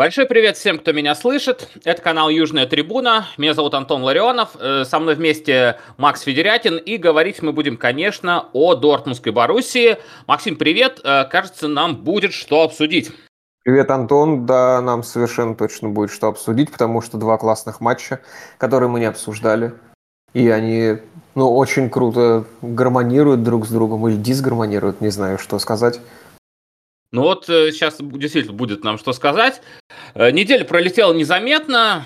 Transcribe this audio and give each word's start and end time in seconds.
Большой 0.00 0.24
привет 0.24 0.56
всем, 0.56 0.78
кто 0.78 0.92
меня 0.92 1.14
слышит. 1.14 1.68
Это 1.84 2.00
канал 2.00 2.30
Южная 2.30 2.64
Трибуна. 2.64 3.26
Меня 3.36 3.52
зовут 3.52 3.74
Антон 3.74 4.02
Ларионов. 4.02 4.56
Э, 4.58 4.84
со 4.86 4.98
мной 4.98 5.14
вместе 5.14 5.78
Макс 5.98 6.22
Федерятин. 6.22 6.78
И 6.78 6.96
говорить 6.96 7.42
мы 7.42 7.52
будем, 7.52 7.76
конечно, 7.76 8.46
о 8.54 8.74
Дортмундской 8.76 9.30
Боруссии. 9.30 9.98
Максим, 10.26 10.56
привет. 10.56 11.02
Э, 11.04 11.26
кажется, 11.26 11.68
нам 11.68 11.96
будет 11.96 12.32
что 12.32 12.62
обсудить. 12.62 13.12
Привет, 13.62 13.90
Антон. 13.90 14.46
Да, 14.46 14.80
нам 14.80 15.02
совершенно 15.02 15.54
точно 15.54 15.90
будет 15.90 16.10
что 16.10 16.28
обсудить, 16.28 16.72
потому 16.72 17.02
что 17.02 17.18
два 17.18 17.36
классных 17.36 17.82
матча, 17.82 18.20
которые 18.56 18.88
мы 18.88 19.00
не 19.00 19.06
обсуждали. 19.06 19.74
И 20.32 20.48
они, 20.48 20.96
ну, 21.34 21.54
очень 21.54 21.90
круто 21.90 22.46
гармонируют 22.62 23.42
друг 23.42 23.66
с 23.66 23.70
другом 23.70 24.08
или 24.08 24.16
дисгармонируют, 24.16 25.02
не 25.02 25.10
знаю, 25.10 25.36
что 25.36 25.58
сказать. 25.58 26.00
Ну 27.12 27.22
вот 27.22 27.46
сейчас 27.46 28.00
э, 28.00 28.04
действительно 28.04 28.54
будет 28.54 28.84
нам 28.84 28.98
что 28.98 29.12
сказать. 29.12 29.60
Э, 30.14 30.30
неделя 30.30 30.64
пролетела 30.64 31.12
незаметно. 31.12 32.04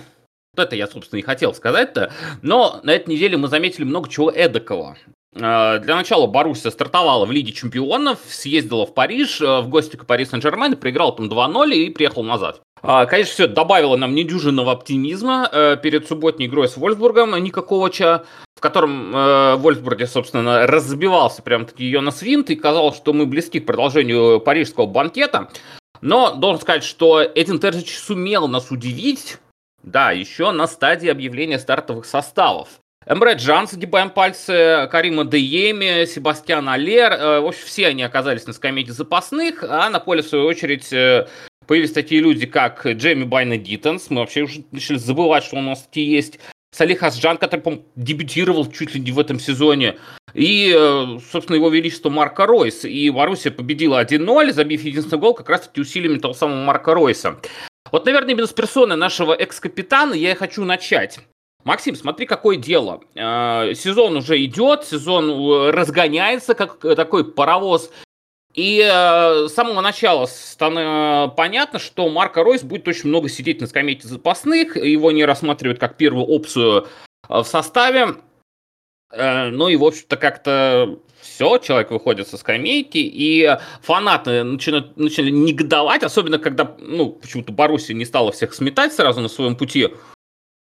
Вот 0.56 0.66
это 0.66 0.77
я, 0.77 0.86
собственно, 0.86 1.18
и 1.18 1.22
хотел 1.22 1.52
сказать-то. 1.54 2.12
Но 2.42 2.80
на 2.82 2.92
этой 2.92 3.10
неделе 3.10 3.36
мы 3.36 3.48
заметили 3.48 3.84
много 3.84 4.08
чего 4.08 4.30
эдакого. 4.30 4.96
Э, 5.34 5.78
для 5.80 5.96
начала 5.96 6.27
Боруссия 6.27 6.70
стартовала 6.70 7.27
в 7.27 7.32
Лиге 7.32 7.52
Чемпионов, 7.52 8.20
съездила 8.27 8.86
в 8.86 8.94
Париж, 8.94 9.40
в 9.40 9.68
гости 9.68 9.96
к 9.96 10.06
Пари 10.06 10.24
Сен-Жермен, 10.24 10.77
проиграл 10.77 11.14
там 11.14 11.28
2-0 11.28 11.74
и 11.74 11.91
приехал 11.91 12.22
назад. 12.22 12.62
Конечно, 12.84 13.32
все 13.32 13.46
добавило 13.46 13.96
нам 13.96 14.14
недюжинного 14.14 14.72
оптимизма 14.72 15.48
перед 15.82 16.06
субботней 16.06 16.46
игрой 16.46 16.68
с 16.68 16.76
Вольсбургом 16.76 17.34
Никаковича 17.42 18.24
котором 18.64 19.14
э, 19.14 19.56
Вольфсбурге, 19.56 20.06
собственно, 20.06 20.66
разбивался 20.66 21.42
прям-таки 21.42 21.84
ее 21.84 22.00
на 22.00 22.10
свинт, 22.10 22.48
и 22.48 22.56
казалось, 22.56 22.96
что 22.96 23.12
мы 23.12 23.26
близки 23.26 23.60
к 23.60 23.66
продолжению 23.66 24.41
парижского 24.41 24.86
банкета. 24.86 25.50
Но 26.00 26.34
должен 26.34 26.62
сказать, 26.62 26.82
что 26.82 27.22
Эдин 27.22 27.60
Терзич 27.60 27.98
сумел 27.98 28.48
нас 28.48 28.70
удивить, 28.70 29.36
да, 29.82 30.12
еще 30.12 30.50
на 30.50 30.66
стадии 30.66 31.10
объявления 31.10 31.58
стартовых 31.58 32.06
составов. 32.06 32.69
Эмре 33.06 33.34
Джан, 33.34 33.66
загибаем 33.66 34.08
пальцы, 34.08 34.88
Карима 34.91 35.26
Дееми, 35.26 36.06
Себастьян 36.06 36.66
Алер, 36.66 37.12
э, 37.12 37.41
в 37.41 37.46
общем, 37.46 37.66
все 37.66 37.88
они 37.88 38.02
оказались 38.02 38.46
на 38.46 38.54
скамейке 38.54 38.92
запасных, 38.92 39.62
а 39.62 39.91
на 39.91 40.00
поле, 40.00 40.22
в 40.22 40.26
свою 40.26 40.46
очередь, 40.46 40.91
э, 40.91 41.28
появились 41.66 41.92
такие 41.92 42.20
люди, 42.20 42.46
как 42.46 42.86
Джейми 42.86 43.24
Байна 43.24 43.56
Диттенс, 43.56 44.10
мы 44.10 44.20
вообще 44.20 44.42
уже 44.42 44.64
начали 44.70 44.96
забывать, 44.96 45.44
что 45.44 45.56
у 45.56 45.62
нас 45.62 45.82
такие 45.82 46.10
есть, 46.10 46.38
Салих 46.74 47.04
Асджан, 47.04 47.36
который, 47.36 47.60
по 47.60 47.78
дебютировал 47.94 48.70
чуть 48.70 48.94
ли 48.94 49.00
не 49.00 49.12
в 49.12 49.20
этом 49.20 49.38
сезоне. 49.38 49.96
И, 50.34 50.74
э, 50.76 51.18
собственно, 51.30 51.54
его 51.54 51.68
величество 51.68 52.10
Марка 52.10 52.46
Ройс. 52.46 52.84
И 52.84 53.08
Боруссия 53.10 53.52
победила 53.52 54.00
1-0, 54.00 54.52
забив 54.52 54.82
единственный 54.82 55.20
гол 55.20 55.34
как 55.34 55.48
раз-таки 55.48 55.80
усилиями 55.80 56.18
того 56.18 56.34
самого 56.34 56.64
Марка 56.64 56.94
Ройса. 56.94 57.38
Вот, 57.92 58.06
наверное, 58.06 58.32
именно 58.32 58.48
с 58.48 58.52
персоны 58.52 58.96
нашего 58.96 59.34
экс-капитана 59.34 60.14
я 60.14 60.32
и 60.32 60.34
хочу 60.34 60.64
начать. 60.64 61.20
Максим, 61.62 61.94
смотри, 61.94 62.26
какое 62.26 62.56
дело. 62.56 63.02
Э, 63.14 63.72
сезон 63.76 64.16
уже 64.16 64.44
идет, 64.44 64.82
сезон 64.82 65.30
э, 65.30 65.70
разгоняется, 65.70 66.54
как 66.54 66.80
такой 66.80 67.24
паровоз 67.24 67.92
и 68.55 68.80
э, 68.80 69.48
с 69.48 69.52
самого 69.52 69.80
начала 69.80 70.27
стало 70.27 71.28
понятно, 71.28 71.80
что 71.80 72.08
Марко 72.08 72.44
Ройс 72.44 72.62
будет 72.62 72.86
очень 72.86 73.08
много 73.08 73.28
сидеть 73.28 73.60
на 73.60 73.66
скамейке 73.66 74.06
запасных, 74.06 74.77
его 74.77 75.10
не 75.10 75.24
рассматривают 75.24 75.80
как 75.80 75.97
первую 75.97 76.24
опцию 76.27 76.86
э, 77.28 77.41
в 77.41 77.44
составе. 77.44 78.14
Э, 79.12 79.48
ну 79.50 79.69
и, 79.69 79.77
в 79.77 79.84
общем-то, 79.84 80.16
как-то 80.16 81.00
все, 81.20 81.58
человек 81.58 81.91
выходит 81.91 82.28
со 82.28 82.36
скамейки, 82.36 82.98
и 82.98 83.59
фанаты 83.82 84.44
начали, 84.44 84.84
начали 84.94 85.31
негодовать, 85.31 86.04
особенно 86.04 86.38
когда, 86.38 86.76
ну, 86.78 87.10
почему-то 87.10 87.50
Боруссия 87.50 87.97
не 87.97 88.04
стала 88.04 88.31
всех 88.31 88.54
сметать 88.54 88.92
сразу 88.92 89.21
на 89.21 89.28
своем 89.28 89.56
пути. 89.56 89.88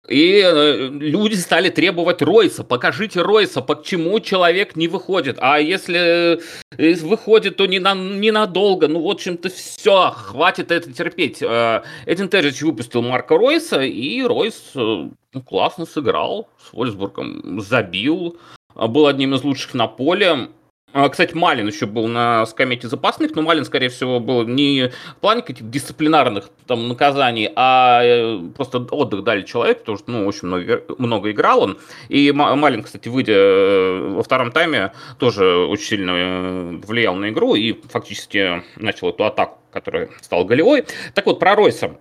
И 0.09 0.43
э, 0.43 0.89
люди 0.89 1.35
стали 1.35 1.69
требовать 1.69 2.23
Ройса. 2.23 2.65
Покажите 2.65 3.21
Ройса, 3.21 3.61
почему 3.61 4.19
человек 4.21 4.75
не 4.75 4.89
выходит. 4.89 5.37
А 5.41 5.59
если 5.61 6.39
э, 6.77 6.95
выходит, 7.03 7.57
то 7.57 7.67
не 7.67 7.79
на, 7.79 7.95
ненадолго. 7.95 8.89
Ну, 8.89 9.03
в 9.03 9.11
общем-то, 9.11 9.51
все, 9.51 10.11
хватит 10.11 10.71
это 10.71 10.93
терпеть. 10.93 11.43
Э, 11.43 11.83
Эдин 12.07 12.29
Террич 12.29 12.63
выпустил 12.63 13.03
Марка 13.03 13.37
Ройса, 13.37 13.83
и 13.83 14.23
Ройс 14.23 14.73
ну, 14.75 15.13
классно 15.45 15.85
сыграл 15.85 16.49
с 16.59 16.73
Вольсбургом, 16.73 17.61
забил, 17.61 18.39
был 18.75 19.07
одним 19.07 19.35
из 19.35 19.45
лучших 19.45 19.75
на 19.75 19.87
поле. 19.89 20.49
А, 20.95 21.09
кстати, 21.11 21.35
Малин 21.35 21.67
еще 21.67 21.85
был 21.85 22.09
на 22.09 22.47
скамейке 22.47 22.89
запасных, 22.89 23.35
но 23.35 23.43
Малин, 23.43 23.67
скорее 23.67 23.91
всего, 23.91 24.21
был 24.21 24.45
не 24.47 24.91
в 25.17 25.21
плане 25.21 25.43
каких-то 25.43 25.65
дисциплинарных 25.65 26.49
там 26.67 26.89
наказаний, 26.89 27.51
а 27.57 28.01
э, 28.03 28.41
просто 28.57 28.79
отдых 28.79 29.23
дали 29.23 29.43
человеку, 29.43 29.81
потому 29.81 29.99
что, 29.99 30.11
ну, 30.11 30.27
очень 30.27 30.49
много, 30.49 30.83
много 30.97 31.31
играл 31.31 31.63
он. 31.63 31.79
И 32.09 32.33
Малин, 32.33 32.83
кстати, 32.83 33.09
выйдя 33.09 33.35
э, 33.35 34.15
во 34.15 34.23
втором 34.23 34.51
тайме, 34.51 34.93
тоже 35.19 35.45
очень 35.45 35.85
сильно 35.85 36.11
э, 36.15 36.81
влиял 36.87 37.15
на 37.15 37.29
игру 37.29 37.55
и 37.55 37.75
фактически 37.91 38.63
начал 38.77 39.11
эту 39.11 39.27
атаку, 39.27 39.59
которая 39.71 40.09
стала 40.23 40.45
голевой. 40.45 40.87
Так 41.13 41.27
вот, 41.27 41.39
про 41.39 41.55
Ройса. 41.55 41.99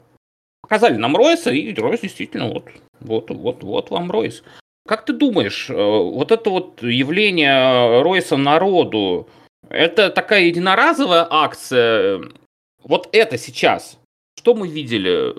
Показали 0.62 0.96
нам 0.96 1.16
Ройса, 1.16 1.52
и 1.52 1.74
Ройс 1.76 2.02
действительно 2.02 2.48
вот, 2.48 2.66
вот, 3.02 3.30
вот, 3.32 3.64
вот 3.64 3.90
вам 3.90 4.12
Ройс. 4.12 4.44
Как 4.88 5.04
ты 5.04 5.12
думаешь, 5.12 5.70
э, 5.70 5.74
вот 5.74 6.32
это 6.32 6.50
вот 6.50 6.82
явление 6.82 8.02
Ройса 8.02 8.38
народу, 8.38 9.28
это 9.70 10.10
такая 10.10 10.44
единоразовая 10.44 11.28
акция? 11.30 12.22
Вот 12.84 13.10
это 13.12 13.38
сейчас. 13.38 14.00
Что 14.40 14.56
мы 14.56 14.70
видели? 14.70 15.36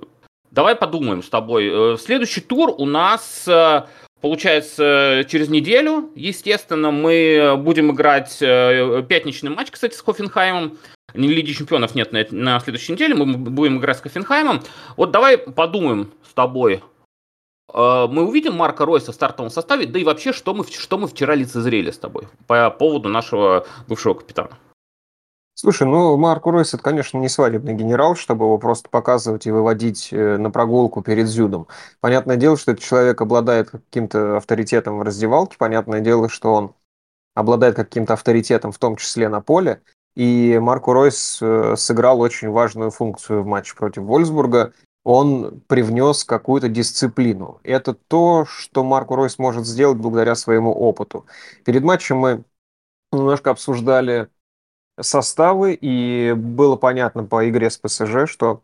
Давай 0.50 0.76
подумаем 0.76 1.22
с 1.22 1.31
тобой. 1.31 1.94
Э, 1.94 1.97
следующий 1.97 2.42
тур 2.42 2.75
у 2.76 2.84
нас 2.84 3.48
э, 3.48 3.86
получается 4.20 5.25
через 5.26 5.48
неделю. 5.48 6.10
Естественно, 6.15 6.91
мы 6.91 7.54
будем 7.56 7.91
играть 7.92 8.38
пятничный 8.38 9.50
матч, 9.50 9.70
кстати, 9.70 9.94
с 9.94 10.03
Хофенхаймом. 10.03 10.76
Лиги 11.15 11.53
чемпионов 11.53 11.94
нет 11.94 12.12
на, 12.32 12.60
следующей 12.60 12.92
неделе. 12.92 13.15
Мы 13.15 13.34
будем 13.34 13.78
играть 13.78 13.97
с 13.97 14.03
Хофенхаймом. 14.03 14.62
Вот 14.98 15.10
давай 15.10 15.38
подумаем 15.38 16.12
с 16.28 16.34
тобой, 16.34 16.82
мы 17.72 18.26
увидим 18.26 18.54
Марка 18.54 18.84
Ройса 18.86 19.12
в 19.12 19.14
стартовом 19.14 19.50
составе, 19.50 19.86
да 19.86 19.98
и 19.98 20.04
вообще, 20.04 20.32
что 20.32 20.54
мы, 20.54 20.64
что 20.64 20.98
мы 20.98 21.06
вчера 21.06 21.34
лицезрели 21.34 21.90
с 21.90 21.98
тобой 21.98 22.28
по 22.46 22.70
поводу 22.70 23.08
нашего 23.08 23.66
бывшего 23.86 24.14
капитана. 24.14 24.58
Слушай, 25.60 25.88
ну 25.88 26.16
Марко 26.16 26.52
Ройс 26.52 26.72
это, 26.72 26.84
конечно, 26.84 27.18
не 27.18 27.28
свадебный 27.28 27.74
генерал, 27.74 28.14
чтобы 28.14 28.44
его 28.44 28.58
просто 28.58 28.88
показывать 28.88 29.44
и 29.44 29.50
выводить 29.50 30.10
э, 30.12 30.36
на 30.36 30.52
прогулку 30.52 31.02
перед 31.02 31.26
Зюдом. 31.26 31.66
Понятное 32.00 32.36
дело, 32.36 32.56
что 32.56 32.70
этот 32.70 32.84
человек 32.84 33.20
обладает 33.20 33.70
каким-то 33.70 34.36
авторитетом 34.36 35.00
в 35.00 35.02
раздевалке, 35.02 35.56
понятное 35.58 35.98
дело, 35.98 36.28
что 36.28 36.54
он 36.54 36.74
обладает 37.34 37.74
каким-то 37.74 38.12
авторитетом, 38.12 38.70
в 38.70 38.78
том 38.78 38.94
числе 38.94 39.28
на 39.28 39.40
поле. 39.40 39.82
И 40.14 40.60
Марко 40.62 40.92
Ройс 40.92 41.40
э, 41.42 41.74
сыграл 41.76 42.20
очень 42.20 42.50
важную 42.50 42.92
функцию 42.92 43.42
в 43.42 43.46
матче 43.46 43.74
против 43.74 44.04
Вольсбурга 44.04 44.72
он 45.08 45.62
привнес 45.69 46.22
какую-то 46.22 46.69
дисциплину. 46.69 47.60
Это 47.62 47.94
то, 47.94 48.44
что 48.44 48.84
Марко 48.84 49.16
Ройс 49.16 49.38
может 49.38 49.66
сделать 49.66 49.96
благодаря 49.96 50.34
своему 50.34 50.70
опыту. 50.70 51.24
Перед 51.64 51.82
матчем 51.82 52.19
мы 52.19 52.44
немножко 53.10 53.48
обсуждали 53.48 54.28
составы, 55.00 55.72
и 55.72 56.34
было 56.36 56.76
понятно 56.76 57.24
по 57.24 57.48
игре 57.48 57.70
с 57.70 57.78
ПСЖ, 57.78 58.26
что 58.26 58.62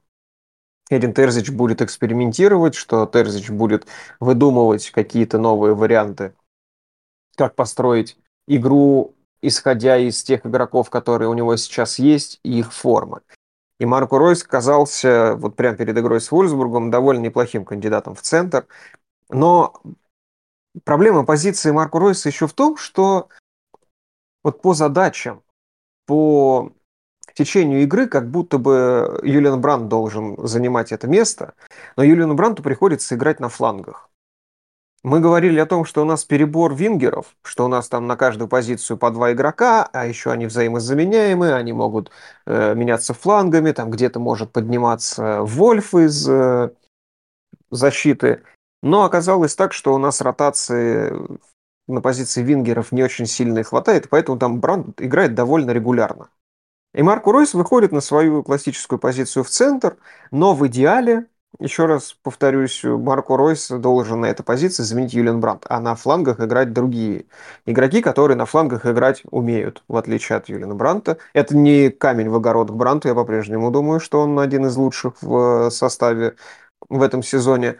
Эдин 0.90 1.14
Терзич 1.14 1.48
будет 1.48 1.80
экспериментировать, 1.80 2.74
что 2.74 3.06
Терзич 3.06 3.48
будет 3.48 3.86
выдумывать 4.20 4.90
какие-то 4.90 5.38
новые 5.38 5.74
варианты, 5.74 6.34
как 7.36 7.54
построить 7.54 8.18
игру, 8.46 9.14
исходя 9.40 9.96
из 9.96 10.22
тех 10.22 10.44
игроков, 10.44 10.90
которые 10.90 11.30
у 11.30 11.34
него 11.34 11.56
сейчас 11.56 11.98
есть, 11.98 12.38
и 12.42 12.58
их 12.58 12.74
формы. 12.74 13.22
И 13.78 13.86
Марко 13.86 14.18
Ройс 14.18 14.44
казался 14.44 15.34
вот 15.36 15.56
прямо 15.56 15.76
перед 15.76 15.98
игрой 15.98 16.20
с 16.20 16.30
Вольсбургом 16.30 16.90
довольно 16.90 17.20
неплохим 17.20 17.64
кандидатом 17.64 18.14
в 18.14 18.22
центр. 18.22 18.66
Но 19.28 19.74
проблема 20.84 21.24
позиции 21.24 21.70
Марко 21.70 21.98
Ройса 21.98 22.28
еще 22.28 22.46
в 22.46 22.52
том, 22.52 22.76
что 22.76 23.28
вот 24.44 24.62
по 24.62 24.74
задачам, 24.74 25.42
по 26.06 26.72
течению 27.34 27.82
игры, 27.82 28.06
как 28.06 28.30
будто 28.30 28.58
бы 28.58 29.20
Юлиан 29.22 29.60
Бранд 29.60 29.88
должен 29.88 30.36
занимать 30.46 30.92
это 30.92 31.08
место, 31.08 31.54
но 31.96 32.04
Юлиану 32.04 32.34
Бранту 32.34 32.62
приходится 32.62 33.16
играть 33.16 33.40
на 33.40 33.48
флангах. 33.48 34.10
Мы 35.04 35.20
говорили 35.20 35.60
о 35.60 35.66
том, 35.66 35.84
что 35.84 36.00
у 36.00 36.06
нас 36.06 36.24
перебор 36.24 36.74
вингеров, 36.74 37.36
что 37.42 37.66
у 37.66 37.68
нас 37.68 37.90
там 37.90 38.06
на 38.06 38.16
каждую 38.16 38.48
позицию 38.48 38.96
по 38.96 39.10
два 39.10 39.32
игрока, 39.32 39.86
а 39.92 40.06
еще 40.06 40.32
они 40.32 40.46
взаимозаменяемые, 40.46 41.54
они 41.54 41.74
могут 41.74 42.10
э, 42.46 42.74
меняться 42.74 43.12
флангами, 43.12 43.72
там 43.72 43.90
где-то 43.90 44.18
может 44.18 44.50
подниматься 44.50 45.42
Вольф 45.42 45.94
из 45.94 46.26
э, 46.26 46.70
защиты. 47.70 48.44
Но 48.82 49.04
оказалось 49.04 49.54
так, 49.54 49.74
что 49.74 49.92
у 49.92 49.98
нас 49.98 50.22
ротации 50.22 51.12
на 51.86 52.00
позиции 52.00 52.42
вингеров 52.42 52.90
не 52.90 53.02
очень 53.02 53.26
сильно 53.26 53.62
хватает, 53.62 54.08
поэтому 54.08 54.38
там 54.38 54.58
Бранд 54.58 55.02
играет 55.02 55.34
довольно 55.34 55.72
регулярно. 55.72 56.30
И 56.94 57.02
Марко 57.02 57.30
Ройс 57.30 57.52
выходит 57.52 57.92
на 57.92 58.00
свою 58.00 58.42
классическую 58.42 58.98
позицию 58.98 59.44
в 59.44 59.50
центр, 59.50 59.98
но 60.30 60.54
в 60.54 60.66
идеале, 60.66 61.26
еще 61.58 61.86
раз 61.86 62.16
повторюсь, 62.22 62.82
Марко 62.84 63.36
Ройс 63.36 63.68
должен 63.68 64.20
на 64.20 64.26
этой 64.26 64.42
позиции 64.42 64.82
заменить 64.82 65.14
Юлиан 65.14 65.40
Брандт, 65.40 65.66
а 65.68 65.80
на 65.80 65.94
флангах 65.94 66.40
играть 66.40 66.72
другие 66.72 67.26
игроки, 67.66 68.02
которые 68.02 68.36
на 68.36 68.46
флангах 68.46 68.86
играть 68.86 69.22
умеют, 69.30 69.82
в 69.88 69.96
отличие 69.96 70.36
от 70.36 70.48
Юлиана 70.48 70.74
Бранта. 70.74 71.18
Это 71.32 71.56
не 71.56 71.90
камень 71.90 72.28
в 72.28 72.34
огород 72.34 72.70
к 72.70 72.74
Бранту, 72.74 73.08
я 73.08 73.14
по-прежнему 73.14 73.70
думаю, 73.70 74.00
что 74.00 74.20
он 74.20 74.38
один 74.38 74.66
из 74.66 74.76
лучших 74.76 75.14
в 75.22 75.70
составе 75.70 76.36
в 76.88 77.02
этом 77.02 77.22
сезоне. 77.22 77.76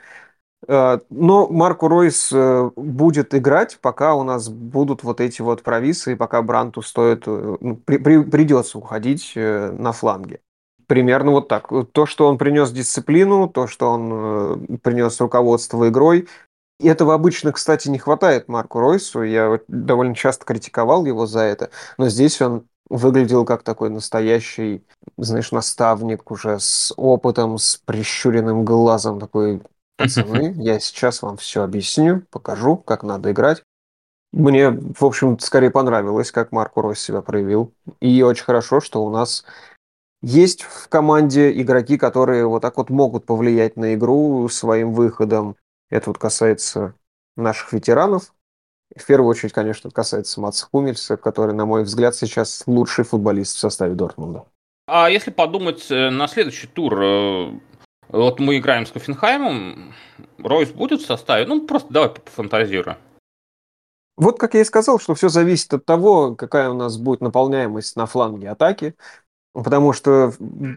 Э, 0.69 0.99
но 1.11 1.49
Марко 1.49 1.89
Ройс 1.89 2.31
э, 2.33 2.71
будет 2.77 3.35
играть, 3.35 3.79
пока 3.81 4.15
у 4.15 4.23
нас 4.23 4.49
будут 4.49 5.03
вот 5.03 5.21
эти 5.21 5.43
вот 5.43 5.63
провисы, 5.63 6.13
и 6.13 6.17
пока 6.17 6.43
Бранту 6.43 6.83
стоит, 6.83 7.25
э, 7.27 7.57
ну, 7.61 7.77
при, 7.77 7.99
при, 7.99 8.23
придется 8.23 8.79
уходить 8.79 9.33
на 9.37 9.93
фланге. 9.93 10.41
Примерно 10.87 11.33
вот 11.33 11.49
так. 11.49 11.69
То, 11.93 12.07
что 12.07 12.27
он 12.27 12.39
принес 12.39 12.71
дисциплину, 12.71 13.49
то, 13.49 13.67
что 13.67 13.91
он 13.91 14.79
принес 14.79 15.21
руководство 15.21 15.89
игрой, 15.89 16.29
и 16.81 16.89
этого 16.89 17.15
обычно, 17.15 17.53
кстати, 17.53 17.89
не 17.89 17.99
хватает 17.99 18.49
Марку 18.49 18.81
Ройсу. 18.81 19.23
Я 19.23 19.61
довольно 19.69 20.15
часто 20.15 20.45
критиковал 20.45 21.05
его 21.05 21.27
за 21.27 21.41
это. 21.41 21.71
Но 21.99 22.09
здесь 22.09 22.41
он 22.43 22.67
выглядел 22.91 23.45
как 23.45 23.63
такой 23.63 23.91
настоящий, 23.91 24.85
знаешь, 25.17 25.53
наставник 25.53 26.31
уже 26.31 26.59
с 26.59 26.93
опытом, 26.97 27.59
с 27.59 27.81
прищуренным 27.87 28.65
глазом, 28.65 29.21
такой 29.21 29.63
Пацаны, 29.97 30.55
я 30.59 30.81
сейчас 30.81 31.23
вам 31.23 31.37
все 31.37 31.63
объясню, 31.63 32.23
покажу, 32.31 32.77
как 32.77 33.03
надо 33.03 33.31
играть. 33.31 33.63
Мне, 34.33 34.71
в 34.71 35.05
общем, 35.05 35.39
скорее 35.39 35.71
понравилось, 35.71 36.33
как 36.33 36.51
Марко 36.51 36.83
Ройс 36.83 36.99
себя 36.99 37.23
проявил. 37.23 37.73
И 38.01 38.21
очень 38.23 38.45
хорошо, 38.45 38.81
что 38.81 39.05
у 39.05 39.11
нас 39.11 39.45
есть 40.25 40.63
в 40.63 40.89
команде 40.89 41.53
игроки, 41.61 41.99
которые 41.99 42.47
вот 42.47 42.63
так 42.63 42.79
вот 42.79 42.89
могут 42.89 43.27
повлиять 43.27 43.77
на 43.77 43.95
игру 43.95 44.49
своим 44.49 44.93
выходом. 44.93 45.57
Это 45.91 46.11
вот 46.11 46.19
касается 46.19 46.95
наших 47.37 47.73
ветеранов. 47.73 48.33
В 48.97 49.05
первую 49.05 49.29
очередь, 49.29 49.53
конечно, 49.53 49.91
касается 49.91 50.41
Матса 50.41 50.67
Хумельса, 50.71 51.17
который, 51.17 51.55
на 51.55 51.67
мой 51.67 51.83
взгляд, 51.85 52.15
сейчас 52.15 52.63
лучший 52.67 53.05
футболист 53.05 53.57
в 53.57 53.59
составе 53.59 53.95
Дортмунда. 53.95 54.47
А 54.87 55.11
если 55.11 55.31
подумать 55.31 55.91
э, 55.91 56.11
на 56.11 56.27
следующий 56.29 56.69
тур, 56.69 57.03
э, 57.03 57.51
вот 58.09 58.41
мы 58.41 58.59
играем 58.59 58.87
с 58.87 58.93
Кофенхаймом, 58.93 59.95
Ройс 60.39 60.71
будет 60.71 61.03
в 61.03 61.07
составе? 61.07 61.47
Ну, 61.47 61.67
просто 61.67 61.93
давай 61.93 62.11
пофантазируем. 62.11 62.97
Вот 64.17 64.39
как 64.39 64.55
я 64.55 64.61
и 64.61 64.65
сказал, 64.65 65.01
что 65.01 65.15
все 65.15 65.29
зависит 65.29 65.75
от 65.75 65.85
того, 65.85 66.37
какая 66.37 66.71
у 66.71 66.75
нас 66.75 66.97
будет 66.99 67.21
наполняемость 67.21 67.97
на 67.97 68.07
фланге 68.07 68.51
атаки. 68.51 68.95
Потому 69.55 69.93
что, 69.93 70.33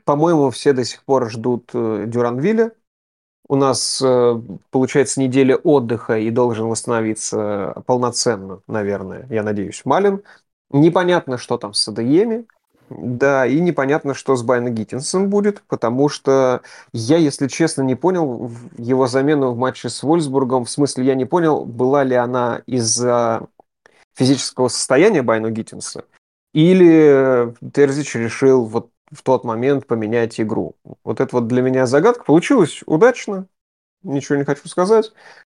по-моему, 0.06 0.52
все 0.52 0.72
до 0.72 0.86
сих 0.86 1.04
пор 1.04 1.30
ждут 1.32 1.72
э, 1.74 2.06
Дюранвиля. 2.08 2.72
У 3.50 3.56
нас, 3.56 4.02
э, 4.06 4.42
получается, 4.70 5.20
неделя 5.20 5.56
отдыха 5.56 6.18
и 6.20 6.30
должен 6.30 6.68
восстановиться 6.68 7.74
полноценно, 7.88 8.62
наверное, 8.68 9.26
я 9.30 9.42
надеюсь, 9.42 9.82
Малин. 9.84 10.22
Непонятно, 10.70 11.38
что 11.38 11.58
там 11.58 11.74
с 11.74 11.88
Адееми. 11.88 12.46
Да, 12.90 13.46
и 13.46 13.60
непонятно, 13.60 14.14
что 14.14 14.36
с 14.38 14.44
Байна 14.44 14.70
Гиттинсом 14.70 15.30
будет, 15.30 15.62
потому 15.68 16.08
что 16.08 16.62
я, 16.94 17.18
если 17.18 17.48
честно, 17.48 17.82
не 17.82 17.96
понял 17.96 18.50
его 18.78 19.08
замену 19.08 19.52
в 19.52 19.58
матче 19.58 19.90
с 19.90 20.04
Вольсбургом. 20.04 20.64
В 20.64 20.70
смысле, 20.70 21.04
я 21.04 21.16
не 21.16 21.26
понял, 21.26 21.66
была 21.66 22.06
ли 22.06 22.16
она 22.16 22.62
из-за 22.66 23.48
физического 24.16 24.70
состояния 24.70 25.22
Байну 25.22 25.50
Гиттинса, 25.50 26.06
или 26.58 27.54
Терзич 27.72 28.16
решил 28.16 28.66
вот 28.66 28.90
в 29.12 29.22
тот 29.22 29.44
момент 29.44 29.86
поменять 29.86 30.42
игру. 30.42 30.76
Вот 31.04 31.22
это 31.22 31.36
вот 31.36 31.48
для 31.48 31.62
меня 31.62 31.86
загадка. 31.86 32.24
Получилось 32.24 32.82
удачно, 32.88 33.46
ничего 34.02 34.40
не 34.40 34.44
хочу 34.44 34.68
сказать. 34.68 35.14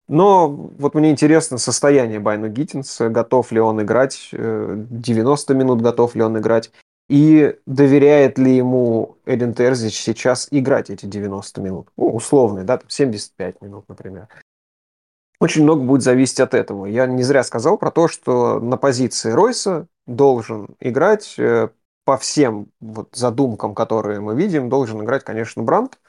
Но 0.07 0.47
вот 0.47 0.93
мне 0.93 1.09
интересно 1.09 1.57
состояние 1.57 2.19
Байну 2.19 2.49
Гиттинса, 2.49 3.09
готов 3.09 3.51
ли 3.51 3.59
он 3.59 3.81
играть, 3.81 4.29
90 4.31 5.53
э, 5.53 5.55
минут 5.55 5.81
готов 5.81 6.13
ли 6.13 6.21
он 6.21 6.37
играть, 6.37 6.71
и 7.09 7.55
доверяет 7.65 8.37
ли 8.37 8.55
ему 8.55 9.17
Эдин 9.25 9.55
Терзич 9.55 9.99
сейчас 9.99 10.49
играть 10.51 10.91
эти 10.91 11.07
90 11.07 11.61
минут? 11.61 11.87
Ну, 11.97 12.13
условные, 12.13 12.63
да, 12.63 12.79
75 12.87 13.61
минут, 13.61 13.85
например. 13.89 14.27
Очень 15.41 15.63
много 15.63 15.83
будет 15.83 16.03
зависеть 16.03 16.39
от 16.39 16.53
этого. 16.53 16.85
Я 16.85 17.07
не 17.07 17.23
зря 17.23 17.43
сказал 17.43 17.77
про 17.77 17.91
то, 17.91 18.07
что 18.07 18.59
на 18.59 18.77
позиции 18.77 19.31
Ройса 19.31 19.87
должен 20.07 20.69
играть 20.79 21.35
э, 21.37 21.69
по 22.05 22.17
всем 22.17 22.67
вот 22.79 23.09
задумкам, 23.13 23.75
которые 23.75 24.19
мы 24.19 24.35
видим, 24.35 24.69
должен 24.69 25.03
играть, 25.03 25.23
конечно, 25.23 25.63
Брандт, 25.63 25.99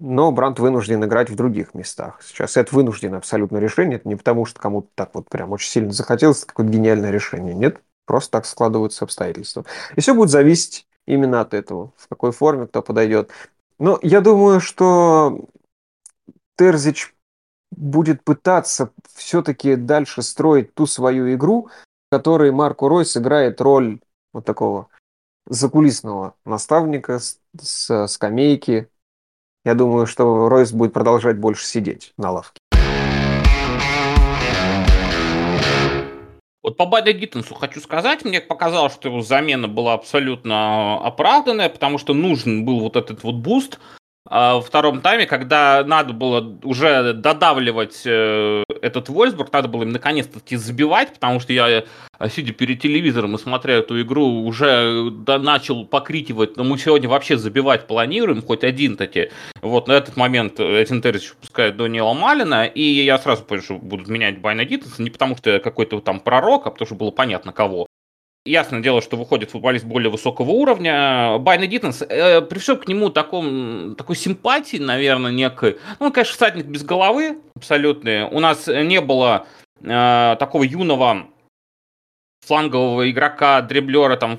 но 0.00 0.32
Брандт 0.32 0.58
вынужден 0.58 1.02
играть 1.04 1.30
в 1.30 1.36
других 1.36 1.74
местах. 1.74 2.20
Сейчас 2.22 2.56
это 2.56 2.74
вынужденное 2.74 3.18
абсолютно 3.18 3.58
решение. 3.58 3.96
Это 3.96 4.08
не 4.08 4.16
потому, 4.16 4.44
что 4.44 4.60
кому-то 4.60 4.88
так 4.94 5.10
вот 5.14 5.28
прям 5.30 5.52
очень 5.52 5.70
сильно 5.70 5.92
захотелось, 5.92 6.44
какое-то 6.44 6.72
гениальное 6.72 7.10
решение. 7.10 7.54
Нет, 7.54 7.80
Просто 8.06 8.30
так 8.30 8.46
складываются 8.46 9.04
обстоятельства. 9.04 9.64
И 9.96 10.00
все 10.00 10.14
будет 10.14 10.30
зависеть 10.30 10.86
именно 11.06 11.40
от 11.40 11.54
этого, 11.54 11.92
в 11.96 12.08
какой 12.08 12.30
форме 12.30 12.66
кто 12.66 12.80
подойдет. 12.80 13.30
Но 13.78 13.98
я 14.00 14.20
думаю, 14.20 14.60
что 14.60 15.44
Терзич 16.56 17.15
будет 17.76 18.24
пытаться 18.24 18.90
все-таки 19.14 19.76
дальше 19.76 20.22
строить 20.22 20.74
ту 20.74 20.86
свою 20.86 21.32
игру, 21.34 21.68
в 22.08 22.16
которой 22.16 22.50
Марко 22.50 22.88
Ройс 22.88 23.16
играет 23.16 23.60
роль 23.60 24.00
вот 24.32 24.44
такого 24.44 24.88
закулисного 25.46 26.34
наставника 26.44 27.18
с, 27.18 27.38
с 27.60 28.06
скамейки. 28.08 28.88
Я 29.64 29.74
думаю, 29.74 30.06
что 30.06 30.48
Ройс 30.48 30.72
будет 30.72 30.92
продолжать 30.92 31.38
больше 31.38 31.64
сидеть 31.64 32.12
на 32.16 32.30
лавке. 32.30 32.60
Вот 36.62 36.76
по 36.76 36.84
Байно-Гиттенсу 36.84 37.54
хочу 37.54 37.80
сказать, 37.80 38.24
мне 38.24 38.40
показалось, 38.40 38.92
что 38.92 39.08
его 39.08 39.22
замена 39.22 39.68
была 39.68 39.94
абсолютно 39.94 40.98
оправданная, 40.98 41.68
потому 41.68 41.96
что 41.96 42.12
нужен 42.12 42.64
был 42.64 42.80
вот 42.80 42.96
этот 42.96 43.22
вот 43.22 43.36
boost, 43.36 43.78
а 43.78 44.05
во 44.28 44.60
втором 44.60 45.00
тайме, 45.00 45.26
когда 45.26 45.84
надо 45.84 46.12
было 46.12 46.58
уже 46.62 47.12
додавливать 47.12 48.02
э, 48.04 48.64
этот 48.82 49.08
Вольфсбург, 49.08 49.52
надо 49.52 49.68
было 49.68 49.84
им 49.84 49.90
наконец-таки 49.90 50.56
забивать, 50.56 51.14
потому 51.14 51.40
что 51.40 51.52
я, 51.52 51.68
э, 51.68 52.28
сидя 52.28 52.52
перед 52.52 52.80
телевизором 52.80 53.36
и 53.36 53.38
смотря 53.38 53.74
эту 53.74 54.00
игру, 54.02 54.44
уже 54.44 55.10
да, 55.10 55.38
начал 55.38 55.86
покрикивать, 55.86 56.56
но 56.56 56.64
«Ну, 56.64 56.70
мы 56.70 56.78
сегодня 56.78 57.08
вообще 57.08 57.36
забивать 57.36 57.86
планируем, 57.86 58.42
хоть 58.42 58.64
один 58.64 58.96
таки. 58.96 59.30
Вот 59.62 59.86
на 59.88 59.92
этот 59.92 60.16
момент 60.16 60.58
Эдин 60.58 61.02
Терзич 61.02 61.34
пускает 61.40 61.76
Дониэла 61.76 62.14
Малена, 62.14 62.66
и 62.66 62.82
я 62.82 63.18
сразу 63.18 63.44
понял, 63.44 63.62
что 63.62 63.74
будут 63.74 64.08
менять 64.08 64.40
Байно-Гиттенса, 64.40 65.02
не 65.02 65.10
потому 65.10 65.36
что 65.36 65.50
я 65.50 65.60
какой-то 65.60 66.00
там 66.00 66.20
пророк, 66.20 66.66
а 66.66 66.70
потому 66.70 66.86
что 66.86 66.94
было 66.96 67.10
понятно 67.10 67.52
кого. 67.52 67.86
Ясное 68.46 68.80
дело, 68.80 69.02
что 69.02 69.16
выходит 69.16 69.50
футболист 69.50 69.84
более 69.84 70.10
высокого 70.10 70.50
уровня. 70.50 71.38
Байна 71.38 71.66
Диттенс, 71.66 72.02
э, 72.02 72.40
пришел 72.42 72.76
к 72.76 72.86
нему 72.86 73.10
таком, 73.10 73.96
такой 73.96 74.14
симпатии, 74.14 74.76
наверное, 74.76 75.32
некой. 75.32 75.78
Ну, 75.98 76.06
он, 76.06 76.12
конечно, 76.12 76.34
всадник 76.34 76.66
без 76.66 76.84
головы 76.84 77.38
абсолютно. 77.56 78.28
У 78.30 78.38
нас 78.38 78.68
не 78.68 79.00
было 79.00 79.46
э, 79.82 80.36
такого 80.38 80.62
юного 80.62 81.26
флангового 82.46 83.10
игрока, 83.10 83.60
дреблера, 83.62 84.16
там, 84.16 84.38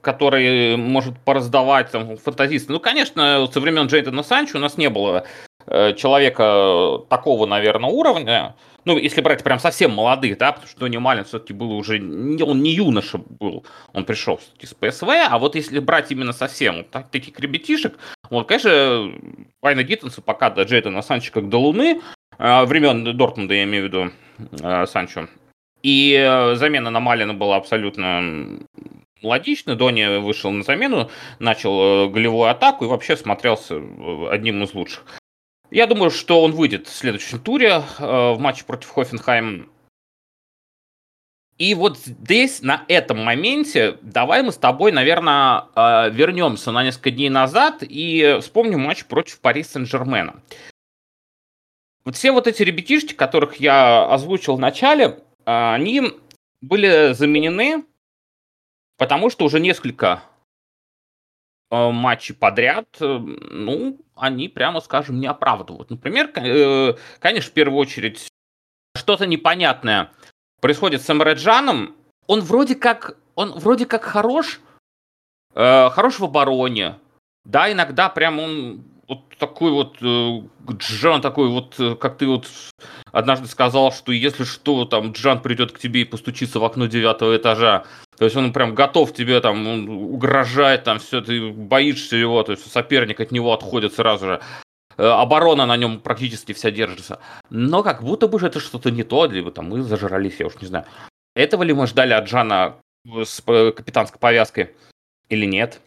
который 0.00 0.76
может 0.76 1.16
пораздавать 1.20 1.92
там, 1.92 2.16
фантазисты. 2.16 2.72
Ну, 2.72 2.80
конечно, 2.80 3.48
со 3.52 3.60
времен 3.60 3.86
Джейдена 3.86 4.24
Санчо 4.24 4.58
у 4.58 4.60
нас 4.60 4.76
не 4.76 4.90
было 4.90 5.24
человека 5.66 7.00
такого, 7.08 7.46
наверное, 7.46 7.90
уровня 7.90 8.54
ну, 8.86 8.96
если 8.96 9.20
брать 9.20 9.42
прям 9.42 9.58
совсем 9.58 9.90
молодых, 9.90 10.38
да, 10.38 10.52
потому 10.52 10.68
что 10.68 10.80
Дони 10.80 10.96
Малин 10.96 11.24
все-таки 11.24 11.52
был 11.52 11.72
уже, 11.72 11.96
он 11.96 12.62
не 12.62 12.70
юноша 12.70 13.18
был, 13.18 13.66
он 13.92 14.04
пришел 14.04 14.40
из 14.60 14.72
ПСВ, 14.74 15.08
а 15.08 15.38
вот 15.38 15.56
если 15.56 15.80
брать 15.80 16.12
именно 16.12 16.32
совсем 16.32 16.76
вот 16.76 16.90
так, 16.90 17.10
таких 17.10 17.38
ребятишек, 17.40 17.98
вот, 18.30 18.46
конечно, 18.46 19.12
Вайна 19.60 19.82
Гиттенса 19.82 20.22
пока 20.22 20.50
до 20.50 20.62
Джейдена 20.62 21.02
Санчо 21.02 21.32
как 21.32 21.48
до 21.48 21.58
Луны, 21.58 22.00
э, 22.38 22.64
времен 22.64 23.16
Дортмунда, 23.16 23.54
я 23.54 23.64
имею 23.64 23.84
в 23.84 23.86
виду, 23.88 24.10
э, 24.62 24.86
Санчо, 24.86 25.26
и 25.82 26.14
э, 26.16 26.54
замена 26.54 26.90
на 26.90 27.00
Малина 27.00 27.34
была 27.34 27.56
абсолютно 27.56 28.60
логично. 29.22 29.74
Дони 29.74 30.18
вышел 30.18 30.52
на 30.52 30.62
замену, 30.62 31.10
начал 31.40 32.08
голевую 32.08 32.50
атаку 32.50 32.84
и 32.84 32.88
вообще 32.88 33.16
смотрелся 33.16 33.80
одним 34.30 34.62
из 34.62 34.74
лучших. 34.74 35.04
Я 35.70 35.86
думаю, 35.86 36.10
что 36.10 36.42
он 36.42 36.52
выйдет 36.52 36.86
в 36.86 36.94
следующем 36.94 37.40
туре 37.40 37.82
э, 37.98 38.32
в 38.32 38.38
матче 38.38 38.64
против 38.64 38.90
Хофенхайм. 38.90 39.68
И 41.58 41.74
вот 41.74 41.98
здесь, 41.98 42.60
на 42.62 42.84
этом 42.86 43.24
моменте, 43.24 43.98
давай 44.02 44.42
мы 44.42 44.52
с 44.52 44.58
тобой, 44.58 44.92
наверное, 44.92 45.64
э, 45.74 46.10
вернемся 46.10 46.70
на 46.70 46.84
несколько 46.84 47.10
дней 47.10 47.30
назад 47.30 47.78
и 47.80 48.38
вспомним 48.40 48.80
матч 48.80 49.06
против 49.06 49.40
Пари 49.40 49.64
Сен-Жермена. 49.64 50.42
Вот 52.04 52.14
все 52.14 52.30
вот 52.30 52.46
эти 52.46 52.62
ребятишки, 52.62 53.14
которых 53.14 53.56
я 53.56 54.06
озвучил 54.06 54.56
в 54.56 54.60
начале, 54.60 55.04
э, 55.04 55.14
они 55.46 56.12
были 56.60 57.12
заменены, 57.12 57.84
потому 58.98 59.30
что 59.30 59.44
уже 59.44 59.58
несколько 59.58 60.22
матчи 61.70 62.34
подряд, 62.34 62.86
э, 63.00 63.18
ну, 63.18 63.98
они, 64.14 64.48
прямо 64.48 64.80
скажем, 64.80 65.20
не 65.20 65.26
оправдывают. 65.26 65.90
Например, 65.90 66.30
э, 66.36 66.94
конечно, 67.18 67.50
в 67.50 67.54
первую 67.54 67.78
очередь, 67.78 68.28
что-то 68.96 69.26
непонятное 69.26 70.12
происходит 70.60 71.02
с 71.02 71.10
Эмреджаном. 71.10 71.96
Он 72.26 72.40
вроде 72.40 72.74
как, 72.74 73.16
он 73.34 73.52
вроде 73.52 73.86
как 73.86 74.04
хорош, 74.04 74.60
э, 75.54 75.90
хорош 75.90 76.18
в 76.18 76.24
обороне. 76.24 76.98
Да, 77.44 77.70
иногда 77.70 78.08
прям 78.08 78.38
он 78.38 78.84
вот 79.08 79.20
такой 79.38 79.70
вот 79.70 79.96
э, 80.00 80.40
Джан 80.72 81.20
такой 81.20 81.48
вот, 81.48 81.74
э, 81.78 81.94
как 81.94 82.18
ты 82.18 82.26
вот 82.26 82.48
однажды 83.12 83.46
сказал, 83.46 83.92
что 83.92 84.12
если 84.12 84.44
что, 84.44 84.84
там 84.84 85.12
Джан 85.12 85.40
придет 85.40 85.72
к 85.72 85.78
тебе 85.78 86.02
и 86.02 86.04
постучится 86.04 86.58
в 86.58 86.64
окно 86.64 86.86
девятого 86.86 87.36
этажа. 87.36 87.84
То 88.18 88.24
есть 88.24 88.36
он 88.36 88.52
прям 88.52 88.74
готов 88.74 89.12
тебе 89.12 89.40
там 89.40 89.66
он 89.66 89.88
угрожать, 89.88 90.84
там 90.84 90.98
все, 90.98 91.20
ты 91.20 91.50
боишься 91.50 92.16
его, 92.16 92.42
то 92.42 92.52
есть 92.52 92.70
соперник 92.70 93.20
от 93.20 93.30
него 93.30 93.52
отходит 93.52 93.94
сразу 93.94 94.26
же. 94.26 94.40
Э, 94.96 95.06
оборона 95.06 95.66
на 95.66 95.76
нем 95.76 96.00
практически 96.00 96.52
вся 96.52 96.70
держится. 96.70 97.20
Но 97.50 97.82
как 97.82 98.02
будто 98.02 98.26
бы 98.26 98.38
это 98.38 98.58
что-то 98.58 98.90
не 98.90 99.04
то, 99.04 99.26
либо 99.26 99.52
там 99.52 99.68
мы 99.68 99.82
зажрались, 99.82 100.40
я 100.40 100.46
уж 100.46 100.56
не 100.60 100.66
знаю. 100.66 100.86
Этого 101.34 101.62
ли 101.62 101.72
мы 101.72 101.86
ждали 101.86 102.12
от 102.12 102.26
Джана 102.26 102.76
с 103.04 103.40
капитанской 103.42 104.18
повязкой 104.18 104.74
или 105.28 105.44
нет? 105.44 105.80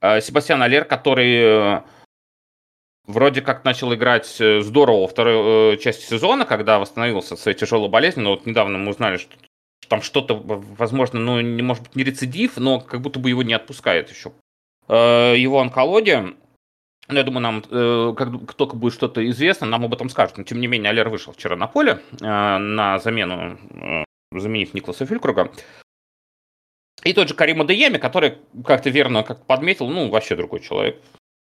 Себастьян 0.00 0.62
Алер, 0.62 0.84
который 0.84 1.82
вроде 3.06 3.42
как 3.42 3.64
начал 3.64 3.92
играть 3.94 4.40
э, 4.40 4.60
здорово 4.60 5.02
во 5.02 5.08
второй 5.08 5.74
э, 5.74 5.76
части 5.78 6.04
сезона, 6.04 6.44
когда 6.44 6.78
восстановился 6.78 7.34
от 7.34 7.40
своей 7.40 7.56
тяжелой 7.56 7.88
болезни, 7.88 8.20
но 8.20 8.30
вот 8.30 8.46
недавно 8.46 8.78
мы 8.78 8.90
узнали, 8.90 9.16
что 9.16 9.34
там 9.88 10.02
что-то, 10.02 10.34
возможно, 10.34 11.20
ну, 11.20 11.40
не 11.40 11.62
может 11.62 11.84
быть 11.84 11.96
не 11.96 12.04
рецидив, 12.04 12.56
но 12.56 12.80
как 12.80 13.00
будто 13.00 13.18
бы 13.18 13.28
его 13.28 13.42
не 13.42 13.54
отпускает 13.54 14.10
еще. 14.10 14.32
Э, 14.88 15.34
его 15.36 15.60
онкология, 15.60 16.34
ну, 17.08 17.16
я 17.16 17.22
думаю, 17.22 17.42
нам, 17.42 17.62
э, 17.70 18.14
как 18.16 18.54
только 18.54 18.76
будет 18.76 18.94
что-то 18.94 19.28
известно, 19.28 19.66
нам 19.66 19.84
об 19.84 19.92
этом 19.92 20.08
скажут. 20.08 20.38
Но, 20.38 20.44
тем 20.44 20.60
не 20.60 20.66
менее, 20.66 20.90
Алер 20.90 21.10
вышел 21.10 21.32
вчера 21.32 21.54
на 21.54 21.66
поле 21.66 22.00
э, 22.20 22.24
на 22.24 22.98
замену, 22.98 23.58
э, 23.70 24.04
заменив 24.32 24.72
Никласа 24.72 25.04
Фюлькруга. 25.04 25.52
И 27.02 27.12
тот 27.12 27.28
же 27.28 27.34
Карима 27.34 27.66
Дееми, 27.66 27.98
который, 27.98 28.38
как 28.64 28.82
то 28.82 28.88
верно 28.88 29.22
как 29.22 29.44
подметил, 29.44 29.88
ну, 29.88 30.08
вообще 30.08 30.34
другой 30.34 30.60
человек. 30.60 31.02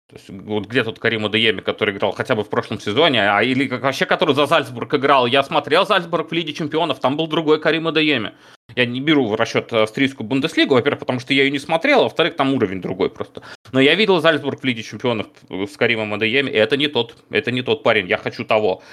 То 0.07 0.17
есть, 0.17 0.29
вот 0.29 0.67
где 0.67 0.83
тут 0.83 0.99
Карима 0.99 1.29
Дееми, 1.29 1.61
который 1.61 1.95
играл 1.95 2.11
хотя 2.11 2.35
бы 2.35 2.43
в 2.43 2.49
прошлом 2.49 2.79
сезоне, 2.79 3.27
а 3.27 3.41
или 3.41 3.67
вообще 3.67 4.05
который 4.05 4.35
за 4.35 4.45
Зальцбург 4.45 4.93
играл. 4.93 5.25
Я 5.25 5.41
смотрел 5.41 5.85
Зальцбург 5.85 6.29
в 6.29 6.33
Лиге 6.33 6.53
Чемпионов, 6.53 6.99
там 6.99 7.17
был 7.17 7.25
другой 7.25 7.59
Карима 7.59 7.91
Дееми. 7.91 8.33
Я 8.75 8.85
не 8.85 9.01
беру 9.01 9.25
в 9.27 9.35
расчет 9.35 9.73
австрийскую 9.73 10.27
Бундеслигу, 10.27 10.75
во-первых, 10.75 10.99
потому 10.99 11.19
что 11.19 11.33
я 11.33 11.43
ее 11.43 11.49
не 11.49 11.57
смотрел, 11.57 12.01
а 12.01 12.03
во-вторых, 12.03 12.35
там 12.35 12.53
уровень 12.53 12.81
другой 12.81 13.09
просто. 13.09 13.41
Но 13.71 13.79
я 13.79 13.95
видел 13.95 14.21
Зальцбург 14.21 14.61
в 14.61 14.63
Лиге 14.63 14.83
Чемпионов 14.83 15.27
с 15.49 15.75
Каримом 15.75 16.13
Адееми, 16.13 16.51
и 16.51 16.55
это 16.55 16.77
не 16.77 16.87
тот, 16.87 17.17
это 17.31 17.51
не 17.51 17.63
тот 17.63 17.81
парень, 17.81 18.07
я 18.07 18.17
хочу 18.17 18.45
того. 18.45 18.83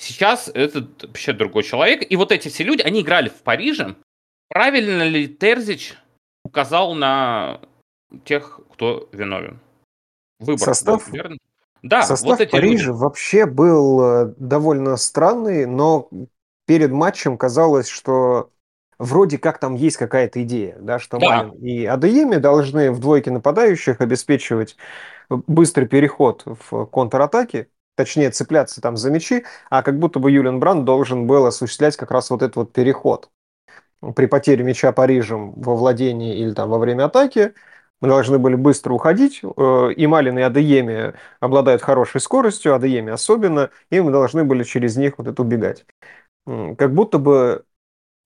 Сейчас 0.00 0.50
это 0.54 0.86
вообще 1.02 1.34
другой 1.34 1.62
человек, 1.62 2.10
и 2.10 2.16
вот 2.16 2.32
эти 2.32 2.48
все 2.48 2.64
люди, 2.64 2.80
они 2.80 3.02
играли 3.02 3.28
в 3.28 3.42
Париже. 3.42 3.96
Правильно 4.48 5.02
ли 5.06 5.28
Терзич 5.28 5.94
указал 6.44 6.94
на 6.94 7.60
тех, 8.24 8.60
кто 8.72 9.10
виновен? 9.12 9.60
Выбор 10.38 10.58
состав, 10.58 11.06
был, 11.06 11.14
верно? 11.14 11.36
Да, 11.82 12.02
состав 12.02 12.30
вот 12.30 12.40
эти 12.40 12.50
Парижа 12.50 12.88
люди. 12.88 12.98
вообще 12.98 13.46
был 13.46 14.00
э, 14.02 14.34
довольно 14.36 14.96
странный, 14.96 15.66
но 15.66 16.08
перед 16.66 16.90
матчем 16.90 17.36
казалось, 17.36 17.88
что 17.88 18.50
вроде 18.98 19.38
как 19.38 19.58
там 19.58 19.74
есть 19.74 19.96
какая-то 19.96 20.42
идея, 20.42 20.76
да, 20.80 20.98
что 20.98 21.18
да. 21.18 21.44
Малин 21.44 21.52
и 21.64 21.84
Адееми 21.84 22.36
должны 22.36 22.90
в 22.90 23.00
двойке 23.00 23.30
нападающих 23.30 24.00
обеспечивать 24.00 24.76
быстрый 25.28 25.86
переход 25.86 26.42
в 26.44 26.86
контратаке, 26.86 27.68
точнее 27.94 28.30
цепляться 28.30 28.80
там 28.80 28.96
за 28.96 29.10
мячи, 29.10 29.44
а 29.70 29.82
как 29.82 29.98
будто 29.98 30.18
бы 30.18 30.30
Юлиан 30.30 30.60
Бранд 30.60 30.84
должен 30.84 31.26
был 31.26 31.46
осуществлять 31.46 31.96
как 31.96 32.10
раз 32.10 32.30
вот 32.30 32.42
этот 32.42 32.56
вот 32.56 32.72
переход. 32.72 33.30
При 34.14 34.26
потере 34.26 34.62
мяча 34.64 34.92
Парижем 34.92 35.52
во 35.54 35.74
владении 35.74 36.36
или 36.38 36.52
там 36.52 36.70
во 36.70 36.78
время 36.78 37.06
атаки 37.06 37.54
мы 38.00 38.08
должны 38.08 38.38
были 38.38 38.54
быстро 38.54 38.92
уходить. 38.92 39.40
Э, 39.42 39.92
и 39.94 40.06
Малин, 40.06 40.38
и 40.38 40.42
Адееми 40.42 41.14
обладают 41.40 41.82
хорошей 41.82 42.20
скоростью, 42.20 42.74
Адееми 42.74 43.12
особенно, 43.12 43.70
и 43.90 44.00
мы 44.00 44.10
должны 44.12 44.44
были 44.44 44.64
через 44.64 44.96
них 44.96 45.18
вот 45.18 45.26
это 45.26 45.42
убегать. 45.42 45.84
Как 46.46 46.94
будто 46.94 47.18
бы 47.18 47.64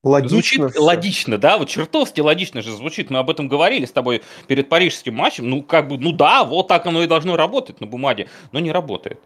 логично. 0.04 0.68
Звучит 0.68 0.70
все. 0.70 0.80
логично, 0.80 1.38
да? 1.38 1.58
Вот 1.58 1.68
чертовски 1.68 2.20
логично 2.20 2.62
же 2.62 2.72
звучит. 2.72 3.10
Мы 3.10 3.18
об 3.18 3.30
этом 3.30 3.48
говорили 3.48 3.84
с 3.84 3.92
тобой 3.92 4.22
перед 4.46 4.68
парижским 4.68 5.14
матчем. 5.14 5.48
Ну, 5.48 5.62
как 5.62 5.88
бы, 5.88 5.98
ну 5.98 6.12
да, 6.12 6.44
вот 6.44 6.68
так 6.68 6.86
оно 6.86 7.02
и 7.02 7.06
должно 7.06 7.36
работать 7.36 7.80
на 7.80 7.86
бумаге, 7.86 8.28
но 8.52 8.60
не 8.60 8.72
работает. 8.72 9.20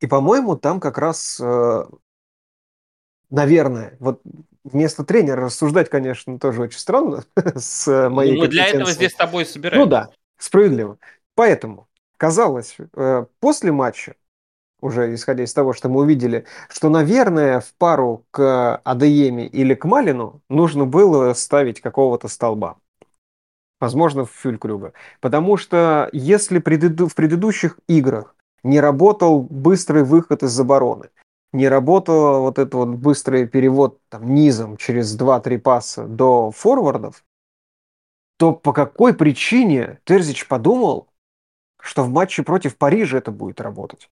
И, 0.00 0.06
по-моему, 0.06 0.56
там 0.56 0.80
как 0.80 0.98
раз, 0.98 1.40
э, 1.40 1.84
наверное, 3.30 3.96
вот 4.00 4.20
вместо 4.64 5.04
тренера 5.04 5.42
рассуждать, 5.42 5.88
конечно, 5.88 6.38
тоже 6.38 6.62
очень 6.62 6.78
странно 6.78 7.24
с 7.36 7.86
ну, 7.86 8.10
моей 8.10 8.34
ну, 8.34 8.40
Мы 8.40 8.48
для 8.48 8.66
этого 8.66 8.90
здесь 8.90 9.12
с 9.12 9.16
тобой 9.16 9.46
собираемся. 9.46 9.84
Ну 9.84 9.90
да, 9.90 10.10
справедливо. 10.38 10.98
Поэтому 11.34 11.88
казалось, 12.16 12.76
э, 12.96 13.26
после 13.40 13.72
матча, 13.72 14.14
уже 14.80 15.14
исходя 15.14 15.44
из 15.44 15.52
того, 15.52 15.72
что 15.72 15.88
мы 15.88 16.00
увидели, 16.00 16.46
что, 16.68 16.88
наверное, 16.88 17.60
в 17.60 17.72
пару 17.74 18.24
к 18.30 18.76
Адееме 18.84 19.46
или 19.46 19.74
к 19.74 19.84
Малину 19.84 20.42
нужно 20.48 20.84
было 20.84 21.32
ставить 21.34 21.80
какого-то 21.80 22.28
столба. 22.28 22.78
Возможно, 23.80 24.24
в 24.24 24.30
Фюлькрюга. 24.30 24.92
Потому 25.20 25.56
что 25.56 26.08
если 26.12 26.58
в 26.58 27.14
предыдущих 27.14 27.78
играх 27.88 28.34
не 28.62 28.80
работал 28.80 29.42
быстрый 29.42 30.04
выход 30.04 30.42
из 30.42 30.58
обороны, 30.58 31.10
не 31.54 31.68
работал 31.68 32.42
вот 32.42 32.58
этот 32.58 32.74
вот 32.74 32.88
быстрый 32.88 33.46
перевод 33.46 34.00
там, 34.08 34.34
низом 34.34 34.76
через 34.76 35.16
2-3 35.16 35.58
паса 35.58 36.04
до 36.06 36.50
форвардов, 36.50 37.24
то 38.36 38.52
по 38.52 38.72
какой 38.72 39.14
причине 39.14 40.00
Терзич 40.04 40.48
подумал, 40.48 41.08
что 41.80 42.02
в 42.02 42.10
матче 42.10 42.42
против 42.42 42.76
Парижа 42.76 43.18
это 43.18 43.30
будет 43.30 43.60
работать? 43.60 44.10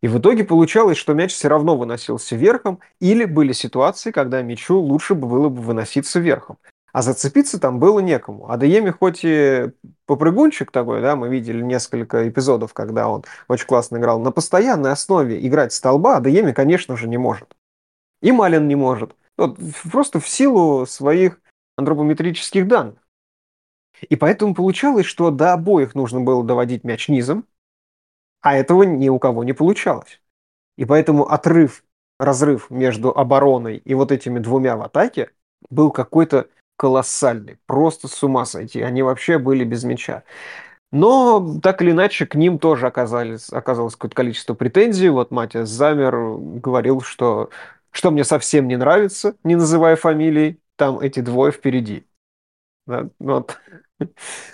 И 0.00 0.08
в 0.08 0.18
итоге 0.18 0.44
получалось, 0.44 0.96
что 0.96 1.14
мяч 1.14 1.32
все 1.32 1.48
равно 1.48 1.76
выносился 1.76 2.36
верхом, 2.36 2.78
или 3.00 3.24
были 3.24 3.52
ситуации, 3.52 4.12
когда 4.12 4.42
мячу 4.42 4.78
лучше 4.78 5.14
было 5.14 5.48
бы 5.48 5.62
выноситься 5.62 6.20
верхом 6.20 6.58
а 6.94 7.02
зацепиться 7.02 7.58
там 7.58 7.80
было 7.80 7.98
некому. 7.98 8.48
А 8.48 8.56
Дееми 8.56 8.90
хоть 8.90 9.24
и 9.24 9.72
попрыгунчик 10.06 10.70
такой, 10.70 11.00
да, 11.00 11.16
мы 11.16 11.28
видели 11.28 11.60
несколько 11.60 12.28
эпизодов, 12.28 12.72
когда 12.72 13.08
он 13.08 13.24
очень 13.48 13.66
классно 13.66 13.96
играл, 13.96 14.20
на 14.20 14.30
постоянной 14.30 14.92
основе 14.92 15.44
играть 15.44 15.72
столба 15.72 16.18
Адееми, 16.18 16.52
конечно 16.52 16.96
же, 16.96 17.08
не 17.08 17.18
может. 17.18 17.56
И 18.22 18.30
Малин 18.30 18.68
не 18.68 18.76
может. 18.76 19.16
Вот, 19.36 19.58
просто 19.90 20.20
в 20.20 20.28
силу 20.28 20.86
своих 20.86 21.40
антропометрических 21.76 22.68
данных. 22.68 23.00
И 24.08 24.14
поэтому 24.14 24.54
получалось, 24.54 25.06
что 25.06 25.32
до 25.32 25.52
обоих 25.52 25.96
нужно 25.96 26.20
было 26.20 26.44
доводить 26.44 26.84
мяч 26.84 27.08
низом, 27.08 27.44
а 28.40 28.54
этого 28.54 28.84
ни 28.84 29.08
у 29.08 29.18
кого 29.18 29.42
не 29.42 29.52
получалось. 29.52 30.20
И 30.78 30.84
поэтому 30.84 31.28
отрыв, 31.28 31.84
разрыв 32.20 32.70
между 32.70 33.10
обороной 33.10 33.78
и 33.78 33.94
вот 33.94 34.12
этими 34.12 34.38
двумя 34.38 34.76
в 34.76 34.82
атаке 34.82 35.32
был 35.70 35.90
какой-то 35.90 36.46
колоссальный, 36.76 37.58
просто 37.66 38.08
с 38.08 38.22
ума 38.22 38.44
сойти. 38.44 38.82
Они 38.82 39.02
вообще 39.02 39.38
были 39.38 39.64
без 39.64 39.84
мяча. 39.84 40.24
Но 40.92 41.58
так 41.62 41.82
или 41.82 41.90
иначе 41.90 42.26
к 42.26 42.36
ним 42.36 42.58
тоже 42.58 42.86
оказались, 42.86 43.50
оказалось 43.50 43.94
какое-то 43.94 44.16
количество 44.16 44.54
претензий. 44.54 45.08
Вот 45.08 45.30
Матиас 45.32 45.68
Замер 45.68 46.14
говорил, 46.60 47.00
что 47.00 47.50
что 47.90 48.10
мне 48.10 48.24
совсем 48.24 48.68
не 48.68 48.76
нравится, 48.76 49.36
не 49.44 49.54
называя 49.56 49.96
фамилий, 49.96 50.60
там 50.76 50.98
эти 51.00 51.20
двое 51.20 51.52
впереди. 51.52 52.06
Да, 52.86 53.08
вот. 53.18 53.58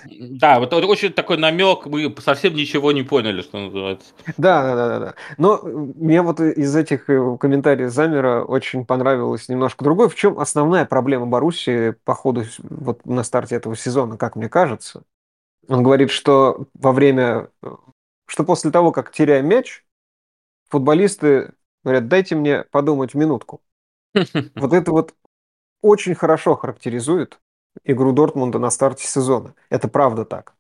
Да, 0.05 0.61
вот 0.61 0.73
очень 0.73 1.13
такой 1.13 1.37
намек, 1.39 1.87
мы 1.87 2.15
совсем 2.21 2.55
ничего 2.55 2.93
не 2.93 3.03
поняли, 3.03 3.43
что 3.43 3.59
называется. 3.59 4.13
Да, 4.37 4.63
да, 4.63 4.77
да, 4.77 4.99
да. 5.01 5.15
Но 5.39 5.61
мне 5.63 6.23
вот 6.23 6.41
из 6.41 6.75
этих 6.77 7.09
э, 7.11 7.37
комментариев 7.39 7.91
Замера 7.91 8.45
очень 8.45 8.85
понравилось 8.85 9.49
немножко 9.49 9.85
другое. 9.85 10.09
В 10.09 10.15
чем 10.15 10.39
основная 10.39 10.85
проблема 10.85 11.27
Баруси 11.27 11.95
по 12.05 12.15
ходу 12.15 12.45
вот 12.59 13.05
на 13.07 13.23
старте 13.25 13.57
этого 13.57 13.77
сезона, 13.77 14.17
как 14.17 14.37
мне 14.37 14.49
кажется? 14.49 15.03
Он 15.69 15.83
говорит, 15.83 16.11
что 16.11 16.67
во 16.75 16.93
время, 16.93 17.51
что 18.27 18.45
после 18.45 18.71
того, 18.71 18.93
как 18.93 19.13
теряем 19.13 19.49
мяч, 19.49 19.85
футболисты 20.69 21.53
говорят, 21.85 22.09
дайте 22.09 22.37
мне 22.37 22.65
подумать 22.71 23.15
минутку. 23.15 23.63
Вот 24.57 24.73
это 24.73 24.91
вот 24.93 25.15
очень 25.83 26.15
хорошо 26.15 26.57
характеризует 26.57 27.41
игру 27.85 28.13
Дортмунда 28.13 28.59
на 28.59 28.71
старте 28.71 29.07
сезона. 29.07 29.55
Это 29.71 29.89
правда 29.89 30.25
так. 30.25 30.55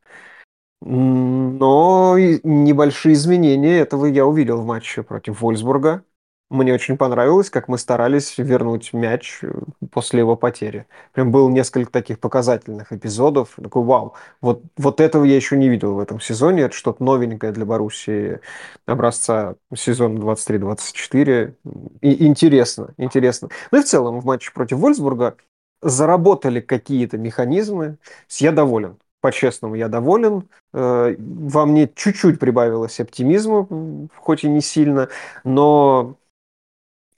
Но 0.83 2.17
небольшие 2.19 3.15
изменения 3.15 3.79
этого 3.79 4.07
я 4.07 4.27
увидел 4.27 4.63
в 4.63 4.67
матче 4.67 5.03
против 5.03 5.43
Вольсбурга. 5.43 6.05
Мне 6.51 6.75
очень 6.75 6.97
понравилось, 6.97 7.49
как 7.49 7.69
мы 7.69 7.79
старались 7.79 8.37
вернуть 8.37 8.93
мяч 8.93 9.39
э, 9.43 9.53
после 9.93 10.19
его 10.21 10.35
потери. 10.35 10.87
Прям 11.13 11.31
было 11.31 11.49
несколько 11.49 11.93
таких 11.93 12.19
показательных 12.19 12.93
эпизодов. 12.93 13.55
Такой, 13.55 13.85
вау, 13.85 14.15
вот, 14.41 14.65
вот 14.77 15.01
этого 15.01 15.23
я 15.23 15.37
еще 15.37 15.57
не 15.57 15.69
видел 15.69 15.95
в 15.95 16.01
этом 16.01 16.19
сезоне. 16.19 16.63
Это 16.63 16.75
что-то 16.75 17.05
новенькое 17.05 17.53
для 17.53 17.65
Боруссии 17.65 18.41
образца 18.85 19.55
сезона 19.77 20.19
23-24. 20.19 21.55
И 22.01 22.27
интересно, 22.27 22.95
интересно. 22.97 23.49
Ну 23.71 23.79
и 23.79 23.83
в 23.83 23.85
целом 23.85 24.21
в 24.21 24.25
матче 24.25 24.51
против 24.53 24.79
Вольсбурга 24.79 25.37
заработали 25.83 26.61
какие-то 26.61 27.19
механизмы. 27.19 27.97
Я 28.39 28.53
доволен. 28.53 28.97
По-честному, 29.21 29.75
я 29.75 29.89
доволен. 29.89 30.49
Э, 30.73 31.15
во 31.19 31.67
мне 31.67 31.91
чуть-чуть 31.95 32.39
прибавилось 32.39 33.01
оптимизма, 33.01 34.09
хоть 34.17 34.45
и 34.45 34.49
не 34.49 34.61
сильно, 34.63 35.09
но 35.45 36.17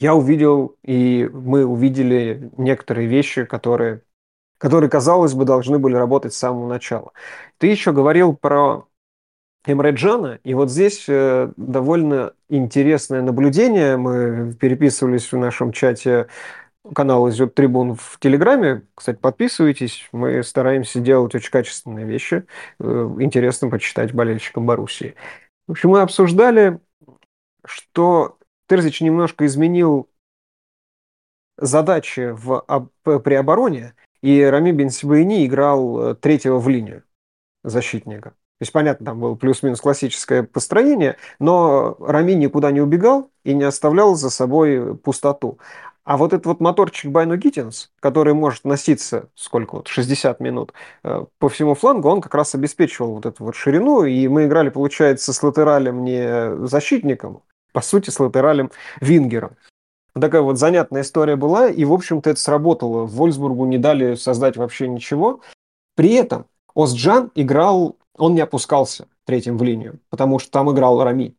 я 0.03 0.17
увидел, 0.17 0.77
и 0.83 1.31
мы 1.33 1.65
увидели 1.65 2.51
некоторые 2.57 3.07
вещи, 3.07 3.45
которые, 3.45 4.03
которые, 4.59 4.91
казалось 4.91 5.35
бы, 5.35 5.45
должны 5.45 5.79
были 5.79 5.95
работать 5.95 6.35
с 6.35 6.39
самого 6.39 6.69
начала. 6.69 7.13
Ты 7.59 7.69
еще 7.69 7.93
говорил 7.93 8.35
про 8.35 8.89
Эмре 9.65 9.93
Джана, 9.93 10.41
и 10.43 10.55
вот 10.55 10.71
здесь 10.73 11.05
э, 11.07 11.53
довольно 11.57 12.35
интересное 12.49 13.23
наблюдение. 13.23 13.97
Мы 13.97 14.55
переписывались 14.55 15.31
в 15.31 15.37
нашем 15.37 15.71
чате 15.71 16.27
канал 16.95 17.29
«Изет 17.29 17.55
Трибун» 17.55 17.95
в 17.95 18.19
Телеграме. 18.19 18.83
Кстати, 18.95 19.17
подписывайтесь. 19.17 20.09
Мы 20.13 20.43
стараемся 20.43 21.01
делать 21.01 21.35
очень 21.35 21.51
качественные 21.51 22.05
вещи. 22.05 22.45
Э, 22.81 23.17
интересно 23.19 23.69
почитать 23.69 24.13
болельщикам 24.13 24.67
Боруссии. 24.67 25.15
В 25.67 25.73
общем, 25.73 25.91
мы 25.91 26.01
обсуждали, 26.01 26.81
что 27.65 28.39
Терзич 28.69 29.01
немножко 29.01 29.47
изменил 29.47 30.09
задачи 31.57 32.31
в, 32.33 32.65
при 33.05 33.35
обороне, 33.35 33.95
и 34.23 34.43
Рами 34.43 34.73
Бенсибаини 34.73 35.47
играл 35.47 36.11
э, 36.11 36.15
третьего 36.15 36.59
в 36.59 36.69
линию 36.69 37.05
защитника. 37.63 38.31
То 38.31 38.65
есть, 38.65 38.73
понятно, 38.73 39.07
там 39.07 39.21
было 39.21 39.35
плюс-минус 39.35 39.81
классическое 39.81 40.45
построение, 40.45 41.17
но 41.41 41.97
Рами 41.99 42.33
никуда 42.33 42.71
не 42.71 42.81
убегал 42.81 43.31
и 43.43 43.55
не 43.55 43.65
оставлял 43.65 44.15
за 44.15 44.31
собой 44.31 44.97
пустоту. 44.97 45.59
А 46.05 46.17
вот 46.17 46.33
этот 46.33 46.47
вот 46.47 46.61
моторчик 46.61 47.13
Байну 47.13 47.37
Гиттинс, 47.37 47.93
который 48.01 48.35
может 48.35 48.65
носиться, 48.65 49.29
сколько 49.35 49.77
вот, 49.77 49.89
60 49.89 50.41
минут 50.41 50.73
э, 51.05 51.25
по 51.39 51.49
всему 51.49 51.75
флангу, 51.75 52.09
он 52.09 52.21
как 52.21 52.35
раз 52.35 52.55
обеспечивал 52.57 53.15
вот 53.15 53.27
эту 53.27 53.45
вот 53.45 53.55
ширину, 53.55 54.03
и 54.03 54.27
мы 54.27 54.47
играли, 54.47 54.69
получается, 54.71 55.33
с 55.33 55.43
латералем 55.43 56.03
не 56.03 56.67
защитником, 56.67 57.43
по 57.73 57.81
сути, 57.81 58.11
с 58.11 58.19
латералем 58.19 58.73
Вингером. 59.01 59.57
Такая 60.15 60.43
вот 60.43 60.59
занятная 60.59 61.03
история 61.03 61.37
была, 61.37 61.69
и, 61.69 61.85
в 61.85 61.93
общем-то, 61.93 62.31
это 62.31 62.41
сработало. 62.41 63.05
В 63.05 63.15
Вольсбургу 63.15 63.65
не 63.65 63.79
дали 63.79 64.15
создать 64.15 64.57
вообще 64.57 64.89
ничего. 64.89 65.41
При 65.95 66.15
этом 66.15 66.47
Остджан 66.75 67.31
играл, 67.35 67.97
он 68.17 68.35
не 68.35 68.41
опускался 68.41 69.07
третьим 69.25 69.57
в 69.57 69.63
линию, 69.63 70.01
потому 70.11 70.39
что 70.39 70.51
там 70.51 70.71
играл 70.71 71.03
Рами. 71.03 71.37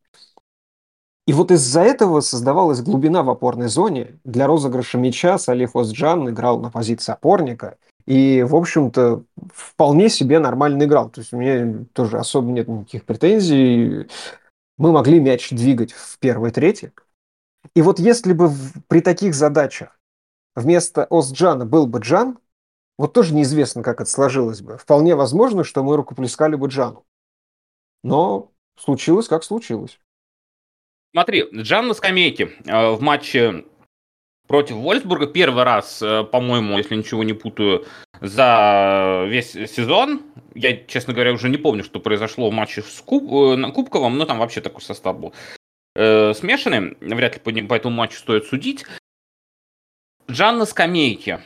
И 1.25 1.33
вот 1.33 1.51
из-за 1.51 1.81
этого 1.81 2.19
создавалась 2.19 2.81
глубина 2.81 3.23
в 3.23 3.29
опорной 3.29 3.69
зоне. 3.69 4.19
Для 4.25 4.45
розыгрыша 4.45 4.97
мяча 4.97 5.37
Салих 5.37 5.75
Остджан 5.75 6.29
играл 6.29 6.59
на 6.59 6.69
позиции 6.69 7.13
опорника. 7.13 7.77
И, 8.05 8.43
в 8.43 8.55
общем-то, 8.55 9.23
вполне 9.53 10.09
себе 10.09 10.39
нормально 10.39 10.83
играл. 10.83 11.09
То 11.09 11.21
есть 11.21 11.33
у 11.33 11.37
меня 11.37 11.85
тоже 11.93 12.17
особо 12.17 12.51
нет 12.51 12.67
никаких 12.67 13.05
претензий 13.05 14.07
мы 14.77 14.91
могли 14.91 15.19
мяч 15.19 15.49
двигать 15.51 15.91
в 15.91 16.17
первой 16.19 16.51
трети. 16.51 16.93
И 17.75 17.81
вот 17.81 17.99
если 17.99 18.33
бы 18.33 18.51
при 18.87 19.01
таких 19.01 19.35
задачах 19.35 19.99
вместо 20.55 21.07
Осджана 21.09 21.65
был 21.65 21.87
бы 21.87 21.99
Джан, 21.99 22.39
вот 22.97 23.13
тоже 23.13 23.33
неизвестно, 23.33 23.81
как 23.81 24.01
это 24.01 24.09
сложилось 24.09 24.61
бы. 24.61 24.77
Вполне 24.77 25.15
возможно, 25.15 25.63
что 25.63 25.83
мы 25.83 25.95
рукоплескали 25.95 26.55
бы 26.55 26.67
Джану. 26.67 27.05
Но 28.03 28.51
случилось, 28.77 29.27
как 29.27 29.43
случилось. 29.43 29.99
Смотри, 31.13 31.45
Джан 31.53 31.87
на 31.87 31.93
скамейке 31.93 32.53
э, 32.65 32.89
в 32.89 33.01
матче 33.01 33.65
против 34.47 34.77
Вольсбурга 34.77 35.27
первый 35.27 35.63
раз, 35.63 36.01
э, 36.01 36.23
по-моему, 36.23 36.75
если 36.79 36.95
ничего 36.95 37.23
не 37.23 37.33
путаю, 37.33 37.85
за 38.19 39.25
весь 39.27 39.51
сезон. 39.51 40.23
Я, 40.55 40.75
честно 40.75 41.13
говоря, 41.13 41.33
уже 41.33 41.49
не 41.49 41.57
помню, 41.57 41.83
что 41.83 41.99
произошло 41.99 42.49
в 42.49 42.53
матче 42.53 42.81
с 42.81 42.99
Куб... 43.01 43.31
Э, 43.31 43.55
на 43.55 43.71
Кубковом, 43.71 44.17
но 44.17 44.25
там 44.25 44.39
вообще 44.39 44.59
такой 44.59 44.81
состав 44.81 45.19
был 45.19 45.35
э, 45.95 46.33
смешанный. 46.33 46.97
Вряд 46.99 47.35
ли 47.35 47.39
по, 47.39 47.67
по 47.67 47.75
этому 47.75 47.95
матчу 47.95 48.17
стоит 48.17 48.45
судить. 48.45 48.83
Джан 50.31 50.57
на 50.57 50.65
скамейке. 50.65 51.41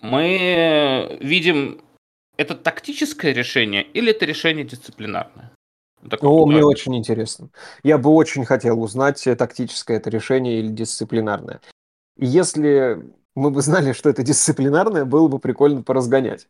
Мы 0.00 1.18
видим, 1.20 1.80
это 2.36 2.54
тактическое 2.54 3.32
решение 3.32 3.82
или 3.82 4.12
это 4.12 4.24
решение 4.24 4.64
дисциплинарное? 4.64 5.50
Такое 6.08 6.30
О, 6.30 6.46
мне 6.46 6.64
очень 6.64 6.96
интересно. 6.96 7.50
Я 7.82 7.98
бы 7.98 8.10
очень 8.10 8.44
хотел 8.44 8.80
узнать, 8.82 9.22
тактическое 9.36 9.96
это 9.96 10.10
решение 10.10 10.60
или 10.60 10.68
дисциплинарное. 10.68 11.60
Если 12.16 13.02
мы 13.34 13.50
бы 13.50 13.62
знали, 13.62 13.92
что 13.92 14.08
это 14.10 14.22
дисциплинарное, 14.22 15.04
было 15.04 15.28
бы 15.28 15.38
прикольно 15.38 15.82
поразгонять. 15.82 16.48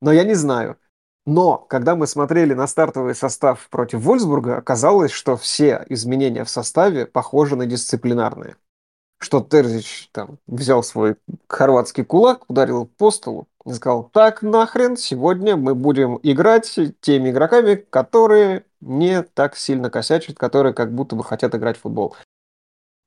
Но 0.00 0.12
я 0.12 0.24
не 0.24 0.34
знаю. 0.34 0.76
Но 1.24 1.56
когда 1.58 1.94
мы 1.94 2.06
смотрели 2.06 2.52
на 2.52 2.66
стартовый 2.66 3.14
состав 3.14 3.68
против 3.70 4.00
Вольсбурга, 4.00 4.56
оказалось, 4.56 5.12
что 5.12 5.36
все 5.36 5.84
изменения 5.88 6.44
в 6.44 6.50
составе 6.50 7.06
похожи 7.06 7.54
на 7.54 7.66
дисциплинарные. 7.66 8.56
Что 9.22 9.40
Терзич 9.40 10.08
там 10.10 10.38
взял 10.48 10.82
свой 10.82 11.14
хорватский 11.46 12.04
кулак, 12.04 12.50
ударил 12.50 12.86
по 12.86 13.12
столу 13.12 13.46
и 13.64 13.72
сказал, 13.72 14.10
так 14.12 14.42
нахрен, 14.42 14.96
сегодня 14.96 15.56
мы 15.56 15.76
будем 15.76 16.18
играть 16.24 16.76
теми 17.00 17.30
игроками, 17.30 17.76
которые 17.76 18.64
не 18.80 19.22
так 19.22 19.56
сильно 19.56 19.90
косячат, 19.90 20.36
которые 20.36 20.74
как 20.74 20.92
будто 20.92 21.14
бы 21.14 21.22
хотят 21.22 21.54
играть 21.54 21.76
в 21.76 21.82
футбол. 21.82 22.16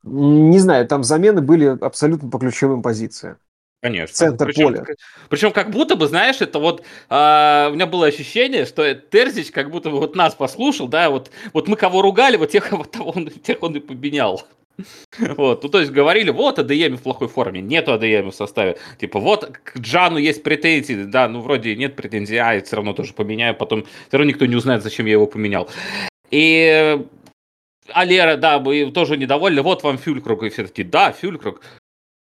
Не 0.04 0.60
знаю, 0.60 0.88
там 0.88 1.04
замены 1.04 1.42
были 1.42 1.66
абсолютно 1.66 2.30
по 2.30 2.40
ключевым 2.40 2.82
позициям. 2.82 3.38
Конечно. 3.82 4.16
Центр 4.16 4.46
причем, 4.46 4.68
поля. 4.68 4.86
Причем 5.30 5.52
как 5.52 5.70
будто 5.70 5.98
бы, 5.98 6.08
знаешь, 6.08 6.40
это 6.40 6.60
вот 6.60 6.84
а, 7.10 7.68
у 7.70 7.76
меня 7.76 7.88
было 7.88 8.06
ощущение, 8.06 8.66
что 8.66 8.96
Терзич 8.96 9.52
как 9.52 9.70
будто 9.70 9.90
бы 9.90 10.00
вот 10.00 10.16
нас 10.16 10.34
послушал, 10.34 10.88
да, 10.88 11.10
вот, 11.10 11.30
вот 11.52 11.68
мы 11.68 11.76
кого 11.76 12.02
ругали, 12.02 12.38
вот 12.38 12.52
тех, 12.52 12.72
вот 12.72 12.92
того, 12.92 13.12
он, 13.12 13.30
тех 13.30 13.62
он 13.62 13.76
и 13.76 13.80
поменял. 13.80 14.42
Вот, 15.38 15.64
ну 15.64 15.70
то 15.70 15.80
есть 15.80 15.92
говорили, 15.92 16.30
вот 16.30 16.60
АДЕМ 16.60 16.98
в 16.98 17.02
плохой 17.02 17.28
форме, 17.28 17.62
нету 17.62 17.94
АДЕМ 17.94 18.32
в 18.32 18.36
составе. 18.36 18.78
Типа 19.00 19.20
вот 19.20 19.58
к 19.64 19.80
Джану 19.80 20.18
есть 20.18 20.44
претензии, 20.44 21.04
да, 21.04 21.28
ну 21.28 21.42
вроде 21.42 21.76
нет 21.76 21.96
претензий, 21.96 22.38
а 22.38 22.54
я 22.54 22.62
все 22.62 22.76
равно 22.76 22.94
тоже 22.94 23.14
поменяю, 23.14 23.56
потом 23.56 23.84
все 23.84 24.18
равно 24.18 24.30
никто 24.30 24.46
не 24.46 24.56
узнает, 24.56 24.84
зачем 24.84 25.06
я 25.06 25.14
его 25.14 25.28
поменял. 25.28 25.70
И 26.32 27.00
Алера, 27.94 28.36
да, 28.38 28.60
мы 28.60 28.92
тоже 28.92 29.18
недовольны, 29.18 29.62
вот 29.62 29.84
вам 29.84 29.98
Фюлькруг, 29.98 30.44
и 30.44 30.50
все 30.50 30.66
таки 30.66 30.84
да, 30.84 31.12
Фюлькруг. 31.12 31.62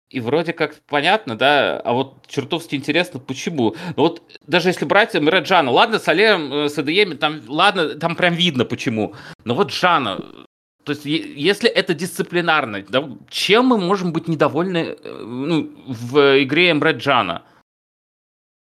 И 0.09 0.21
вроде 0.21 0.53
как 0.53 0.77
понятно, 0.87 1.37
да, 1.37 1.81
а 1.81 1.93
вот 1.93 2.27
чертовски 2.29 2.77
интересно, 2.77 3.19
почему. 3.19 3.75
Ну 3.97 4.03
вот 4.05 4.23
даже 4.47 4.69
если 4.69 4.85
брать 4.85 5.15
Мираджана, 5.15 5.73
ладно, 5.73 5.99
с 5.99 6.07
Алером, 6.07 6.53
э, 6.53 6.69
с 6.69 6.79
Адееми, 6.79 7.15
там, 7.15 7.43
ладно, 7.49 7.97
там 7.97 8.15
прям 8.15 8.35
видно 8.35 8.65
почему. 8.65 9.17
Но 9.45 9.57
вот 9.57 9.73
Джана, 9.73 10.46
то 10.87 10.93
есть 10.93 11.05
если 11.05 11.69
это 11.69 11.95
дисциплинарно, 11.95 12.85
да, 12.89 13.11
чем 13.29 13.67
мы 13.67 13.77
можем 13.77 14.13
быть 14.13 14.29
недовольны 14.29 14.97
э, 14.97 15.23
ну, 15.25 15.69
в 15.89 16.45
игре 16.45 16.71
Эмре 16.71 16.93
Джана? 16.93 17.43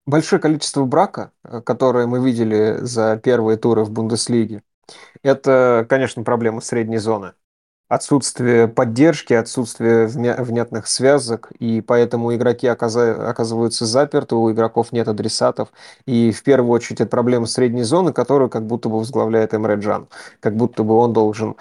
Большое 0.06 0.42
количество 0.42 0.86
брака, 0.86 1.34
э, 1.44 1.60
которое 1.60 2.08
мы 2.08 2.24
видели 2.26 2.78
за 2.80 3.18
первые 3.18 3.58
туры 3.58 3.84
в 3.84 3.92
Бундеслиге, 3.92 4.64
это, 5.22 5.86
конечно, 5.90 6.24
проблема 6.24 6.62
средней 6.62 7.00
зоны. 7.00 7.34
Отсутствие 7.96 8.68
поддержки, 8.68 9.34
отсутствие 9.34 10.08
внятных 10.08 10.88
связок, 10.88 11.52
и 11.60 11.80
поэтому 11.80 12.34
игроки 12.34 12.66
оказываются 12.66 13.86
заперты, 13.86 14.34
у 14.34 14.52
игроков 14.52 14.92
нет 14.92 15.08
адресатов. 15.08 15.70
И 16.08 16.32
в 16.32 16.42
первую 16.42 16.72
очередь 16.72 17.02
это 17.02 17.10
проблема 17.12 17.46
средней 17.46 17.84
зоны, 17.84 18.12
которую 18.12 18.50
как 18.50 18.66
будто 18.66 18.90
бы 18.90 18.98
возглавляет 18.98 19.54
Эмре 19.54 19.76
Джан. 19.76 20.08
Как 20.40 20.56
будто 20.56 20.84
бы 20.84 20.96
он 20.96 21.14
должен 21.14 21.56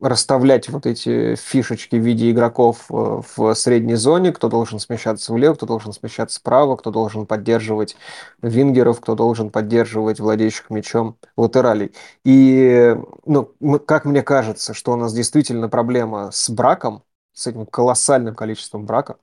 расставлять 0.00 0.68
вот 0.68 0.86
эти 0.86 1.34
фишечки 1.34 1.96
в 1.96 2.04
виде 2.04 2.30
игроков 2.30 2.86
э, 2.90 3.22
в 3.36 3.54
средней 3.54 3.96
зоне, 3.96 4.32
кто 4.32 4.48
должен 4.48 4.78
смещаться 4.78 5.32
влево, 5.32 5.54
кто 5.54 5.66
должен 5.66 5.92
смещаться 5.92 6.36
справа, 6.36 6.76
кто 6.76 6.90
должен 6.90 7.26
поддерживать 7.26 7.96
вингеров, 8.40 9.00
кто 9.00 9.14
должен 9.14 9.50
поддерживать 9.50 10.20
владеющих 10.20 10.70
мячом 10.70 11.18
латералей. 11.36 11.92
И, 12.24 12.96
ну, 13.26 13.54
как 13.86 14.04
мне 14.04 14.22
кажется, 14.22 14.74
что 14.74 14.92
у 14.92 14.96
нас 14.96 15.12
действительно 15.12 15.68
проблема 15.68 16.30
с 16.30 16.48
браком, 16.50 17.02
с 17.32 17.46
этим 17.46 17.66
колоссальным 17.66 18.34
количеством 18.34 18.86
брака, 18.86 19.16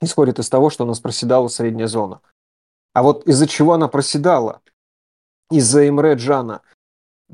исходит 0.00 0.38
из 0.38 0.48
того, 0.48 0.70
что 0.70 0.84
у 0.84 0.86
нас 0.86 1.00
проседала 1.00 1.48
средняя 1.48 1.88
зона. 1.88 2.20
А 2.92 3.02
вот 3.02 3.26
из-за 3.26 3.46
чего 3.46 3.74
она 3.74 3.88
проседала? 3.88 4.60
Из-за 5.50 5.88
Имре 5.88 6.14
Джана, 6.14 6.62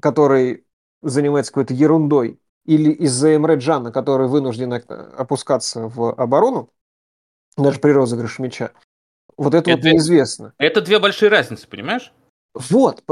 который 0.00 0.64
занимается 1.02 1.52
какой-то 1.52 1.74
ерундой, 1.74 2.38
или 2.64 2.90
из-за 2.92 3.36
Эмре 3.36 3.56
Джана, 3.56 3.92
который 3.92 4.28
вынужден 4.28 4.72
опускаться 4.72 5.88
в 5.88 6.12
оборону, 6.14 6.70
даже 7.56 7.80
при 7.80 7.90
розыгрыше 7.90 8.42
мяча, 8.42 8.70
вот 9.36 9.54
это, 9.54 9.70
это 9.70 9.82
вот 9.82 9.92
неизвестно. 9.92 10.52
Это 10.58 10.80
две 10.80 10.98
большие 10.98 11.28
разницы, 11.28 11.66
понимаешь? 11.66 12.12
Вот, 12.54 13.02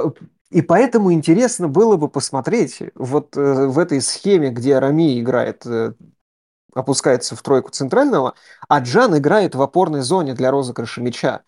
и 0.51 0.63
поэтому 0.63 1.13
интересно 1.13 1.69
было 1.69 1.97
бы 1.97 2.09
посмотреть 2.09 2.83
вот 2.95 3.37
э, 3.37 3.67
в 3.67 3.79
этой 3.79 4.01
схеме, 4.01 4.51
где 4.51 4.79
Рами 4.79 5.21
играет, 5.21 5.65
э, 5.65 5.93
опускается 6.75 7.37
в 7.37 7.43
тройку 7.43 7.71
центрального, 7.71 8.35
а 8.69 8.81
Джан 8.81 9.17
играет 9.17 9.55
в 9.55 9.63
опорной 9.63 10.01
зоне 10.01 10.35
для 10.35 10.51
розыгрыша 10.51 11.01
мяча. 11.01 11.43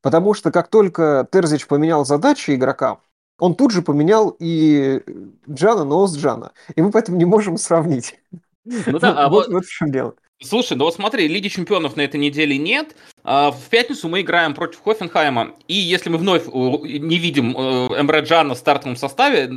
Потому 0.00 0.32
что 0.32 0.52
как 0.52 0.68
только 0.68 1.26
Терзич 1.30 1.66
поменял 1.66 2.04
задачи 2.04 2.54
игрока, 2.54 3.00
он 3.38 3.54
тут 3.54 3.72
же 3.72 3.82
поменял 3.82 4.36
и 4.38 5.02
Джана 5.48 5.84
на 5.84 5.96
Ос-Джана. 5.96 6.52
И 6.74 6.82
мы 6.82 6.90
поэтому 6.90 7.18
не 7.18 7.24
можем 7.24 7.56
сравнить. 7.56 8.18
Ну 8.64 8.98
да, 8.98 9.24
а 9.24 9.28
вот, 9.28 9.48
вот 9.48 9.64
в 9.64 9.70
чем 9.70 9.92
дело. 9.92 10.14
Слушай, 10.42 10.76
ну 10.76 10.84
вот 10.84 10.94
смотри, 10.94 11.28
Лиги 11.28 11.48
Чемпионов 11.48 11.96
на 11.96 12.02
этой 12.02 12.20
неделе 12.20 12.58
нет. 12.58 12.94
А 13.24 13.50
в 13.50 13.68
пятницу 13.70 14.08
мы 14.08 14.20
играем 14.20 14.54
против 14.54 14.82
Хофенхайма. 14.82 15.52
И 15.66 15.74
если 15.74 16.10
мы 16.10 16.18
вновь 16.18 16.46
не 16.46 17.18
видим 17.18 17.56
э, 17.56 18.00
Эмре 18.00 18.20
Джана 18.20 18.54
в 18.54 18.58
стартовом 18.58 18.96
составе, 18.96 19.50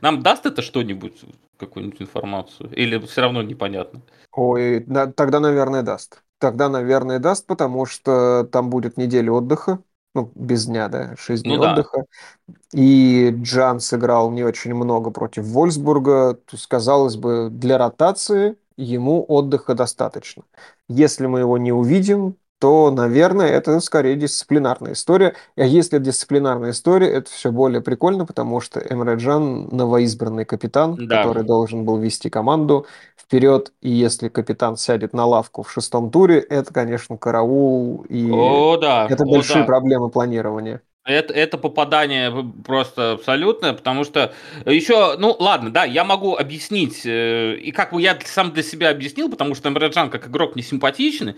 нам 0.00 0.22
даст 0.22 0.46
это 0.46 0.60
что-нибудь, 0.62 1.20
какую-нибудь 1.56 2.02
информацию? 2.02 2.70
Или 2.74 2.98
все 3.06 3.20
равно 3.20 3.42
непонятно? 3.42 4.00
Ой, 4.32 4.84
тогда, 5.16 5.38
наверное, 5.38 5.82
даст. 5.82 6.22
Тогда, 6.38 6.68
наверное, 6.68 7.20
даст, 7.20 7.46
потому 7.46 7.86
что 7.86 8.48
там 8.50 8.70
будет 8.70 8.96
неделя 8.96 9.30
отдыха 9.30 9.78
ну, 10.14 10.30
без 10.34 10.66
дня, 10.66 10.88
да, 10.88 11.14
6 11.16 11.42
дней 11.42 11.56
ну, 11.56 11.64
отдыха. 11.64 12.04
Да. 12.46 12.54
И 12.72 13.30
Джан 13.42 13.80
сыграл 13.80 14.30
не 14.30 14.44
очень 14.44 14.74
много 14.74 15.10
против 15.10 15.44
Вольсбурга. 15.44 16.34
То 16.34 16.56
есть, 16.56 16.66
казалось 16.66 17.16
бы, 17.16 17.48
для 17.50 17.78
ротации 17.78 18.56
ему 18.76 19.24
отдыха 19.26 19.74
достаточно. 19.74 20.44
Если 20.88 21.26
мы 21.26 21.40
его 21.40 21.58
не 21.58 21.72
увидим, 21.72 22.36
то, 22.64 22.90
наверное, 22.90 23.48
это 23.48 23.78
скорее 23.80 24.16
дисциплинарная 24.16 24.94
история. 24.94 25.34
А 25.54 25.64
если 25.64 25.98
дисциплинарная 25.98 26.70
история, 26.70 27.08
это 27.08 27.30
все 27.30 27.52
более 27.52 27.82
прикольно, 27.82 28.24
потому 28.24 28.62
что 28.62 28.80
Эмре 28.80 29.16
Джан 29.16 29.68
новоизбранный 29.70 30.46
капитан, 30.46 30.96
да. 30.96 31.18
который 31.18 31.44
должен 31.44 31.84
был 31.84 31.98
вести 31.98 32.30
команду 32.30 32.86
вперед. 33.18 33.74
И 33.82 33.90
если 33.90 34.30
капитан 34.30 34.78
сядет 34.78 35.12
на 35.12 35.26
лавку 35.26 35.62
в 35.62 35.70
шестом 35.70 36.10
туре, 36.10 36.38
это, 36.38 36.72
конечно, 36.72 37.18
караул. 37.18 38.06
И 38.08 38.30
О, 38.32 38.78
да. 38.78 39.08
это 39.10 39.26
большие 39.26 39.58
О, 39.58 39.60
да. 39.60 39.66
проблемы 39.66 40.08
планирования. 40.08 40.80
Это, 41.04 41.34
это 41.34 41.58
попадание 41.58 42.32
просто 42.64 43.12
абсолютное, 43.12 43.74
потому 43.74 44.04
что 44.04 44.32
еще, 44.64 45.16
ну 45.18 45.36
ладно, 45.38 45.70
да, 45.70 45.84
я 45.84 46.02
могу 46.02 46.34
объяснить, 46.34 47.04
э, 47.04 47.56
и 47.56 47.72
как 47.72 47.92
бы 47.92 48.00
я 48.00 48.18
сам 48.24 48.52
для 48.52 48.62
себя 48.62 48.88
объяснил, 48.88 49.28
потому 49.28 49.54
что 49.54 49.68
Эмраджан 49.68 50.08
как 50.08 50.28
игрок 50.28 50.56
не 50.56 50.62
симпатичный, 50.62 51.34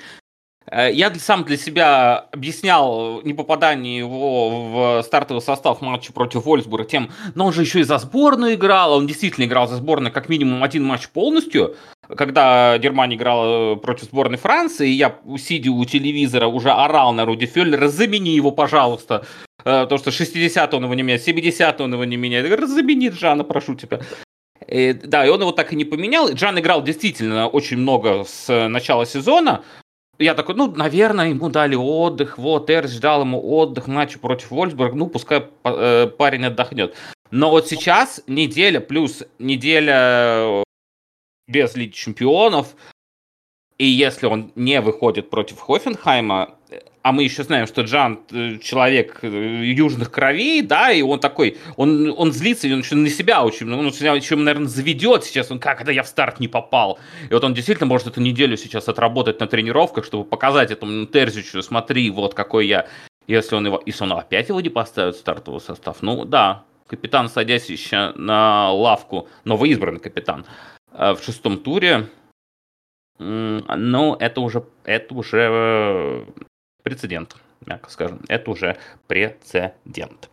я 0.71 1.15
сам 1.15 1.45
для 1.45 1.57
себя 1.57 2.27
объяснял 2.33 3.23
непопадание 3.23 3.99
его 3.99 4.51
в 4.51 5.03
стартовый 5.03 5.43
состав 5.43 5.81
матча 5.81 6.13
против 6.13 6.45
Вольсбурга 6.45 6.89
тем, 6.89 7.11
но 7.35 7.47
он 7.47 7.53
же 7.53 7.63
еще 7.63 7.81
и 7.81 7.85
за 7.85 7.99
сборную 7.99 8.55
играл, 8.55 8.95
он 8.95 9.07
действительно 9.07 9.45
играл 9.45 9.69
за 9.69 9.77
сборную 9.77 10.13
как 10.13 10.29
минимум 10.29 10.65
один 10.65 10.85
матч 10.85 11.09
полностью, 11.09 11.77
когда 12.17 12.79
Германия 12.79 13.17
играла 13.17 13.77
против 13.77 14.05
сборной 14.05 14.39
Франции, 14.39 14.89
я, 14.89 15.17
сидя 15.39 15.71
у 15.71 15.85
телевизора, 15.85 16.47
уже 16.47 16.71
орал 16.71 17.13
на 17.13 17.25
Руди 17.25 17.47
Феллера, 17.47 17.89
замени 17.89 18.35
его, 18.35 18.51
пожалуйста, 18.51 19.25
Э, 19.67 19.85
то, 19.89 19.99
что 19.99 20.13
60 20.13 20.75
он 20.75 20.85
его 20.85 20.95
не 20.95 21.03
меняет, 21.03 21.23
70 21.23 21.81
он 21.81 21.93
его 21.93 22.05
не 22.05 22.17
меняет. 22.17 22.69
Замени 22.69 23.09
Джана, 23.09 23.43
прошу 23.43 23.75
тебя. 23.75 24.01
И, 24.69 24.93
да, 24.93 25.27
и 25.27 25.29
он 25.29 25.41
его 25.41 25.51
так 25.51 25.73
и 25.73 25.77
не 25.77 25.85
поменял. 25.85 26.33
Джан 26.33 26.59
играл 26.61 26.85
действительно 26.85 27.49
очень 27.49 27.79
много 27.79 28.25
с 28.25 28.69
начала 28.69 29.05
сезона. 29.05 29.65
Я 30.19 30.35
такой, 30.35 30.55
ну, 30.55 30.71
наверное, 30.75 31.29
ему 31.29 31.51
дали 31.51 31.75
отдых. 31.75 32.39
Вот, 32.39 32.71
Эрс 32.71 32.99
дал 32.99 33.23
ему 33.23 33.41
отдых, 33.59 33.87
матч 33.87 34.19
против 34.19 34.51
Вольсбурга. 34.51 34.97
Ну, 34.97 35.09
пускай 35.09 35.47
э, 35.65 36.07
парень 36.07 36.47
отдохнет. 36.47 36.97
Но 37.31 37.51
вот 37.51 37.69
сейчас 37.69 38.23
неделя 38.27 38.81
плюс 38.81 39.25
неделя 39.39 40.65
без 41.47 41.75
Лиги 41.77 41.93
Чемпионов. 41.93 42.77
И 43.79 43.85
если 43.87 44.27
он 44.27 44.53
не 44.55 44.81
выходит 44.81 45.29
против 45.29 45.61
Хофенхайма, 45.61 46.56
а 47.03 47.13
мы 47.13 47.23
еще 47.23 47.45
знаем, 47.45 47.67
что 47.67 47.83
Джан 47.83 48.21
э, 48.33 48.59
человек 48.59 49.21
э, 49.23 49.29
южных 49.29 50.11
кровей, 50.11 50.63
да, 50.63 50.91
и 50.91 51.03
он 51.03 51.21
такой, 51.21 51.57
он, 51.77 52.13
он 52.17 52.33
злится, 52.33 52.67
и 52.67 52.73
он 52.73 52.81
еще 52.81 52.97
на 52.97 53.09
себя 53.09 53.45
очень, 53.45 53.73
он 53.73 53.87
еще, 53.87 54.37
наверное, 54.37 54.69
заведет 54.69 55.25
сейчас, 55.25 55.51
он 55.51 55.61
как, 55.61 55.81
это 55.81 55.93
я 55.93 56.03
в 56.03 56.09
старт 56.09 56.41
не 56.41 56.49
попал. 56.49 56.99
И 57.31 57.33
вот 57.33 57.45
он 57.45 57.55
действительно 57.55 57.87
может 57.87 58.09
эту 58.09 58.21
неделю 58.21 58.57
сейчас 58.57 58.89
отработать 58.89 59.39
на 59.39 59.47
тренировках, 59.47 60.05
чтобы 60.05 60.25
показать 60.25 60.71
этому 60.71 61.07
Терзичу, 61.07 61.63
смотри, 61.63 62.11
вот 62.11 62.35
какой 62.35 62.67
я. 62.67 62.89
Если 63.29 63.55
он 63.55 63.67
его, 63.67 63.83
если 63.87 64.05
он 64.05 64.13
опять 64.13 64.49
его 64.49 64.61
не 64.61 64.69
поставит 64.69 65.17
в 65.17 65.19
стартовый 65.19 65.61
состав, 65.61 65.99
ну 66.01 66.25
да, 66.25 66.65
капитан, 66.87 67.29
садясь 67.29 67.71
еще 67.71 68.13
на 68.17 68.73
лавку, 68.73 69.29
новоизбранный 69.45 70.01
капитан 70.01 70.45
э, 70.93 71.15
в 71.15 71.23
шестом 71.23 71.59
туре, 71.59 72.09
ну, 73.19 74.15
это 74.21 74.41
уже, 74.41 74.65
это 74.85 75.15
уже 75.15 76.27
прецедент, 76.87 77.35
мягко 77.66 77.90
скажем. 77.90 78.20
Это 78.29 78.49
уже 78.49 78.77
прецедент. 79.09 80.29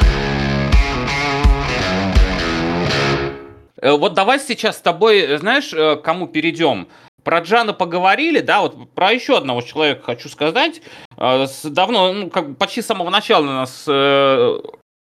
Э, 3.81 3.97
вот 3.97 4.13
давай 4.13 4.39
сейчас 4.39 4.77
с 4.77 4.81
тобой, 4.81 5.37
знаешь, 5.37 5.73
э, 5.73 5.95
кому 5.95 6.27
перейдем? 6.27 6.87
Про 7.23 7.39
Джана 7.39 7.73
поговорили, 7.73 8.39
да, 8.39 8.61
вот 8.61 8.93
про 8.93 9.11
еще 9.11 9.35
одного 9.35 9.61
человека 9.61 10.03
хочу 10.03 10.29
сказать. 10.29 10.83
Э, 11.17 11.47
давно, 11.63 12.13
ну, 12.13 12.29
как 12.29 12.55
почти 12.59 12.83
с 12.83 12.85
самого 12.85 13.09
начала 13.09 13.45
нас 13.45 13.87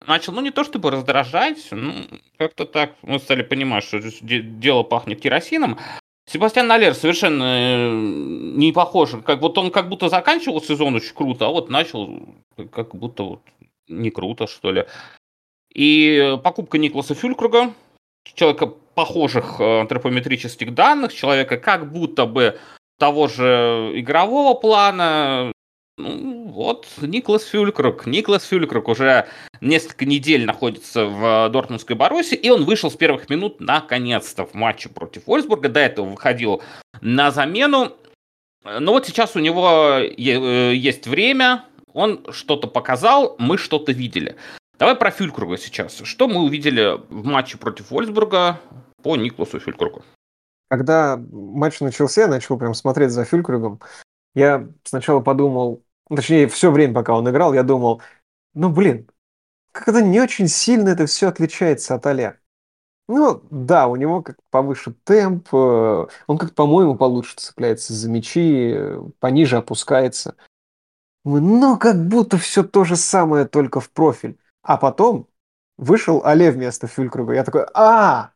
начал, 0.05 0.33
ну, 0.33 0.41
не 0.41 0.51
то 0.51 0.63
чтобы 0.63 0.91
раздражать, 0.91 1.67
ну, 1.71 1.93
как-то 2.37 2.65
так, 2.65 2.91
мы 3.01 3.17
стали 3.17 3.41
понимать, 3.41 3.83
что 3.83 3.99
дело 4.21 4.83
пахнет 4.83 5.19
керосином. 5.19 5.79
Себастьян 6.25 6.67
Налер 6.67 6.93
совершенно 6.93 7.43
э, 7.43 7.91
не 7.91 8.71
похож. 8.71 9.11
Как 9.25 9.41
вот 9.41 9.57
он 9.57 9.71
как 9.71 9.89
будто 9.89 10.09
заканчивал 10.09 10.61
сезон 10.61 10.95
очень 10.95 11.13
круто, 11.13 11.47
а 11.47 11.49
вот 11.49 11.69
начал 11.69 12.21
как 12.71 12.95
будто 12.95 13.23
вот 13.23 13.41
не 13.87 14.09
круто, 14.09 14.47
что 14.47 14.71
ли. 14.71 14.85
И 15.73 16.37
покупка 16.43 16.77
Никласа 16.77 17.15
Фюлькруга, 17.15 17.73
человека 18.23 18.67
похожих 18.95 19.59
э, 19.59 19.81
антропометрических 19.81 20.73
данных, 20.73 21.13
человека 21.13 21.57
как 21.57 21.91
будто 21.91 22.25
бы 22.25 22.59
того 22.99 23.27
же 23.27 23.91
игрового 23.95 24.53
плана, 24.53 25.51
ну, 25.97 26.47
вот, 26.51 26.87
Никлас 27.01 27.43
Фюлькрук. 27.45 28.07
Никлас 28.07 28.45
Фюлькрук 28.45 28.87
уже 28.87 29.27
несколько 29.61 30.05
недель 30.05 30.45
находится 30.45 31.05
в 31.05 31.49
Дортмундской 31.49 31.95
Баросе, 31.95 32.35
и 32.35 32.49
он 32.49 32.65
вышел 32.65 32.89
с 32.89 32.95
первых 32.95 33.29
минут 33.29 33.59
наконец-то 33.59 34.45
в 34.45 34.55
матче 34.55 34.89
против 34.89 35.27
Вольсбурга. 35.27 35.69
До 35.69 35.79
этого 35.79 36.07
выходил 36.07 36.63
на 37.01 37.31
замену. 37.31 37.95
Но 38.63 38.91
вот 38.91 39.05
сейчас 39.05 39.35
у 39.35 39.39
него 39.39 39.99
э, 39.99 40.73
есть 40.73 41.05
время, 41.05 41.65
он 41.93 42.25
что-то 42.31 42.67
показал, 42.67 43.35
мы 43.37 43.57
что-то 43.57 43.91
видели. 43.91 44.35
Давай 44.79 44.95
про 44.95 45.11
Фюлькруга 45.11 45.57
сейчас. 45.57 46.01
Что 46.03 46.27
мы 46.27 46.41
увидели 46.41 46.97
в 47.09 47.25
матче 47.25 47.57
против 47.57 47.91
Вольсбурга 47.91 48.59
по 49.03 49.15
Никласу 49.15 49.59
Фюлькругу? 49.59 50.03
Когда 50.69 51.17
матч 51.31 51.81
начался, 51.81 52.21
я 52.21 52.27
начал 52.27 52.57
прям 52.57 52.73
смотреть 52.73 53.11
за 53.11 53.25
Фюлькругом. 53.25 53.79
Я 54.33 54.67
сначала 54.83 55.19
подумал, 55.19 55.82
точнее, 56.15 56.47
все 56.47 56.71
время, 56.71 56.93
пока 56.93 57.13
он 57.13 57.29
играл, 57.29 57.53
я 57.53 57.63
думал, 57.63 58.01
ну, 58.53 58.69
блин, 58.69 59.09
как-то 59.71 60.01
не 60.01 60.21
очень 60.21 60.47
сильно 60.47 60.89
это 60.89 61.05
все 61.05 61.29
отличается 61.29 61.95
от 61.95 62.05
Аля. 62.07 62.39
Ну, 63.07 63.43
да, 63.51 63.87
у 63.87 63.95
него 63.97 64.21
как 64.21 64.37
повыше 64.49 64.93
темп, 65.03 65.49
э, 65.53 66.07
он 66.27 66.37
как 66.37 66.55
по-моему, 66.55 66.95
получше 66.95 67.35
цепляется 67.35 67.93
за 67.93 68.09
мячи, 68.09 68.75
пониже 69.19 69.57
опускается. 69.57 70.35
Ну, 71.25 71.77
как 71.77 72.07
будто 72.07 72.37
все 72.37 72.63
то 72.63 72.83
же 72.83 72.95
самое, 72.95 73.45
только 73.45 73.79
в 73.79 73.89
профиль. 73.91 74.37
А 74.61 74.77
потом 74.77 75.27
вышел 75.77 76.21
Але 76.23 76.51
вместо 76.51 76.87
Фюлькруга. 76.87 77.33
Я 77.33 77.43
такой, 77.43 77.65
а, 77.73 78.31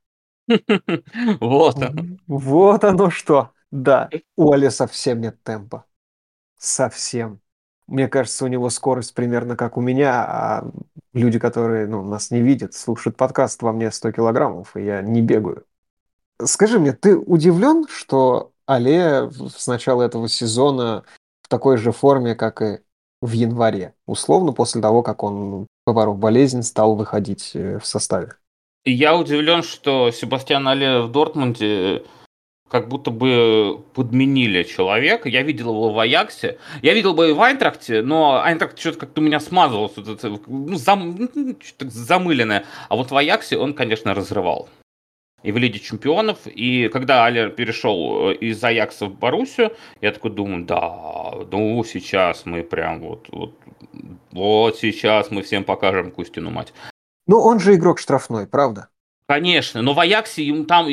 Вот 1.40 1.78
оно. 1.78 2.18
Вот 2.28 2.84
оно 2.84 3.10
что. 3.10 3.52
Да, 3.72 4.10
у 4.36 4.52
Але 4.54 4.72
совсем 4.72 5.22
нет 5.22 5.44
темпа. 5.44 5.86
Совсем. 6.58 7.42
Мне 7.88 8.08
кажется, 8.08 8.46
у 8.46 8.48
него 8.48 8.70
скорость 8.70 9.14
примерно 9.14 9.56
как 9.56 9.78
у 9.78 9.82
меня, 9.82 10.26
а 10.28 10.72
люди, 11.14 11.40
которые 11.40 11.88
ну, 11.88 12.04
нас 12.04 12.32
не 12.32 12.42
видят, 12.42 12.74
слушают 12.74 13.16
подкаст 13.18 13.62
во 13.62 13.72
мне 13.72 13.92
100 13.92 14.12
килограммов, 14.12 14.76
и 14.76 14.84
я 14.84 15.02
не 15.02 15.22
бегаю. 15.22 15.64
Скажи 16.44 16.80
мне, 16.80 16.92
ты 16.92 17.18
удивлен, 17.18 17.88
что 17.90 18.52
Але 18.68 19.32
с 19.32 19.66
начала 19.68 20.04
этого 20.04 20.28
сезона 20.28 21.04
в 21.42 21.48
такой 21.48 21.78
же 21.78 21.94
форме, 21.94 22.36
как 22.36 22.62
и 22.62 22.80
в 23.22 23.32
январе, 23.32 23.94
условно 24.06 24.52
после 24.52 24.82
того, 24.82 25.02
как 25.04 25.24
он, 25.24 25.68
поборов 25.86 26.20
болезнь, 26.20 26.62
стал 26.64 26.96
выходить 26.96 27.52
э, 27.56 27.80
в 27.80 27.86
составе? 27.86 28.34
Я 28.84 29.16
удивлен, 29.18 29.64
что 29.64 30.12
Себастьян 30.12 30.68
Але 30.68 31.02
в 31.02 31.12
Дортмунде 31.12 32.04
как 32.70 32.88
будто 32.88 33.12
бы 33.12 33.82
подменили 33.94 34.64
человека. 34.64 35.30
Я 35.30 35.44
видел 35.44 35.70
его 35.70 35.92
в 35.92 36.00
Аяксе. 36.00 36.58
Я 36.82 36.94
видел 36.94 37.14
бы 37.14 37.30
и 37.30 37.34
в 37.34 37.42
Айнтрахте, 37.42 38.02
но 38.02 38.42
Айнтрахт 38.42 38.78
что-то 38.78 39.00
как-то 39.00 39.22
у 39.22 39.24
меня 39.24 39.40
смазывался. 39.40 40.04
Ну, 40.48 40.76
зам, 40.76 41.30
ну, 41.34 41.56
замыленное. 41.80 42.66
А 42.90 42.96
вот 42.96 43.12
в 43.12 43.18
Аяксе 43.18 43.58
он, 43.58 43.74
конечно, 43.74 44.14
разрывал. 44.14 44.70
И 45.44 45.52
в 45.52 45.58
Лиге 45.58 45.80
Чемпионов. 45.80 46.40
И 46.46 46.90
когда 46.90 47.26
Алер 47.26 47.52
перешел 47.52 48.32
э, 48.32 48.34
из 48.36 48.62
Аякса 48.64 49.06
в 49.06 49.18
Боруссию, 49.18 49.72
я 50.02 50.12
такой 50.12 50.32
думаю, 50.32 50.66
да, 50.66 51.32
ну 51.52 51.84
сейчас 51.84 52.46
мы 52.46 52.64
прям 52.64 53.00
вот, 53.02 53.28
вот, 53.32 53.54
вот 54.32 54.78
сейчас 54.78 55.32
мы 55.32 55.44
всем 55.44 55.64
покажем 55.64 56.12
Кустину 56.12 56.50
мать. 56.50 56.74
Ну, 57.28 57.40
он 57.40 57.60
же 57.60 57.76
игрок 57.76 58.00
штрафной, 58.00 58.48
правда? 58.48 58.90
Конечно, 59.28 59.82
но 59.82 59.94
в 59.94 60.00
Аяксе 60.00 60.44
ему 60.44 60.64
там 60.64 60.88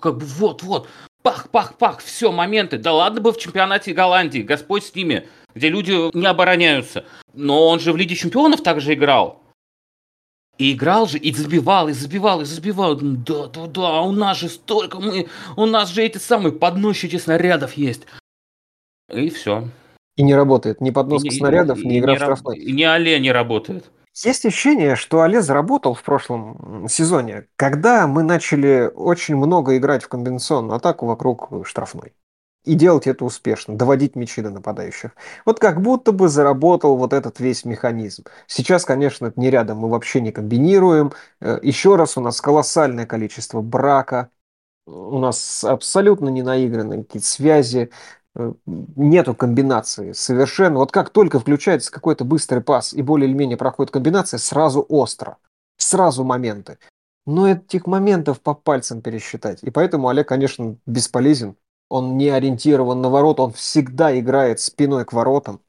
как 0.00 0.18
бы 0.18 0.24
вот-вот, 0.24 0.88
пах-пах-пах, 1.22 1.98
все, 1.98 2.30
моменты. 2.30 2.78
Да 2.78 2.92
ладно 2.92 3.20
бы 3.20 3.32
в 3.32 3.38
чемпионате 3.38 3.92
Голландии, 3.92 4.38
Господь 4.38 4.84
с 4.84 4.94
ними, 4.94 5.26
где 5.54 5.68
люди 5.68 6.16
не 6.16 6.26
обороняются. 6.26 7.04
Но 7.34 7.66
он 7.66 7.80
же 7.80 7.92
в 7.92 7.96
Лиге 7.96 8.14
Чемпионов 8.14 8.62
также 8.62 8.94
играл. 8.94 9.42
И 10.58 10.72
играл 10.72 11.06
же, 11.08 11.18
и 11.18 11.34
забивал, 11.34 11.88
и 11.88 11.92
забивал, 11.92 12.40
и 12.40 12.44
забивал. 12.44 12.94
Да, 12.94 13.46
да, 13.48 13.66
да, 13.66 14.00
у 14.02 14.12
нас 14.12 14.38
же 14.38 14.48
столько, 14.48 15.00
мы, 15.00 15.28
у 15.56 15.66
нас 15.66 15.90
же 15.90 16.04
эти 16.04 16.18
самые 16.18 16.52
подносчики 16.52 17.16
снарядов 17.16 17.74
есть. 17.74 18.06
И 19.12 19.28
все. 19.28 19.68
И 20.16 20.22
не 20.22 20.34
работает. 20.34 20.80
Ни 20.80 20.90
подноска 20.90 21.30
снарядов, 21.30 21.78
ни 21.84 21.98
игра 21.98 22.14
в 22.14 22.18
штрафной. 22.18 22.58
Ни 22.58 22.84
Алле 22.84 23.18
не 23.18 23.32
работает. 23.32 23.90
Есть 24.24 24.46
ощущение, 24.46 24.96
что 24.96 25.20
Оле 25.20 25.42
заработал 25.42 25.92
в 25.94 26.02
прошлом 26.02 26.86
сезоне, 26.88 27.48
когда 27.56 28.06
мы 28.06 28.22
начали 28.22 28.90
очень 28.94 29.36
много 29.36 29.76
играть 29.76 30.02
в 30.04 30.08
комбинационную 30.08 30.76
атаку 30.76 31.06
вокруг 31.06 31.50
штрафной. 31.66 32.14
И 32.64 32.74
делать 32.74 33.06
это 33.06 33.24
успешно, 33.24 33.76
доводить 33.76 34.16
мячи 34.16 34.42
до 34.42 34.50
нападающих. 34.50 35.12
Вот 35.44 35.60
как 35.60 35.82
будто 35.82 36.10
бы 36.12 36.28
заработал 36.28 36.96
вот 36.96 37.12
этот 37.12 37.38
весь 37.40 37.64
механизм. 37.64 38.24
Сейчас, 38.48 38.84
конечно, 38.84 39.26
это 39.26 39.38
не 39.38 39.50
рядом, 39.50 39.78
мы 39.78 39.88
вообще 39.88 40.20
не 40.20 40.32
комбинируем. 40.32 41.12
Э, 41.40 41.60
Еще 41.62 41.94
раз, 41.94 42.16
у 42.16 42.20
нас 42.20 42.40
колоссальное 42.40 43.06
количество 43.06 43.60
брака, 43.60 44.30
у 44.86 45.18
нас 45.18 45.64
абсолютно 45.64 46.28
не 46.28 46.42
наигранные 46.42 47.04
какие-то 47.04 47.28
связи, 47.28 47.90
Э, 47.90 48.25
нету 48.66 49.34
комбинации 49.34 50.12
совершенно. 50.12 50.78
Вот 50.78 50.92
как 50.92 51.10
только 51.10 51.40
включается 51.40 51.90
какой-то 51.90 52.24
быстрый 52.24 52.60
пас 52.60 52.92
и 52.92 53.02
более 53.02 53.28
или 53.28 53.36
менее 53.36 53.56
проходит 53.56 53.92
комбинация, 53.92 54.38
сразу 54.38 54.84
остро, 54.88 55.38
сразу 55.76 56.24
моменты. 56.24 56.78
Но 57.26 57.48
этих 57.48 57.86
моментов 57.86 58.40
по 58.40 58.54
пальцам 58.54 59.00
пересчитать. 59.02 59.62
И 59.62 59.70
поэтому 59.70 60.08
Олег, 60.08 60.28
конечно, 60.28 60.76
бесполезен. 60.86 61.56
Он 61.88 62.16
не 62.16 62.28
ориентирован 62.28 63.00
на 63.00 63.10
ворот, 63.10 63.40
он 63.40 63.52
всегда 63.52 64.16
играет 64.18 64.60
спиной 64.60 65.04
к 65.04 65.12
воротам, 65.12 65.60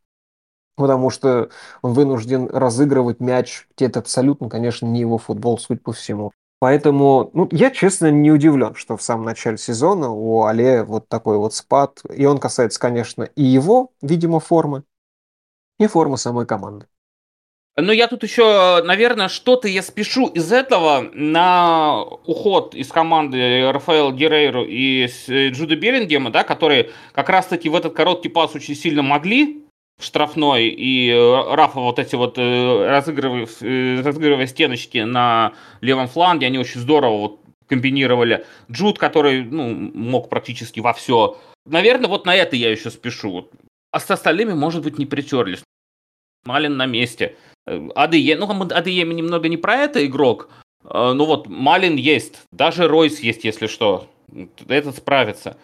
потому 0.76 1.10
что 1.10 1.50
он 1.82 1.94
вынужден 1.94 2.48
разыгрывать 2.48 3.20
мяч. 3.20 3.68
Это 3.78 4.00
абсолютно, 4.00 4.50
конечно, 4.50 4.88
не 4.88 5.00
его 5.00 5.18
футбол, 5.18 5.60
суть 5.60 5.84
по 5.84 5.94
всему. 5.94 6.32
Поэтому, 6.60 7.30
ну, 7.34 7.48
я, 7.52 7.70
честно, 7.70 8.10
не 8.10 8.32
удивлен, 8.32 8.74
что 8.74 8.98
в 8.98 9.02
самом 9.04 9.26
начале 9.26 9.58
сезона 9.58 10.10
у 10.10 10.44
Але 10.44 10.84
вот 10.84 11.08
такой 11.08 11.38
вот 11.38 11.54
спад. 11.54 12.02
И 12.12 12.26
он 12.26 12.40
касается, 12.40 12.80
конечно, 12.80 13.24
и 13.24 13.44
его, 13.44 13.92
видимо, 14.02 14.40
формы, 14.40 14.84
и 15.80 15.86
формы 15.86 16.18
самой 16.18 16.48
команды. 16.48 16.88
Ну, 17.80 17.92
я 17.92 18.08
тут 18.08 18.24
еще, 18.24 18.82
наверное, 18.84 19.28
что-то 19.28 19.68
я 19.68 19.84
спешу 19.84 20.26
из 20.26 20.52
этого 20.52 21.02
на 21.14 22.02
уход 22.02 22.74
из 22.74 22.88
команды 22.88 23.72
Рафаэла 23.72 24.12
Герейру 24.12 24.66
и 24.68 25.06
Джуда 25.28 25.76
Беллингема, 25.76 26.32
да, 26.32 26.44
которые 26.44 26.90
как 27.14 27.30
раз-таки 27.30 27.70
в 27.70 27.76
этот 27.76 27.94
короткий 27.94 28.30
пас 28.30 28.56
очень 28.56 28.74
сильно 28.74 29.04
могли, 29.04 29.67
штрафной, 30.00 30.68
и 30.68 31.10
э, 31.10 31.56
Рафа 31.56 31.80
вот 31.80 32.00
эти 32.00 32.16
вот 32.16 32.38
э, 32.38 32.88
разыгрывая, 32.88 33.48
э, 33.62 34.02
разыгрывая 34.02 34.48
стеночки 34.48 35.00
на 35.00 35.54
левом 35.82 36.08
фланге, 36.08 36.48
они 36.48 36.60
очень 36.60 36.82
здорово 36.82 37.18
вот 37.18 37.40
комбинировали. 37.68 38.46
Джуд, 38.72 39.00
который 39.00 39.44
ну, 39.44 39.74
мог 39.74 40.30
практически 40.30 40.80
во 40.80 40.94
все. 40.94 41.38
Наверное, 41.66 42.08
вот 42.08 42.26
на 42.26 42.36
это 42.36 42.56
я 42.56 42.72
еще 42.72 42.92
спешу. 42.92 43.50
А 43.92 44.00
с 44.00 44.10
остальными, 44.10 44.54
может 44.54 44.84
быть, 44.84 44.98
не 44.98 45.06
притерлись. 45.06 45.64
Малин 46.46 46.78
на 46.78 46.86
месте. 46.86 47.36
АДЕ, 47.66 48.38
ну, 48.38 48.50
АДЕ 48.50 49.04
немного 49.04 49.50
не 49.50 49.58
про 49.58 49.76
это 49.76 50.06
игрок, 50.06 50.50
ну 50.84 51.26
вот, 51.26 51.48
Малин 51.48 51.98
есть, 51.98 52.44
даже 52.54 52.88
Ройс 52.88 53.20
есть, 53.20 53.44
если 53.44 53.68
что. 53.68 54.08
Этот 54.70 54.96
справится. 54.96 55.58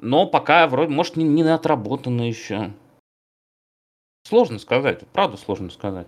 Но 0.00 0.26
пока 0.26 0.66
вроде, 0.68 0.90
может, 0.90 1.16
не, 1.16 1.24
не 1.24 1.42
отработано 1.42 2.26
еще. 2.26 2.70
Сложно 4.26 4.58
сказать, 4.58 5.06
правда 5.12 5.36
сложно 5.36 5.70
сказать. 5.70 6.06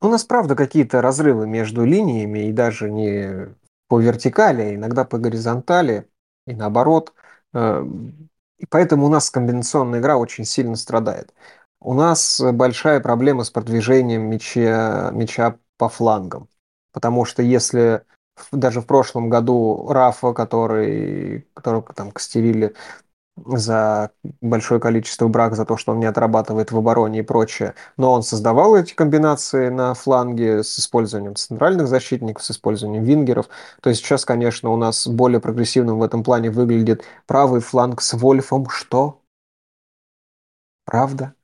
У 0.00 0.08
нас, 0.08 0.24
правда, 0.24 0.54
какие-то 0.54 1.00
разрывы 1.00 1.46
между 1.46 1.84
линиями, 1.84 2.48
и 2.48 2.52
даже 2.52 2.90
не 2.90 3.54
по 3.88 4.00
вертикали, 4.00 4.62
а 4.62 4.74
иногда 4.74 5.04
по 5.04 5.18
горизонтали, 5.18 6.08
и 6.46 6.54
наоборот. 6.54 7.14
Э, 7.54 7.82
и 8.58 8.66
поэтому 8.66 9.06
у 9.06 9.08
нас 9.08 9.30
комбинационная 9.30 10.00
игра 10.00 10.18
очень 10.18 10.44
сильно 10.44 10.76
страдает. 10.76 11.32
У 11.80 11.94
нас 11.94 12.40
большая 12.52 13.00
проблема 13.00 13.44
с 13.44 13.50
продвижением 13.50 14.22
мяча, 14.28 15.10
мяча 15.12 15.58
по 15.78 15.88
флангам. 15.88 16.48
Потому 16.92 17.24
что 17.24 17.42
если 17.42 18.04
даже 18.52 18.80
в 18.80 18.86
прошлом 18.86 19.28
году 19.28 19.86
Рафа, 19.88 20.32
который, 20.32 21.46
которого 21.54 21.82
там 21.94 22.10
костерили 22.10 22.74
за 23.36 24.10
большое 24.40 24.80
количество 24.80 25.28
брак, 25.28 25.56
за 25.56 25.64
то, 25.64 25.76
что 25.76 25.92
он 25.92 26.00
не 26.00 26.06
отрабатывает 26.06 26.70
в 26.72 26.78
обороне 26.78 27.20
и 27.20 27.22
прочее. 27.22 27.74
Но 27.96 28.12
он 28.12 28.22
создавал 28.22 28.76
эти 28.76 28.94
комбинации 28.94 29.68
на 29.68 29.94
фланге 29.94 30.62
с 30.62 30.78
использованием 30.78 31.34
центральных 31.34 31.88
защитников, 31.88 32.44
с 32.44 32.52
использованием 32.52 33.02
вингеров. 33.04 33.48
То 33.80 33.90
есть 33.90 34.04
сейчас, 34.04 34.24
конечно, 34.24 34.70
у 34.70 34.76
нас 34.76 35.06
более 35.06 35.40
прогрессивным 35.40 35.98
в 35.98 36.02
этом 36.02 36.22
плане 36.22 36.50
выглядит 36.50 37.04
правый 37.26 37.60
фланг 37.60 38.00
с 38.00 38.14
Вольфом. 38.14 38.68
Что? 38.68 39.20
Правда? 40.84 41.34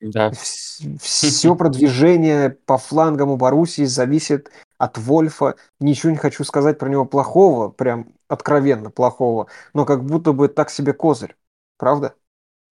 Да. 0.00 0.30
Все 0.30 1.54
продвижение 1.54 2.50
по 2.50 2.78
флангам 2.78 3.30
у 3.30 3.36
Боруссии 3.36 3.84
зависит 3.84 4.50
от 4.78 4.96
Вольфа. 4.96 5.56
Ничего 5.78 6.10
не 6.10 6.16
хочу 6.16 6.42
сказать 6.44 6.78
про 6.78 6.88
него 6.88 7.04
плохого, 7.04 7.68
прям 7.68 8.14
откровенно 8.28 8.90
плохого, 8.90 9.48
но 9.74 9.84
как 9.84 10.04
будто 10.04 10.32
бы 10.32 10.48
так 10.48 10.70
себе 10.70 10.94
козырь. 10.94 11.36
Правда? 11.80 12.14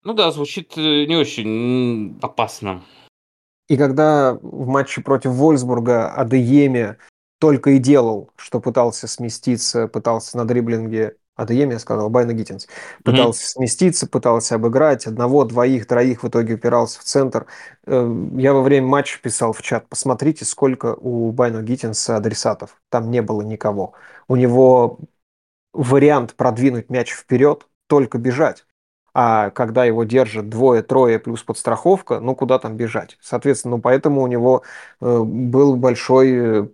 Ну 0.04 0.14
да, 0.14 0.32
звучит 0.32 0.78
э, 0.78 1.06
не 1.06 1.16
очень 1.16 2.20
опасно. 2.22 2.84
И 3.68 3.76
когда 3.76 4.38
в 4.40 4.68
матче 4.68 5.02
против 5.02 5.32
Вольсбурга 5.32 6.10
Адееме 6.10 7.00
только 7.40 7.72
и 7.72 7.80
делал, 7.80 8.30
что 8.36 8.60
пытался 8.60 9.08
сместиться, 9.08 9.88
пытался 9.88 10.38
на 10.38 10.46
дриблинге 10.46 11.16
Адееме, 11.36 11.74
я 11.74 11.80
сказал, 11.80 12.12
Байна 12.12 12.34
Гиттинс, 12.34 12.68
пытался 13.04 13.42
mm-hmm. 13.42 13.48
сместиться, 13.48 14.08
пытался 14.08 14.56
обыграть, 14.56 15.08
одного, 15.08 15.44
двоих, 15.44 15.88
троих 15.88 16.22
в 16.22 16.28
итоге 16.28 16.54
упирался 16.54 17.00
в 17.00 17.04
центр. 17.04 17.48
Э, 17.88 18.28
я 18.36 18.54
во 18.54 18.62
время 18.62 18.86
матча 18.86 19.20
писал 19.20 19.54
в 19.54 19.64
чат, 19.64 19.90
посмотрите, 19.90 20.46
сколько 20.46 20.94
у 20.94 21.32
Байна 21.32 21.64
Гиттинса 21.64 22.18
адресатов. 22.18 22.80
Там 22.90 23.10
не 23.10 23.24
было 23.24 23.42
никого. 23.42 23.94
У 24.28 24.36
него 24.36 25.00
вариант 25.74 26.36
продвинуть 26.36 26.92
мяч 26.92 27.12
вперед, 27.12 27.66
только 27.88 28.20
бежать. 28.20 28.66
А 29.22 29.50
когда 29.50 29.84
его 29.84 30.06
держат 30.06 30.48
двое-трое 30.48 31.20
плюс 31.20 31.44
подстраховка, 31.44 32.22
ну 32.22 32.36
куда 32.36 32.58
там 32.58 32.78
бежать? 32.78 33.18
Соответственно, 33.20 33.76
ну, 33.76 33.82
поэтому 33.82 34.22
у 34.22 34.28
него 34.28 34.64
э, 35.02 35.20
был 35.22 35.76
большой, 35.76 36.72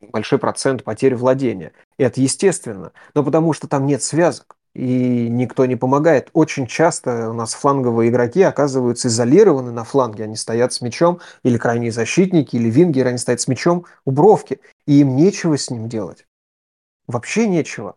большой 0.00 0.38
процент 0.38 0.84
потерь 0.84 1.14
владения. 1.16 1.72
Это 1.98 2.22
естественно. 2.22 2.92
Но 3.12 3.22
потому 3.22 3.52
что 3.52 3.68
там 3.68 3.84
нет 3.84 4.02
связок 4.02 4.56
и 4.74 5.28
никто 5.28 5.66
не 5.66 5.76
помогает. 5.76 6.30
Очень 6.32 6.66
часто 6.66 7.28
у 7.28 7.34
нас 7.34 7.52
фланговые 7.52 8.08
игроки 8.08 8.40
оказываются 8.40 9.08
изолированы 9.08 9.70
на 9.70 9.84
фланге. 9.84 10.24
Они 10.24 10.36
стоят 10.36 10.72
с 10.72 10.80
мячом, 10.80 11.20
или 11.42 11.58
крайние 11.58 11.92
защитники, 11.92 12.56
или 12.56 12.70
вингеры, 12.70 13.10
они 13.10 13.18
стоят 13.18 13.42
с 13.42 13.48
мячом 13.48 13.84
у 14.06 14.12
бровки. 14.12 14.60
И 14.86 15.00
им 15.00 15.14
нечего 15.14 15.58
с 15.58 15.68
ним 15.68 15.90
делать. 15.90 16.26
Вообще 17.06 17.46
нечего. 17.46 17.96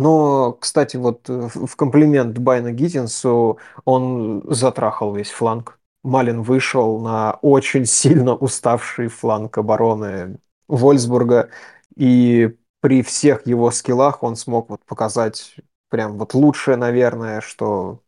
Но, 0.00 0.52
кстати, 0.52 0.96
вот 0.96 1.28
э, 1.28 1.48
в 1.52 1.76
комплимент 1.76 2.38
Байна 2.38 2.72
Гиттинсу 2.72 3.58
он 3.84 4.42
затрахал 4.48 5.14
весь 5.14 5.28
фланг. 5.28 5.78
Малин 6.02 6.40
вышел 6.40 6.98
на 7.00 7.32
очень 7.42 7.84
сильно 7.84 8.34
уставший 8.34 9.08
фланг 9.08 9.58
обороны 9.58 10.38
Вольсбурга, 10.68 11.50
и 11.96 12.56
при 12.80 13.02
всех 13.02 13.46
его 13.46 13.70
скиллах 13.70 14.22
он 14.22 14.36
смог 14.36 14.70
вот 14.70 14.80
показать 14.86 15.56
прям 15.90 16.16
вот 16.16 16.32
лучшее, 16.32 16.78
наверное, 16.78 17.42
что 17.42 18.00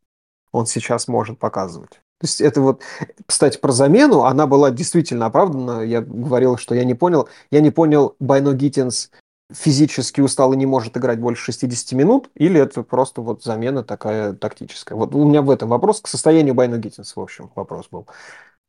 он 0.51 0.65
сейчас 0.65 1.09
может 1.09 1.39
показывать. 1.39 2.01
То 2.23 2.27
есть 2.27 2.41
это 2.41 2.63
вот, 2.63 2.83
кстати, 3.27 3.59
про 3.59 3.73
замену, 3.73 4.25
она 4.25 4.47
была 4.47 4.71
действительно 4.71 5.27
оправдана. 5.27 5.83
Я 5.83 6.01
говорил, 6.01 6.57
что 6.57 6.75
я 6.75 6.85
не 6.85 6.95
понял. 6.95 7.29
Я 7.51 7.61
не 7.61 7.71
понял, 7.71 8.17
Байно 8.19 8.55
Гиттинс 8.55 9.11
физически 9.55 10.21
устал 10.21 10.53
и 10.53 10.57
не 10.57 10.67
может 10.67 10.97
играть 10.97 11.21
больше 11.21 11.45
60 11.53 11.93
минут, 11.93 12.29
или 12.35 12.61
это 12.61 12.83
просто 12.83 13.21
вот 13.21 13.43
замена 13.43 13.83
такая 13.83 14.33
тактическая. 14.33 14.97
Вот 14.97 15.15
у 15.15 15.25
меня 15.25 15.43
в 15.43 15.51
этом 15.51 15.69
вопрос 15.69 16.01
к 16.01 16.09
состоянию 16.09 16.55
Байна 16.55 16.79
Гиттинса, 16.79 17.19
в 17.19 17.23
общем, 17.23 17.51
вопрос 17.55 17.89
был. 17.91 18.07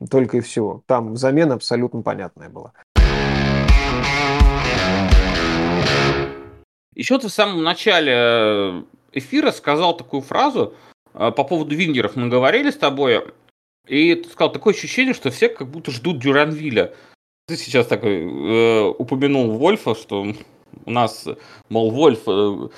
Только 0.10 0.38
и 0.38 0.42
всего. 0.42 0.84
Там 0.86 1.16
замена 1.16 1.56
абсолютно 1.56 2.02
понятная 2.02 2.50
была. 2.50 2.74
Еще 6.96 7.18
ты 7.18 7.28
в 7.28 7.34
самом 7.34 7.64
начале 7.64 8.84
эфира 9.12 9.52
сказал 9.52 9.98
такую 9.98 10.22
фразу 10.22 10.76
э, 11.14 11.32
по 11.32 11.44
поводу 11.44 11.76
вингеров. 11.76 12.16
Мы 12.16 12.28
говорили 12.30 12.70
с 12.70 12.78
тобой, 12.78 13.24
и 13.88 14.16
ты 14.16 14.30
сказал, 14.30 14.52
такое 14.52 14.74
ощущение, 14.74 15.14
что 15.14 15.32
все 15.32 15.50
как 15.50 15.70
будто 15.70 15.92
ждут 15.92 16.20
Дюранвиля. 16.20 16.94
Ты 17.48 17.58
сейчас 17.58 17.88
такой 17.88 18.24
э, 18.24 18.94
упомянул 18.98 19.58
Вольфа, 19.58 19.96
что 19.96 20.26
у 20.86 20.92
нас, 20.92 21.28
мол, 21.70 21.92
Вольф 21.92 22.22
э, 22.28 22.70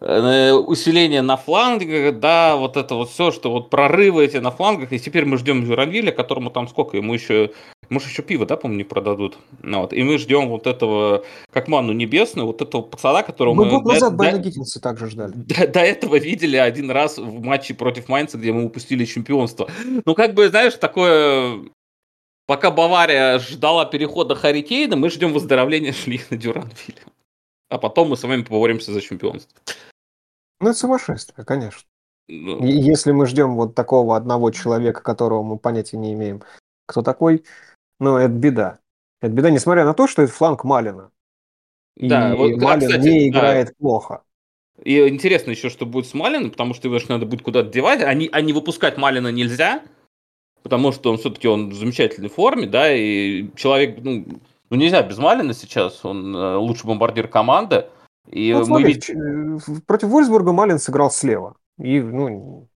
э, 0.00 0.52
усиление 0.52 1.22
на 1.22 1.36
флангах, 1.36 2.18
да, 2.18 2.56
вот 2.56 2.76
это 2.76 2.94
вот 2.94 3.10
все, 3.10 3.30
что 3.30 3.50
вот 3.50 3.70
прорывы 3.70 4.24
эти 4.24 4.38
на 4.38 4.50
флангах, 4.50 4.92
и 4.92 4.98
теперь 4.98 5.24
мы 5.24 5.38
ждем 5.38 5.64
Журавиля, 5.66 6.12
которому 6.12 6.50
там 6.50 6.68
сколько, 6.68 6.96
ему 6.96 7.14
еще, 7.14 7.52
может, 7.88 8.08
еще 8.08 8.22
пиво, 8.22 8.46
да, 8.46 8.56
по-моему, 8.56 8.78
не 8.78 8.84
продадут, 8.84 9.38
ну, 9.62 9.80
вот, 9.80 9.92
и 9.92 10.02
мы 10.02 10.18
ждем 10.18 10.48
вот 10.48 10.66
этого, 10.66 11.24
как 11.52 11.68
манну 11.68 11.92
небесную, 11.92 12.46
вот 12.46 12.62
этого 12.62 12.82
пацана, 12.82 13.22
которого 13.22 13.54
мы... 13.54 13.64
Мы 13.64 13.70
год 13.80 13.92
назад 13.92 14.12
до, 14.12 14.16
Байна 14.16 14.38
Гиттинса 14.38 14.80
также 14.80 15.08
ждали. 15.08 15.32
До, 15.36 15.66
до 15.66 15.80
этого 15.80 16.16
видели 16.16 16.56
один 16.56 16.90
раз 16.90 17.18
в 17.18 17.42
матче 17.42 17.74
против 17.74 18.08
Майнца, 18.08 18.38
где 18.38 18.52
мы 18.52 18.64
упустили 18.64 19.04
чемпионство. 19.04 19.68
Ну, 20.04 20.14
как 20.14 20.34
бы, 20.34 20.48
знаешь, 20.48 20.74
такое 20.74 21.60
Пока 22.48 22.70
Бавария 22.70 23.38
ждала 23.40 23.84
перехода 23.84 24.34
Харикейна, 24.34 24.96
мы 24.96 25.10
ждем 25.10 25.34
выздоровления 25.34 25.92
Шлихна 26.04 26.38
Дюранвиля. 26.38 27.04
А 27.68 27.78
потом 27.78 28.10
мы 28.10 28.16
с 28.16 28.22
вами 28.22 28.42
поборемся 28.42 28.92
за 28.92 29.00
чемпионство. 29.00 29.58
Ну, 30.60 30.70
это 30.70 30.78
сумасшествие, 30.78 31.44
конечно. 31.44 31.82
Ну... 32.28 32.64
Если 32.64 33.12
мы 33.12 33.26
ждем 33.26 33.56
вот 33.56 33.74
такого 33.74 34.16
одного 34.16 34.50
человека, 34.50 35.02
которого 35.02 35.42
мы 35.42 35.58
понятия 35.58 35.96
не 35.96 36.12
имеем, 36.14 36.42
кто 36.86 37.02
такой, 37.02 37.44
ну, 38.00 38.16
это 38.16 38.32
беда. 38.32 38.78
Это 39.20 39.32
беда, 39.32 39.50
несмотря 39.50 39.84
на 39.84 39.94
то, 39.94 40.06
что 40.06 40.22
это 40.22 40.32
фланг 40.32 40.64
Малина. 40.64 41.10
И 41.96 42.08
да, 42.08 42.34
вот, 42.36 42.56
Малин 42.56 42.88
кстати, 42.88 43.08
не 43.08 43.28
играет 43.28 43.68
да. 43.68 43.72
плохо. 43.78 44.22
И 44.82 45.08
интересно 45.08 45.50
еще, 45.50 45.70
что 45.70 45.86
будет 45.86 46.06
с 46.06 46.14
Малином, 46.14 46.50
потому 46.50 46.74
что 46.74 46.86
его 46.86 46.98
же 46.98 47.06
надо 47.08 47.26
будет 47.26 47.42
куда-то 47.42 47.70
девать, 47.70 48.02
а 48.02 48.14
не, 48.14 48.28
а 48.30 48.40
не 48.40 48.52
выпускать 48.52 48.96
Малина 48.96 49.28
нельзя, 49.28 49.82
потому 50.62 50.92
что 50.92 51.10
он 51.10 51.18
все-таки 51.18 51.48
он 51.48 51.70
в 51.70 51.74
замечательной 51.74 52.28
форме, 52.28 52.66
да, 52.66 52.92
и 52.92 53.48
человек, 53.56 53.98
ну, 54.00 54.40
ну 54.70 54.76
нельзя 54.76 55.02
без 55.02 55.18
Малина 55.18 55.54
сейчас, 55.54 56.04
он 56.04 56.34
э, 56.34 56.56
лучший 56.56 56.86
бомбардир 56.86 57.28
команды. 57.28 57.86
И 58.30 58.52
ну, 58.52 58.66
мы 58.66 58.82
видим... 58.82 59.56
Э, 59.56 59.60
против 59.86 60.08
Вольсбурга 60.08 60.52
Малин 60.52 60.78
сыграл 60.78 61.10
слева. 61.10 61.56
И, 61.78 62.00
ну, 62.00 62.68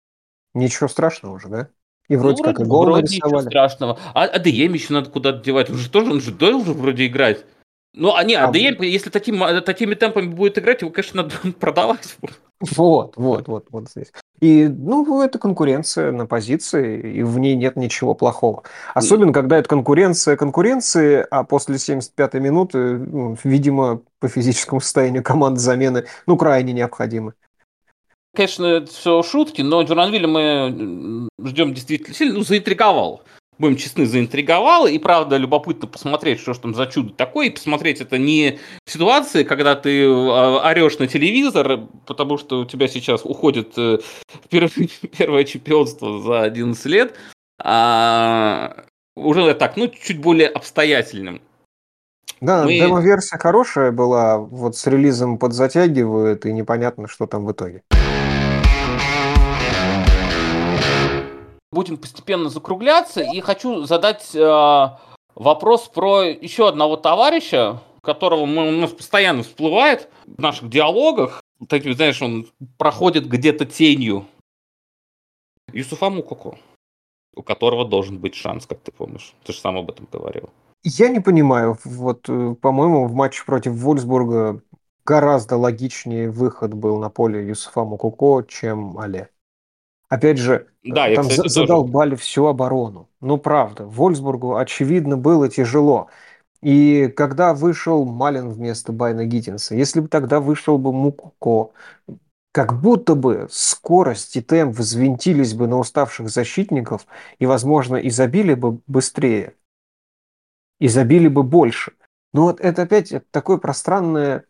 ничего 0.55 0.89
страшного 0.89 1.35
уже, 1.35 1.49
да? 1.49 1.69
И 2.09 2.17
вроде 2.17 2.43
ну, 2.43 2.45
как 2.45 2.61
и 2.61 2.65
гол 2.65 2.85
вроде 2.85 3.03
нарисовали. 3.03 3.35
ничего 3.35 3.51
страшного. 3.51 3.99
А 4.15 4.25
АДЕМ 4.25 4.73
еще 4.75 4.93
надо 4.93 5.11
куда-то 5.11 5.43
девать. 5.43 5.71
Он 5.71 5.77
же 5.77 5.91
тоже, 5.91 6.11
он 6.11 6.21
же 6.21 6.33
должен 6.33 6.75
вроде 6.75 7.07
играть. 7.07 7.45
Ну, 7.95 8.15
а 8.15 8.25
не, 8.25 8.35
АДЕМ, 8.35 8.77
а... 8.81 8.85
если 8.85 9.11
таким, 9.11 9.43
такими 9.63 9.95
темпами 9.95 10.27
будет 10.27 10.59
играть, 10.59 10.81
его, 10.81 10.91
конечно, 10.91 11.23
надо 11.23 11.35
продавать. 11.61 12.17
Вот, 12.61 13.15
вот, 13.17 13.49
вот, 13.49 13.67
вот 13.71 13.89
здесь. 13.91 14.13
И, 14.41 14.67
ну, 14.67 15.21
это 15.21 15.39
конкуренция 15.39 16.11
на 16.11 16.27
позиции, 16.27 17.19
и 17.19 17.23
в 17.23 17.39
ней 17.39 17.55
нет 17.55 17.77
ничего 17.77 18.15
плохого. 18.15 18.63
Особенно, 18.95 19.33
когда 19.33 19.59
это 19.59 19.69
конкуренция 19.69 20.37
конкуренции, 20.37 21.27
а 21.31 21.45
после 21.45 21.77
75-й 21.77 22.41
минуты, 22.41 22.79
ну, 22.99 23.37
видимо, 23.45 24.01
по 24.21 24.29
физическому 24.29 24.81
состоянию 24.81 25.23
команды 25.23 25.61
замены, 25.61 26.07
ну, 26.27 26.37
крайне 26.37 26.73
необходимы. 26.73 27.35
Конечно, 28.35 28.65
это 28.65 28.91
все 28.91 29.23
шутки, 29.23 29.61
но 29.61 29.83
Джуранвилля 29.83 30.27
мы 30.27 31.29
ждем 31.45 31.75
действительно 31.75 32.15
сильно, 32.15 32.35
ну, 32.35 32.45
заинтриговал 32.45 33.23
будем 33.63 33.77
честны, 33.77 34.05
заинтриговало. 34.05 34.89
И 34.89 34.99
правда, 34.99 35.37
любопытно 35.39 35.87
посмотреть, 35.87 36.41
что 36.41 36.53
же 36.53 36.61
там 36.61 36.75
за 36.75 36.87
чудо 36.87 37.15
такое. 37.15 37.47
И 37.47 37.51
посмотреть 37.51 38.01
это 38.01 38.19
не 38.19 38.59
в 38.85 38.91
ситуации, 38.91 39.45
когда 39.45 39.75
ты 39.75 40.05
а, 40.05 40.69
орешь 40.69 40.99
на 40.99 41.07
телевизор, 41.07 41.81
потому 42.07 42.37
что 42.37 42.61
у 42.61 42.65
тебя 42.67 42.89
сейчас 42.89 43.25
уходит 43.25 43.73
э, 43.79 43.99
первое 44.51 45.45
чемпионство 45.45 46.21
за 46.21 46.43
11 46.43 46.85
лет, 46.87 47.15
а 47.63 48.85
уже 49.17 49.55
так, 49.55 49.77
ну, 49.77 49.89
чуть 49.89 50.21
более 50.21 50.49
обстоятельным. 50.49 51.41
Да, 52.41 52.65
Мы... 52.65 52.77
демо-версия 52.77 53.39
хорошая 53.39 53.93
была, 53.93 54.39
вот 54.39 54.77
с 54.77 54.87
релизом 54.89 55.39
подзатягивают, 55.39 56.45
и 56.45 56.53
непонятно, 56.53 57.07
что 57.07 57.27
там 57.27 57.47
в 57.47 57.53
итоге. 57.53 57.83
Будем 61.73 61.97
постепенно 61.97 62.49
закругляться. 62.51 63.23
И 63.23 63.41
хочу 63.41 63.85
задать 63.85 64.35
э, 64.35 64.89
вопрос 65.35 65.89
про 65.89 66.23
еще 66.23 66.69
одного 66.69 66.97
товарища, 66.97 67.81
которого 68.03 68.47
мы, 68.47 68.69
у 68.69 68.81
нас 68.81 68.91
постоянно 68.91 69.43
всплывает 69.43 70.09
в 70.27 70.41
наших 70.41 70.69
диалогах. 70.69 71.43
Таким, 71.69 71.95
знаешь, 71.95 72.21
он 72.23 72.49
проходит 72.77 73.27
где-то 73.27 73.65
тенью. 73.65 74.27
Юсуфа 75.73 76.11
Мукоко, 76.11 76.59
у 77.35 77.43
которого 77.43 77.87
должен 77.87 78.19
быть 78.19 78.35
шанс, 78.35 78.67
как 78.67 78.81
ты 78.81 78.93
помнишь. 78.93 79.35
Ты 79.45 79.53
же 79.53 79.59
сам 79.59 79.79
об 79.79 79.91
этом 79.91 80.07
говорил. 80.13 80.51
Я 80.85 81.09
не 81.09 81.21
понимаю. 81.21 81.79
Вот, 81.85 82.29
э, 82.29 82.55
по-моему, 82.61 83.07
в 83.07 83.15
матче 83.15 83.45
против 83.47 83.73
Вольсбурга 83.73 84.61
гораздо 85.07 85.57
логичнее 85.57 86.31
выход 86.31 86.75
был 86.75 86.99
на 86.99 87.09
поле 87.09 87.47
Юсуфа 87.47 87.85
Мукуко, 87.85 88.45
чем 88.47 88.99
Але. 88.99 89.29
Опять 90.13 90.37
же, 90.37 90.67
да, 90.85 91.15
там 91.15 91.27
кстати, 91.27 91.49
задолбали 91.49 92.11
тоже. 92.11 92.23
всю 92.23 92.45
оборону. 92.45 93.09
Ну, 93.23 93.39
правда, 93.39 93.87
Вольсбургу, 93.87 94.57
очевидно, 94.57 95.17
было 95.17 95.49
тяжело. 95.49 96.11
И 96.61 97.09
когда 97.17 97.55
вышел 97.55 98.05
Малин 98.05 98.51
вместо 98.51 98.93
Байна 98.93 99.25
Гиттинса, 99.25 99.75
если 99.75 100.01
бы 100.01 100.09
тогда 100.09 100.41
вышел 100.41 100.77
бы 100.77 100.93
Мукуко, 100.93 101.73
как 102.53 102.79
будто 102.79 103.15
бы 103.15 103.49
скорость 103.51 104.37
и 104.37 104.43
темп 104.43 104.77
взвинтились 104.77 105.55
бы 105.55 105.67
на 105.67 105.79
уставших 105.79 106.29
защитников 106.29 107.07
и, 107.39 107.47
возможно, 107.47 107.97
и 107.97 108.11
забили 108.11 108.53
бы 108.53 108.81
быстрее, 108.87 109.55
и 110.79 110.89
забили 110.89 111.29
бы 111.29 111.43
больше. 111.43 111.95
Но 112.35 112.43
вот 112.43 112.61
это 112.61 112.83
опять 112.83 113.15
такое 113.31 113.57
пространное 113.57 114.45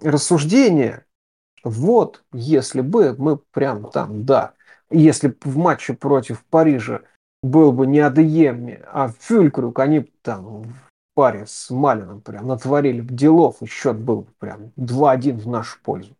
рассуждение. 0.00 1.06
Вот, 1.64 2.22
если 2.32 2.82
бы 2.82 3.16
мы 3.18 3.36
прям 3.36 3.90
там, 3.90 4.24
да, 4.24 4.54
если 4.90 5.34
в 5.42 5.56
матче 5.56 5.94
против 5.94 6.44
Парижа 6.44 7.02
был 7.42 7.72
бы 7.72 7.86
не 7.86 8.00
Адеемми, 8.00 8.82
а 8.92 9.10
Фюлькрюк, 9.18 9.78
они 9.78 10.00
там 10.22 10.62
в 10.62 10.74
паре 11.14 11.44
с 11.46 11.70
Малином 11.70 12.20
прям 12.20 12.46
натворили 12.46 13.00
бы 13.00 13.14
делов, 13.14 13.56
и 13.62 13.66
счет 13.66 13.98
был 13.98 14.26
прям 14.38 14.72
2-1 14.76 15.38
в 15.38 15.48
нашу 15.48 15.78
пользу. 15.82 16.14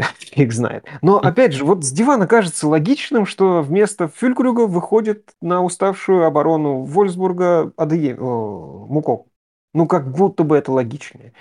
Фиг 0.18 0.52
знает. 0.52 0.84
Но, 1.02 1.18
опять 1.18 1.52
же, 1.52 1.64
вот 1.64 1.84
с 1.84 1.92
дивана 1.92 2.26
кажется 2.26 2.68
логичным, 2.68 3.26
что 3.26 3.62
вместо 3.62 4.08
Фюлькрюга 4.08 4.66
выходит 4.66 5.34
на 5.40 5.62
уставшую 5.62 6.24
оборону 6.24 6.82
Вольсбурга 6.84 7.72
Адеем... 7.76 8.18
Мукок. 8.20 9.26
Ну, 9.72 9.86
как 9.86 10.10
будто 10.10 10.42
бы 10.42 10.56
это 10.56 10.72
логичнее. 10.72 11.32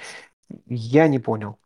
Я 0.68 1.08
не 1.08 1.20
понял. 1.20 1.58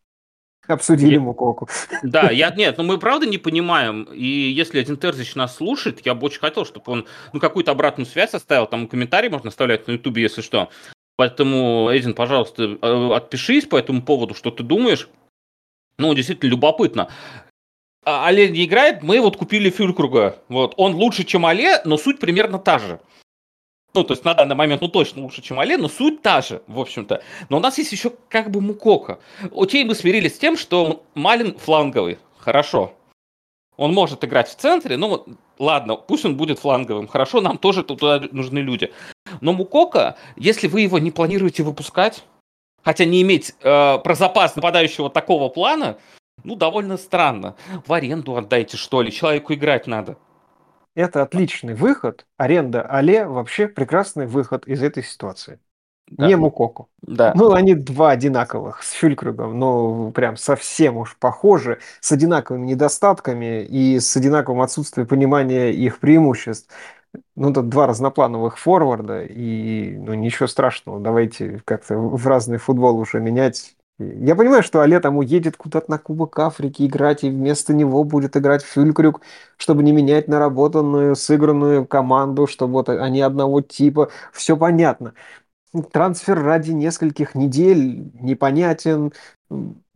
Обсудили 0.66 1.18
Мукоку. 1.18 1.68
Да, 2.02 2.30
я, 2.30 2.50
нет, 2.50 2.78
ну 2.78 2.84
мы 2.84 2.98
правда 2.98 3.26
не 3.26 3.38
понимаем, 3.38 4.04
и 4.04 4.24
если 4.24 4.80
один 4.80 4.96
Терзич 4.96 5.34
нас 5.34 5.56
слушает, 5.56 6.04
я 6.06 6.14
бы 6.14 6.26
очень 6.26 6.40
хотел, 6.40 6.64
чтобы 6.64 6.92
он 6.92 7.06
ну, 7.32 7.40
какую-то 7.40 7.72
обратную 7.72 8.06
связь 8.06 8.34
оставил, 8.34 8.66
там 8.66 8.88
комментарий 8.88 9.28
можно 9.28 9.48
оставлять 9.48 9.86
на 9.86 9.92
ютубе, 9.92 10.22
если 10.22 10.40
что. 10.40 10.70
Поэтому, 11.16 11.90
Эдин, 11.92 12.14
пожалуйста, 12.14 12.78
э, 12.80 13.14
отпишись 13.14 13.66
по 13.66 13.76
этому 13.76 14.02
поводу, 14.02 14.34
что 14.34 14.50
ты 14.50 14.62
думаешь. 14.62 15.08
Ну, 15.96 16.12
действительно 16.12 16.50
любопытно. 16.50 17.08
А 18.04 18.32
не 18.32 18.64
играет, 18.64 19.02
мы 19.02 19.20
вот 19.20 19.36
купили 19.36 19.70
Фюлькруга. 19.70 20.38
Вот. 20.48 20.74
Он 20.76 20.94
лучше, 20.94 21.24
чем 21.24 21.46
Але, 21.46 21.80
но 21.84 21.96
суть 21.96 22.18
примерно 22.18 22.58
та 22.58 22.78
же. 22.78 23.00
Ну, 23.94 24.02
то 24.02 24.12
есть 24.12 24.24
на 24.24 24.34
данный 24.34 24.56
момент, 24.56 24.82
ну, 24.82 24.88
точно 24.88 25.22
лучше, 25.22 25.40
чем 25.40 25.60
Але, 25.60 25.76
но 25.76 25.88
суть 25.88 26.20
та 26.20 26.42
же, 26.42 26.62
в 26.66 26.80
общем-то. 26.80 27.22
Но 27.48 27.58
у 27.58 27.60
нас 27.60 27.78
есть 27.78 27.92
еще 27.92 28.10
как 28.28 28.50
бы 28.50 28.60
Мукока. 28.60 29.20
Окей, 29.56 29.84
мы 29.84 29.94
смирились 29.94 30.34
с 30.34 30.38
тем, 30.38 30.56
что 30.56 31.04
Малин 31.14 31.56
фланговый. 31.56 32.18
Хорошо. 32.38 32.92
Он 33.76 33.94
может 33.94 34.24
играть 34.24 34.48
в 34.48 34.56
центре, 34.56 34.96
ну, 34.96 35.24
ладно, 35.58 35.94
пусть 35.94 36.24
он 36.24 36.36
будет 36.36 36.58
фланговым. 36.58 37.06
Хорошо, 37.06 37.40
нам 37.40 37.56
тоже 37.56 37.84
туда 37.84 38.20
нужны 38.32 38.58
люди. 38.58 38.92
Но 39.40 39.52
Мукока, 39.52 40.16
если 40.36 40.66
вы 40.66 40.80
его 40.80 40.98
не 40.98 41.12
планируете 41.12 41.62
выпускать, 41.62 42.24
хотя 42.82 43.04
не 43.04 43.22
иметь 43.22 43.54
э, 43.62 43.98
про 43.98 44.14
запас 44.16 44.56
нападающего 44.56 45.08
такого 45.08 45.48
плана, 45.48 45.98
ну, 46.42 46.56
довольно 46.56 46.96
странно. 46.96 47.54
В 47.86 47.92
аренду 47.92 48.36
отдайте, 48.36 48.76
что 48.76 49.02
ли, 49.02 49.12
человеку 49.12 49.54
играть 49.54 49.86
надо. 49.86 50.16
Это 50.94 51.22
отличный 51.22 51.74
выход. 51.74 52.26
Аренда 52.36 52.86
Але 52.88 53.26
вообще 53.26 53.66
прекрасный 53.66 54.26
выход 54.26 54.66
из 54.66 54.82
этой 54.82 55.02
ситуации. 55.02 55.58
Да. 56.08 56.26
Не 56.26 56.36
Мукоку. 56.36 56.88
Да. 57.02 57.32
Ну, 57.34 57.52
они 57.52 57.74
два 57.74 58.10
одинаковых 58.10 58.82
с 58.82 58.92
Фюлькругом, 58.92 59.58
но 59.58 60.10
прям 60.10 60.36
совсем 60.36 60.98
уж 60.98 61.16
похожи, 61.16 61.78
с 62.00 62.12
одинаковыми 62.12 62.66
недостатками 62.66 63.64
и 63.64 63.98
с 63.98 64.16
одинаковым 64.16 64.60
отсутствием 64.60 65.08
понимания 65.08 65.70
их 65.70 65.98
преимуществ. 66.00 66.68
Ну, 67.36 67.52
тут 67.52 67.68
два 67.68 67.86
разноплановых 67.86 68.58
форварда, 68.58 69.24
и 69.24 69.96
ну, 69.96 70.14
ничего 70.14 70.46
страшного, 70.46 71.00
давайте 71.00 71.62
как-то 71.64 71.96
в 71.96 72.26
разный 72.26 72.58
футбол 72.58 72.98
уже 72.98 73.20
менять. 73.20 73.76
Я 73.98 74.34
понимаю, 74.34 74.62
что 74.62 74.80
Але 74.80 75.00
там 75.00 75.16
уедет 75.18 75.56
куда-то 75.56 75.90
на 75.90 75.98
Кубок 75.98 76.38
Африки 76.38 76.84
играть, 76.84 77.22
и 77.22 77.30
вместо 77.30 77.72
него 77.72 78.02
будет 78.04 78.36
играть 78.36 78.62
Фюлькрюк, 78.62 79.20
чтобы 79.56 79.84
не 79.84 79.92
менять 79.92 80.26
наработанную, 80.28 81.14
сыгранную 81.14 81.86
команду, 81.86 82.46
чтобы 82.46 82.72
вот 82.72 82.88
они 82.88 83.20
одного 83.20 83.60
типа. 83.60 84.10
Все 84.32 84.56
понятно 84.56 85.14
трансфер 85.82 86.40
ради 86.42 86.70
нескольких 86.70 87.34
недель 87.34 88.10
непонятен. 88.14 89.12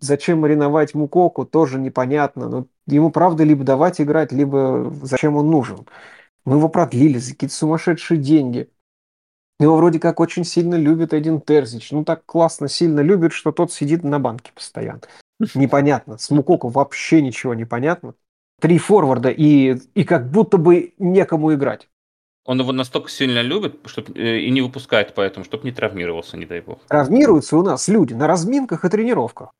Зачем 0.00 0.40
мариновать 0.40 0.94
Мукоку, 0.94 1.44
тоже 1.44 1.78
непонятно. 1.78 2.48
Но 2.48 2.66
ему 2.86 3.10
правда 3.10 3.44
либо 3.44 3.64
давать 3.64 4.00
играть, 4.00 4.32
либо 4.32 4.92
зачем 5.02 5.36
он 5.36 5.50
нужен. 5.50 5.86
Мы 6.44 6.56
его 6.56 6.68
продлили 6.68 7.18
за 7.18 7.32
какие-то 7.32 7.54
сумасшедшие 7.54 8.18
деньги. 8.20 8.70
Его 9.60 9.76
вроде 9.76 9.98
как 9.98 10.20
очень 10.20 10.44
сильно 10.44 10.76
любит 10.76 11.12
один 11.12 11.40
Терзич. 11.40 11.90
Ну 11.90 12.04
так 12.04 12.24
классно 12.26 12.68
сильно 12.68 13.00
любит, 13.00 13.32
что 13.32 13.50
тот 13.50 13.72
сидит 13.72 14.04
на 14.04 14.20
банке 14.20 14.52
постоянно. 14.54 15.00
Непонятно. 15.54 16.18
С 16.18 16.30
Мукоку 16.30 16.68
вообще 16.68 17.22
ничего 17.22 17.54
не 17.54 17.64
понятно. 17.64 18.14
Три 18.60 18.78
форварда 18.78 19.30
и, 19.30 19.78
и 19.94 20.04
как 20.04 20.30
будто 20.30 20.58
бы 20.58 20.94
некому 20.98 21.54
играть. 21.54 21.88
Он 22.44 22.60
его 22.60 22.72
настолько 22.72 23.10
сильно 23.10 23.42
любит 23.42 23.76
чтоб, 23.84 24.08
э, 24.16 24.38
и 24.38 24.50
не 24.50 24.62
выпускает 24.62 25.12
поэтому, 25.14 25.44
чтобы 25.44 25.64
не 25.64 25.72
травмировался, 25.72 26.36
не 26.36 26.46
дай 26.46 26.60
бог. 26.60 26.78
Травмируются 26.88 27.56
у 27.56 27.62
нас 27.62 27.88
люди 27.88 28.14
на 28.14 28.26
разминках 28.26 28.84
и 28.84 28.88
тренировках. 28.88 29.50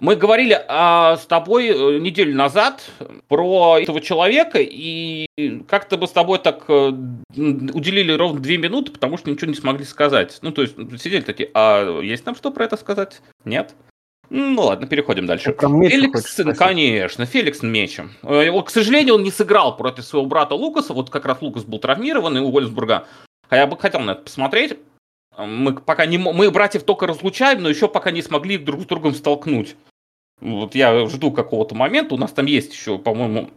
Мы 0.00 0.14
говорили 0.14 0.56
а, 0.68 1.16
с 1.16 1.26
тобой 1.26 1.68
э, 1.68 1.98
неделю 1.98 2.36
назад 2.36 2.88
про 3.26 3.78
этого 3.80 4.00
человека, 4.00 4.58
и 4.60 5.26
как-то 5.66 5.96
бы 5.96 6.06
с 6.06 6.12
тобой 6.12 6.38
так 6.38 6.66
э, 6.68 6.92
уделили 7.34 8.12
ровно 8.12 8.38
две 8.38 8.58
минуты, 8.58 8.92
потому 8.92 9.18
что 9.18 9.28
ничего 9.28 9.48
не 9.48 9.56
смогли 9.56 9.84
сказать. 9.84 10.38
Ну, 10.42 10.52
то 10.52 10.62
есть 10.62 10.76
сидели 11.02 11.22
такие, 11.22 11.50
а 11.52 12.00
есть 12.00 12.24
нам 12.26 12.36
что 12.36 12.52
про 12.52 12.64
это 12.64 12.76
сказать? 12.76 13.20
Нет? 13.44 13.74
Ну 14.30 14.62
ладно, 14.62 14.86
переходим 14.86 15.26
дальше. 15.26 15.52
Феликс, 15.58 16.40
конечно, 16.56 17.26
Феликс 17.26 17.62
мечем. 17.62 18.12
Э, 18.22 18.52
к 18.62 18.70
сожалению, 18.70 19.16
он 19.16 19.24
не 19.24 19.32
сыграл 19.32 19.76
против 19.76 20.04
своего 20.04 20.28
брата 20.28 20.54
Лукаса. 20.54 20.92
Вот 20.92 21.10
как 21.10 21.24
раз 21.24 21.42
Лукас 21.42 21.64
был 21.64 21.80
травмирован 21.80 22.36
и 22.36 22.40
у 22.40 22.52
Вольсбурга. 22.52 23.08
А 23.48 23.56
я 23.56 23.66
бы 23.66 23.76
хотел 23.76 24.00
на 24.00 24.12
это 24.12 24.22
посмотреть. 24.22 24.78
Мы 25.36 25.74
пока 25.74 26.04
не 26.06 26.18
мы 26.18 26.50
братьев 26.50 26.82
только 26.82 27.06
разлучаем, 27.06 27.62
но 27.62 27.68
еще 27.68 27.88
пока 27.88 28.10
не 28.10 28.22
смогли 28.22 28.56
их 28.56 28.64
друг 28.64 28.82
с 28.82 28.86
другом 28.86 29.14
столкнуть. 29.14 29.76
Вот 30.40 30.74
я 30.74 31.06
жду 31.08 31.32
какого-то 31.32 31.74
момента. 31.74 32.14
У 32.14 32.18
нас 32.18 32.32
там 32.32 32.46
есть 32.46 32.72
еще, 32.72 32.98
по-моему, 32.98 33.50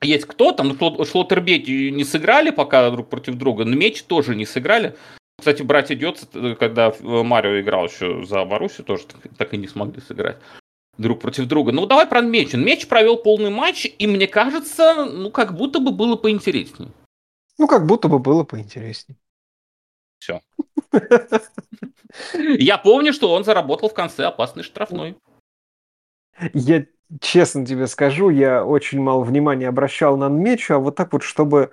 есть 0.00 0.26
кто 0.26 0.52
там, 0.52 0.76
ну, 0.78 1.04
Шлоттербеки 1.04 1.90
не 1.90 2.04
сыграли 2.04 2.50
пока 2.50 2.90
друг 2.90 3.08
против 3.08 3.34
друга, 3.34 3.64
но 3.64 3.76
меч 3.76 4.02
тоже 4.02 4.34
не 4.34 4.46
сыграли. 4.46 4.96
Кстати, 5.38 5.62
братья 5.62 5.94
Дёц, 5.94 6.24
когда 6.58 6.92
Марио 7.00 7.60
играл 7.60 7.86
еще 7.86 8.24
за 8.24 8.44
Боруссию, 8.44 8.84
тоже 8.84 9.04
так 9.36 9.54
и 9.54 9.56
не 9.56 9.68
смогли 9.68 10.00
сыграть 10.00 10.38
друг 10.98 11.20
против 11.20 11.46
друга. 11.46 11.72
Ну, 11.72 11.86
давай 11.86 12.06
про 12.06 12.20
Меч. 12.20 12.52
Меч 12.54 12.88
провел 12.88 13.16
полный 13.16 13.50
матч, 13.50 13.86
и 13.86 14.06
мне 14.06 14.26
кажется, 14.26 15.04
ну, 15.04 15.30
как 15.30 15.56
будто 15.56 15.78
бы 15.78 15.92
было 15.92 16.16
поинтереснее. 16.16 16.90
Ну, 17.56 17.68
как 17.68 17.86
будто 17.86 18.08
бы 18.08 18.18
было 18.18 18.42
поинтереснее. 18.42 19.16
Все. 20.18 20.42
Я 22.34 22.78
помню, 22.78 23.12
что 23.12 23.32
он 23.32 23.44
заработал 23.44 23.88
в 23.88 23.94
конце 23.94 24.24
опасный 24.24 24.64
штрафной. 24.64 25.16
Я 26.52 26.86
честно 27.20 27.64
тебе 27.64 27.86
скажу, 27.86 28.30
я 28.30 28.64
очень 28.64 29.00
мало 29.00 29.24
внимания 29.24 29.68
обращал 29.68 30.16
на 30.16 30.28
меч, 30.28 30.70
а 30.70 30.78
вот 30.78 30.96
так 30.96 31.12
вот, 31.12 31.22
чтобы 31.22 31.70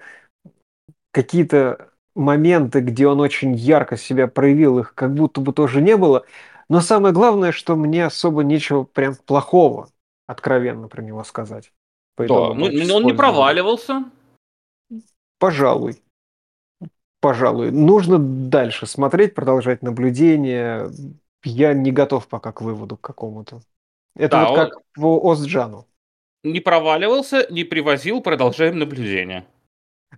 какие-то 1.12 1.90
моменты, 2.16 2.80
где 2.80 3.08
он 3.08 3.20
очень 3.20 3.54
ярко 3.54 3.98
себя 3.98 4.28
проявил, 4.28 4.80
их 4.80 4.96
как 4.96 5.14
будто 5.14 5.42
бы 5.42 5.54
тоже 5.54 5.82
не 5.82 5.98
было. 5.98 6.26
Но 6.70 6.82
самое 6.82 7.14
главное, 7.14 7.52
что 7.52 7.76
мне 7.76 8.06
особо 8.06 8.44
нечего 8.44 8.84
прям 8.84 9.16
плохого 9.16 9.90
откровенно 10.28 10.88
про 10.88 11.02
него 11.02 11.24
сказать. 11.24 11.72
Да, 12.18 12.54
ну, 12.54 12.66
он 12.66 13.04
не 13.04 13.14
проваливался. 13.14 14.06
Пожалуй. 15.38 16.02
Пожалуй. 17.20 17.72
Нужно 17.72 18.18
дальше 18.20 18.86
смотреть, 18.86 19.36
продолжать 19.36 19.82
наблюдение. 19.82 20.90
Я 21.44 21.74
не 21.74 21.92
готов 21.92 22.28
пока 22.28 22.52
к 22.52 22.62
выводу 22.62 22.98
к 22.98 23.02
какому-то. 23.02 23.62
Это 24.16 24.38
да, 24.38 24.50
вот 24.50 24.58
он... 24.58 24.70
как 24.70 24.82
по 24.94 25.32
Озджану. 25.32 25.88
Не 26.44 26.60
проваливался, 26.60 27.48
не 27.50 27.64
привозил, 27.64 28.22
продолжаем 28.22 28.80
наблюдение. 28.80 29.46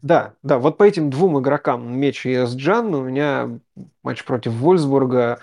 Да, 0.02 0.36
да, 0.44 0.60
вот 0.60 0.78
по 0.78 0.84
этим 0.84 1.10
двум 1.10 1.40
игрокам, 1.40 1.98
Меч 1.98 2.26
и 2.26 2.34
Эсджан, 2.34 2.94
у 2.94 3.04
меня 3.04 3.60
матч 4.04 4.24
против 4.24 4.54
Вольсбурга, 4.54 5.40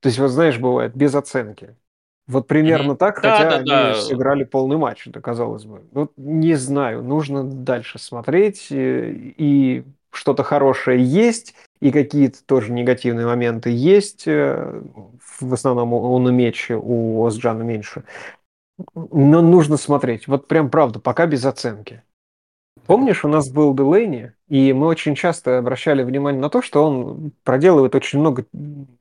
то 0.00 0.08
есть, 0.08 0.18
вот 0.18 0.28
знаешь, 0.28 0.58
бывает 0.58 0.94
без 0.94 1.14
оценки. 1.14 1.76
Вот 2.26 2.46
примерно 2.46 2.92
mm-hmm. 2.92 2.96
так, 2.96 3.22
да, 3.22 3.32
хотя 3.32 3.50
да, 3.50 3.56
они 3.56 3.66
да. 3.66 3.94
сыграли 3.94 4.44
полный 4.44 4.76
матч, 4.76 5.06
это 5.06 5.20
казалось 5.20 5.64
бы. 5.64 5.82
Вот 5.92 6.12
не 6.16 6.54
знаю, 6.54 7.02
нужно 7.02 7.42
дальше 7.42 7.98
смотреть, 7.98 8.70
э, 8.70 9.12
и 9.14 9.84
что-то 10.10 10.42
хорошее 10.42 11.02
есть, 11.02 11.54
и 11.80 11.90
какие-то 11.90 12.44
тоже 12.44 12.72
негативные 12.72 13.26
моменты 13.26 13.70
есть, 13.70 14.26
э, 14.26 14.82
в 15.40 15.52
основном 15.52 15.92
у 15.92 16.18
Мечи, 16.30 16.72
у 16.74 17.24
Осджана 17.24 17.62
меньше. 17.62 18.04
Но 18.94 19.42
нужно 19.42 19.76
смотреть. 19.76 20.28
Вот 20.28 20.48
прям 20.48 20.70
правда, 20.70 21.00
пока 21.00 21.26
без 21.26 21.44
оценки. 21.44 22.02
Помнишь, 22.86 23.24
у 23.24 23.28
нас 23.28 23.50
был 23.50 23.74
Делейни, 23.74 24.32
и 24.48 24.72
мы 24.72 24.86
очень 24.86 25.14
часто 25.14 25.58
обращали 25.58 26.02
внимание 26.02 26.40
на 26.40 26.48
то, 26.48 26.62
что 26.62 26.84
он 26.84 27.32
проделывает 27.44 27.94
очень 27.94 28.18
много 28.18 28.46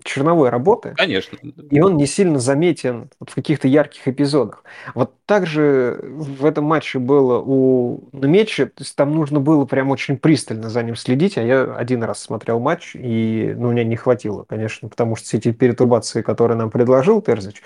черновой 0.04 0.50
работы. 0.50 0.94
Конечно. 0.98 1.38
И 1.70 1.80
он 1.80 1.96
не 1.96 2.06
сильно 2.06 2.40
заметен 2.40 3.10
вот 3.20 3.30
в 3.30 3.36
каких-то 3.36 3.68
ярких 3.68 4.08
эпизодах. 4.08 4.64
Вот 4.94 5.14
также 5.26 6.00
в 6.04 6.46
этом 6.46 6.66
матче 6.66 7.00
было 7.00 7.40
у 7.40 8.10
Мечи, 8.12 8.66
то 8.66 8.84
есть 8.84 8.96
там 8.96 9.16
нужно 9.16 9.40
было 9.40 9.66
прям 9.66 9.90
очень 9.90 10.18
пристально 10.18 10.70
за 10.70 10.84
ним 10.84 10.96
следить, 10.96 11.38
а 11.38 11.44
я 11.44 11.64
один 11.76 12.04
раз 12.04 12.20
смотрел 12.22 12.60
матч, 12.60 12.96
и 12.96 13.54
ну, 13.58 13.70
у 13.70 13.72
меня 13.72 13.84
не 13.84 13.96
хватило, 13.96 14.44
конечно, 14.44 14.90
потому 14.90 15.16
что 15.16 15.28
все 15.28 15.38
эти 15.38 15.52
перетурбации, 15.52 16.22
которые 16.22 16.58
нам 16.58 16.70
предложил 16.70 17.22
Терзич, 17.22 17.62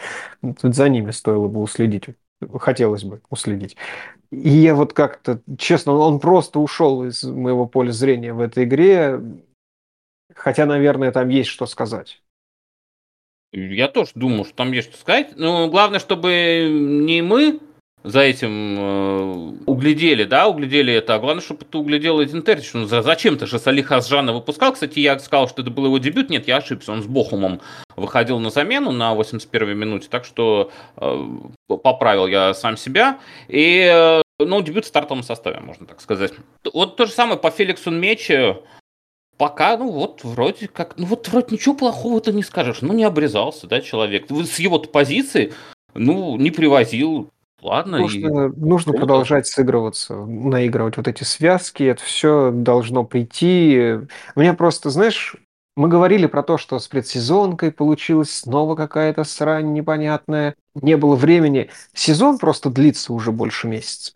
тут 0.61 0.75
за 0.75 0.87
ними 0.87 1.11
стоило 1.11 1.47
бы 1.47 1.61
уследить 1.61 2.09
хотелось 2.59 3.03
бы 3.03 3.21
уследить. 3.29 3.77
И 4.31 4.49
я 4.49 4.75
вот 4.75 4.93
как-то, 4.93 5.41
честно, 5.57 5.93
он 5.93 6.19
просто 6.19 6.59
ушел 6.59 7.03
из 7.03 7.23
моего 7.23 7.65
поля 7.65 7.91
зрения 7.91 8.33
в 8.33 8.39
этой 8.39 8.63
игре, 8.63 9.19
хотя, 10.33 10.65
наверное, 10.65 11.11
там 11.11 11.29
есть 11.29 11.49
что 11.49 11.65
сказать. 11.65 12.21
Я 13.51 13.89
тоже 13.89 14.11
думаю, 14.15 14.45
что 14.45 14.55
там 14.55 14.71
есть 14.71 14.89
что 14.89 14.97
сказать. 14.97 15.33
Но 15.35 15.69
главное, 15.69 15.99
чтобы 15.99 16.69
не 16.71 17.21
мы 17.21 17.59
за 18.03 18.21
этим 18.21 18.77
э, 18.79 19.53
углядели, 19.67 20.23
да, 20.23 20.47
углядели 20.47 20.93
это. 20.93 21.15
А 21.15 21.19
главное, 21.19 21.43
чтобы 21.43 21.65
ты 21.65 21.77
углядел 21.77 22.21
Эдин 22.23 22.41
Терч. 22.41 22.73
Ну, 22.73 22.85
зачем-то 22.85 23.45
же 23.45 23.59
Салих 23.59 23.91
Асжана 23.91 24.33
выпускал. 24.33 24.73
Кстати, 24.73 24.99
я 24.99 25.19
сказал, 25.19 25.47
что 25.47 25.61
это 25.61 25.69
был 25.69 25.85
его 25.85 25.99
дебют. 25.99 26.29
Нет, 26.29 26.47
я 26.47 26.57
ошибся. 26.57 26.91
Он 26.91 27.03
с 27.03 27.05
Бохумом 27.05 27.61
выходил 27.95 28.39
на 28.39 28.49
замену 28.49 28.91
на 28.91 29.13
81-й 29.13 29.75
минуте. 29.75 30.07
Так 30.09 30.25
что 30.25 30.71
э, 30.97 31.27
поправил 31.67 32.25
я 32.25 32.53
сам 32.55 32.75
себя. 32.75 33.19
И, 33.47 33.87
э, 33.91 34.21
ну, 34.39 34.61
дебют 34.61 34.85
в 34.85 34.87
стартовом 34.87 35.21
составе, 35.21 35.59
можно 35.59 35.85
так 35.85 36.01
сказать. 36.01 36.33
Вот 36.73 36.95
то 36.95 37.05
же 37.05 37.11
самое 37.11 37.37
по 37.37 37.51
Феликсу 37.51 37.91
Мече. 37.91 38.61
Пока, 39.37 39.75
ну 39.77 39.89
вот, 39.91 40.23
вроде 40.23 40.67
как, 40.67 40.97
ну 40.97 41.05
вот 41.07 41.27
вроде 41.27 41.55
ничего 41.55 41.75
плохого-то 41.75 42.31
не 42.31 42.43
скажешь. 42.43 42.81
Ну, 42.81 42.93
не 42.93 43.03
обрезался, 43.03 43.67
да, 43.67 43.81
человек. 43.81 44.25
С 44.29 44.59
его-то 44.59 44.89
позиции, 44.89 45.53
ну, 45.93 46.35
не 46.37 46.51
привозил 46.51 47.29
Ладно. 47.61 47.99
Нужно, 47.99 48.47
и... 48.47 48.59
нужно 48.59 48.93
продолжать 48.93 49.47
сыгрываться, 49.47 50.15
наигрывать 50.15 50.97
вот 50.97 51.07
эти 51.07 51.23
связки. 51.23 51.83
Это 51.83 52.01
все 52.01 52.51
должно 52.51 53.03
прийти. 53.03 53.99
Мне 54.35 54.53
просто, 54.53 54.89
знаешь, 54.89 55.35
мы 55.75 55.87
говорили 55.87 56.25
про 56.25 56.41
то, 56.41 56.57
что 56.57 56.79
с 56.79 56.87
предсезонкой 56.87 57.71
получилась 57.71 58.35
снова 58.35 58.75
какая-то 58.75 59.23
срань 59.23 59.73
непонятная. 59.73 60.55
Не 60.73 60.97
было 60.97 61.15
времени. 61.15 61.69
Сезон 61.93 62.39
просто 62.39 62.69
длится 62.71 63.13
уже 63.13 63.31
больше 63.31 63.67
месяца. 63.67 64.13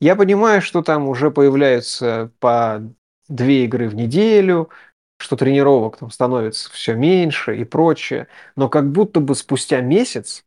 Я 0.00 0.16
понимаю, 0.16 0.62
что 0.62 0.82
там 0.82 1.08
уже 1.08 1.30
появляются 1.30 2.30
по 2.40 2.82
две 3.28 3.64
игры 3.64 3.88
в 3.88 3.94
неделю, 3.94 4.70
что 5.18 5.36
тренировок 5.36 5.98
там 5.98 6.10
становится 6.10 6.70
все 6.70 6.94
меньше 6.94 7.56
и 7.56 7.64
прочее. 7.64 8.28
Но 8.56 8.68
как 8.68 8.90
будто 8.90 9.20
бы 9.20 9.34
спустя 9.34 9.80
месяц 9.80 10.44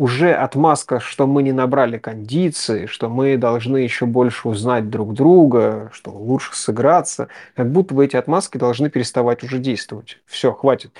уже 0.00 0.32
отмазка, 0.32 0.98
что 0.98 1.26
мы 1.26 1.42
не 1.42 1.52
набрали 1.52 1.98
кондиции, 1.98 2.86
что 2.86 3.10
мы 3.10 3.36
должны 3.36 3.76
еще 3.76 4.06
больше 4.06 4.48
узнать 4.48 4.88
друг 4.88 5.12
друга, 5.12 5.90
что 5.92 6.10
лучше 6.10 6.56
сыграться, 6.56 7.28
как 7.54 7.70
будто 7.70 7.94
бы 7.94 8.06
эти 8.06 8.16
отмазки 8.16 8.56
должны 8.56 8.88
переставать 8.88 9.42
уже 9.42 9.58
действовать. 9.58 10.16
Все, 10.24 10.54
хватит. 10.54 10.90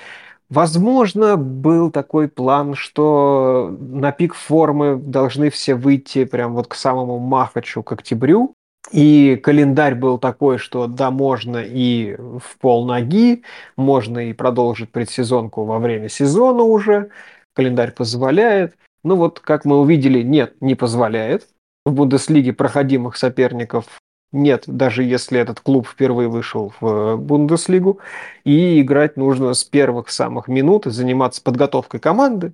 Возможно, 0.51 1.35
был 1.35 1.89
такой 1.89 2.27
план, 2.27 2.75
что 2.75 3.75
на 3.79 4.11
пик 4.11 4.35
формы 4.35 4.97
должны 4.97 5.49
все 5.49 5.73
выйти 5.73 6.23
прям 6.23 6.53
вот 6.53 6.67
к 6.67 6.75
самому 6.75 7.17
Махачу, 7.17 7.81
к 7.81 7.93
октябрю, 7.93 8.53
и 8.91 9.35
календарь 9.41 9.95
был 9.95 10.19
такой, 10.19 10.59
что 10.59 10.85
да, 10.85 11.09
можно 11.09 11.57
и 11.57 12.17
в 12.17 12.55
пол 12.59 12.85
ноги, 12.85 13.41
можно 13.77 14.19
и 14.29 14.33
продолжить 14.33 14.91
предсезонку 14.91 15.65
во 15.65 15.79
время 15.79 16.07
сезона 16.07 16.61
уже, 16.61 17.09
календарь 17.55 17.93
позволяет. 17.93 18.75
Ну 19.03 19.15
вот, 19.15 19.39
как 19.39 19.65
мы 19.65 19.79
увидели, 19.79 20.21
нет, 20.21 20.61
не 20.61 20.75
позволяет. 20.75 21.47
В 21.85 21.93
Бундеслиге 21.93 22.53
проходимых 22.53 23.17
соперников 23.17 24.01
нет, 24.31 24.63
даже 24.65 25.03
если 25.03 25.39
этот 25.39 25.59
клуб 25.59 25.87
впервые 25.87 26.29
вышел 26.29 26.73
в 26.79 27.17
Бундеслигу. 27.17 27.99
И 28.43 28.81
играть 28.81 29.17
нужно 29.17 29.53
с 29.53 29.63
первых 29.63 30.09
самых 30.09 30.47
минут 30.47 30.85
заниматься 30.85 31.41
подготовкой 31.41 31.99
команды 31.99 32.53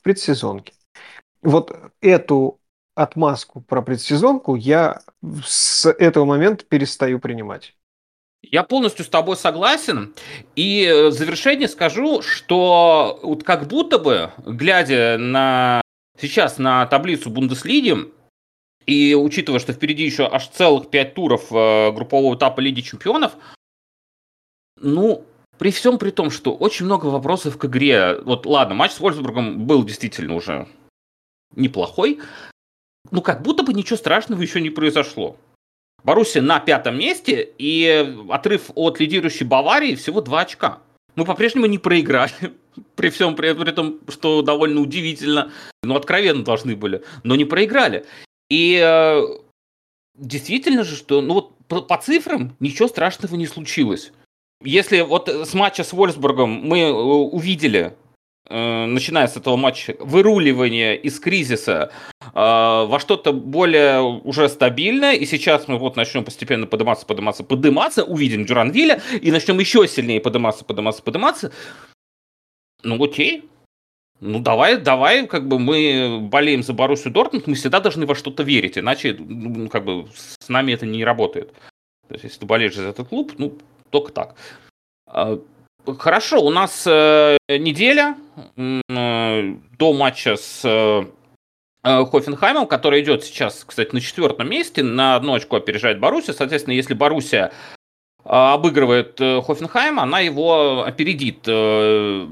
в 0.00 0.04
предсезонке. 0.04 0.72
Вот 1.42 1.76
эту 2.00 2.60
отмазку 2.94 3.60
про 3.60 3.82
предсезонку 3.82 4.54
я 4.54 5.02
с 5.44 5.86
этого 5.86 6.24
момента 6.24 6.64
перестаю 6.64 7.18
принимать. 7.18 7.74
Я 8.42 8.64
полностью 8.64 9.04
с 9.04 9.08
тобой 9.08 9.36
согласен. 9.36 10.14
И 10.56 10.84
э, 10.84 11.08
в 11.08 11.12
завершение 11.12 11.68
скажу, 11.68 12.22
что 12.22 13.18
вот 13.22 13.44
как 13.44 13.68
будто 13.68 13.98
бы, 13.98 14.32
глядя 14.44 15.16
на 15.18 15.80
сейчас 16.20 16.58
на 16.58 16.86
таблицу 16.86 17.30
Бундеслиги, 17.30 17.96
и 18.86 19.14
учитывая, 19.14 19.60
что 19.60 19.72
впереди 19.72 20.04
еще 20.04 20.26
аж 20.26 20.48
целых 20.48 20.90
пять 20.90 21.14
туров 21.14 21.52
э, 21.52 21.92
группового 21.92 22.34
этапа 22.34 22.60
Лиги 22.60 22.80
Чемпионов, 22.80 23.32
ну, 24.80 25.24
при 25.58 25.70
всем 25.70 25.98
при 25.98 26.10
том, 26.10 26.30
что 26.30 26.54
очень 26.54 26.86
много 26.86 27.06
вопросов 27.06 27.56
к 27.56 27.64
игре. 27.66 28.18
Вот 28.22 28.46
ладно, 28.46 28.74
матч 28.74 28.92
с 28.92 29.00
Вольсбургом 29.00 29.66
был 29.66 29.84
действительно 29.84 30.34
уже 30.34 30.66
неплохой, 31.54 32.20
ну, 33.10 33.22
как 33.22 33.42
будто 33.42 33.62
бы 33.62 33.72
ничего 33.72 33.96
страшного 33.96 34.42
еще 34.42 34.60
не 34.60 34.70
произошло. 34.70 35.36
Боруссия 36.04 36.42
на 36.42 36.58
пятом 36.58 36.98
месте, 36.98 37.48
и 37.58 38.16
отрыв 38.28 38.70
от 38.74 38.98
лидирующей 38.98 39.46
Баварии 39.46 39.94
всего 39.94 40.20
2 40.20 40.40
очка. 40.40 40.80
Мы 41.14 41.24
по-прежнему 41.24 41.66
не 41.66 41.78
проиграли, 41.78 42.32
при 42.96 43.10
всем 43.10 43.36
при, 43.36 43.52
при 43.52 43.70
том, 43.70 44.00
что 44.08 44.42
довольно 44.42 44.80
удивительно, 44.80 45.52
ну, 45.82 45.94
откровенно 45.94 46.42
должны 46.42 46.74
были, 46.74 47.02
но 47.22 47.36
не 47.36 47.44
проиграли. 47.44 48.04
И 48.50 48.80
э, 48.82 49.22
действительно 50.16 50.82
же, 50.82 50.96
что, 50.96 51.20
ну, 51.20 51.34
вот 51.34 51.56
по, 51.68 51.82
по 51.82 51.96
цифрам 51.98 52.56
ничего 52.58 52.88
страшного 52.88 53.36
не 53.36 53.46
случилось. 53.46 54.12
Если 54.64 55.00
вот 55.00 55.28
с 55.28 55.54
матча 55.54 55.84
с 55.84 55.92
Вольсбургом 55.92 56.50
мы 56.50 56.80
э, 56.80 56.90
увидели 56.90 57.94
начиная 58.48 59.28
с 59.28 59.36
этого 59.36 59.56
матча, 59.56 59.96
выруливание 60.00 60.96
из 60.96 61.18
кризиса 61.20 61.92
э, 62.20 62.28
во 62.34 62.98
что-то 62.98 63.32
более 63.32 64.00
уже 64.00 64.48
стабильное, 64.48 65.14
и 65.14 65.26
сейчас 65.26 65.68
мы 65.68 65.78
вот 65.78 65.96
начнем 65.96 66.24
постепенно 66.24 66.66
подниматься, 66.66 67.06
подниматься, 67.06 67.44
подниматься, 67.44 68.04
увидим 68.04 68.44
Дюранвиля, 68.44 69.00
и 69.20 69.30
начнем 69.30 69.58
еще 69.58 69.86
сильнее 69.86 70.20
подниматься, 70.20 70.64
подниматься, 70.64 71.02
подниматься. 71.02 71.52
Ну 72.82 73.02
окей, 73.02 73.48
ну 74.20 74.38
давай, 74.38 74.76
давай, 74.76 75.26
как 75.26 75.48
бы 75.48 75.58
мы 75.58 76.20
болеем 76.20 76.62
за 76.62 76.72
Боруссию 76.72 77.12
Дортмунд, 77.12 77.46
мы 77.46 77.54
всегда 77.54 77.80
должны 77.80 78.06
во 78.06 78.14
что-то 78.14 78.42
верить, 78.44 78.78
иначе, 78.78 79.16
ну, 79.18 79.68
как 79.68 79.84
бы 79.84 80.06
с 80.14 80.48
нами 80.48 80.72
это 80.72 80.86
не 80.86 81.04
работает. 81.04 81.52
То 82.08 82.14
есть, 82.14 82.24
если 82.24 82.40
ты 82.40 82.46
болеешь 82.46 82.74
за 82.74 82.88
этот 82.88 83.08
клуб, 83.08 83.32
ну, 83.38 83.58
только 83.90 84.12
так. 84.12 84.36
Хорошо, 85.84 86.40
у 86.42 86.50
нас 86.50 86.84
э, 86.86 87.36
неделя 87.48 88.16
э, 88.56 89.54
до 89.78 89.92
матча 89.92 90.36
с 90.36 90.60
э, 90.64 91.04
э, 91.82 92.04
Хофенхаймом, 92.04 92.68
который 92.68 93.02
идет 93.02 93.24
сейчас, 93.24 93.64
кстати, 93.64 93.92
на 93.92 94.00
четвертом 94.00 94.48
месте, 94.48 94.84
на 94.84 95.16
одну 95.16 95.34
очко 95.34 95.56
опережает 95.56 95.98
Боруссия. 95.98 96.34
Соответственно, 96.34 96.74
если 96.74 96.94
Боруссия 96.94 97.46
э, 97.46 97.50
обыгрывает 98.24 99.20
э, 99.20 99.42
Хофенхайм, 99.42 99.98
она 99.98 100.20
его 100.20 100.84
опередит. 100.84 101.40
Э, 101.48 102.28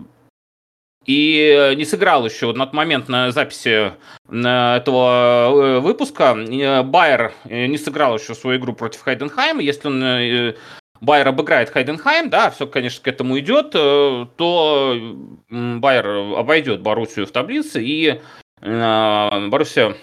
и 1.06 1.74
не 1.76 1.84
сыграл 1.86 2.26
еще 2.26 2.52
на 2.52 2.66
тот 2.66 2.74
момент 2.74 3.08
на 3.08 3.32
записи 3.32 3.94
этого 4.28 5.50
э, 5.50 5.80
выпуска. 5.80 6.36
Э, 6.36 6.82
Байер 6.84 7.32
не 7.46 7.78
сыграл 7.78 8.16
еще 8.16 8.36
свою 8.36 8.60
игру 8.60 8.74
против 8.74 9.00
Хайденхайма. 9.00 9.60
Если 9.60 9.88
он 9.88 10.54
Байер 11.00 11.28
обыграет 11.28 11.70
Хайденхайм, 11.70 12.28
да, 12.28 12.50
все, 12.50 12.66
конечно, 12.66 13.02
к 13.02 13.08
этому 13.08 13.38
идет, 13.38 13.74
э, 13.74 14.26
то 14.36 15.16
Байер 15.48 16.38
обойдет 16.38 16.82
Боруссию 16.82 17.26
в 17.26 17.30
таблице, 17.30 17.82
и 17.82 18.20
э, 18.60 19.48
Боруссия 19.48 19.96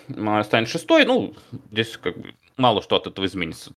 станет 0.43 0.69
шестой. 0.69 1.05
Ну, 1.05 1.35
здесь 1.71 1.97
как 1.97 2.17
бы 2.17 2.33
мало 2.57 2.81
что 2.81 2.95
от 2.95 3.07
этого 3.07 3.25
изменится. 3.25 3.71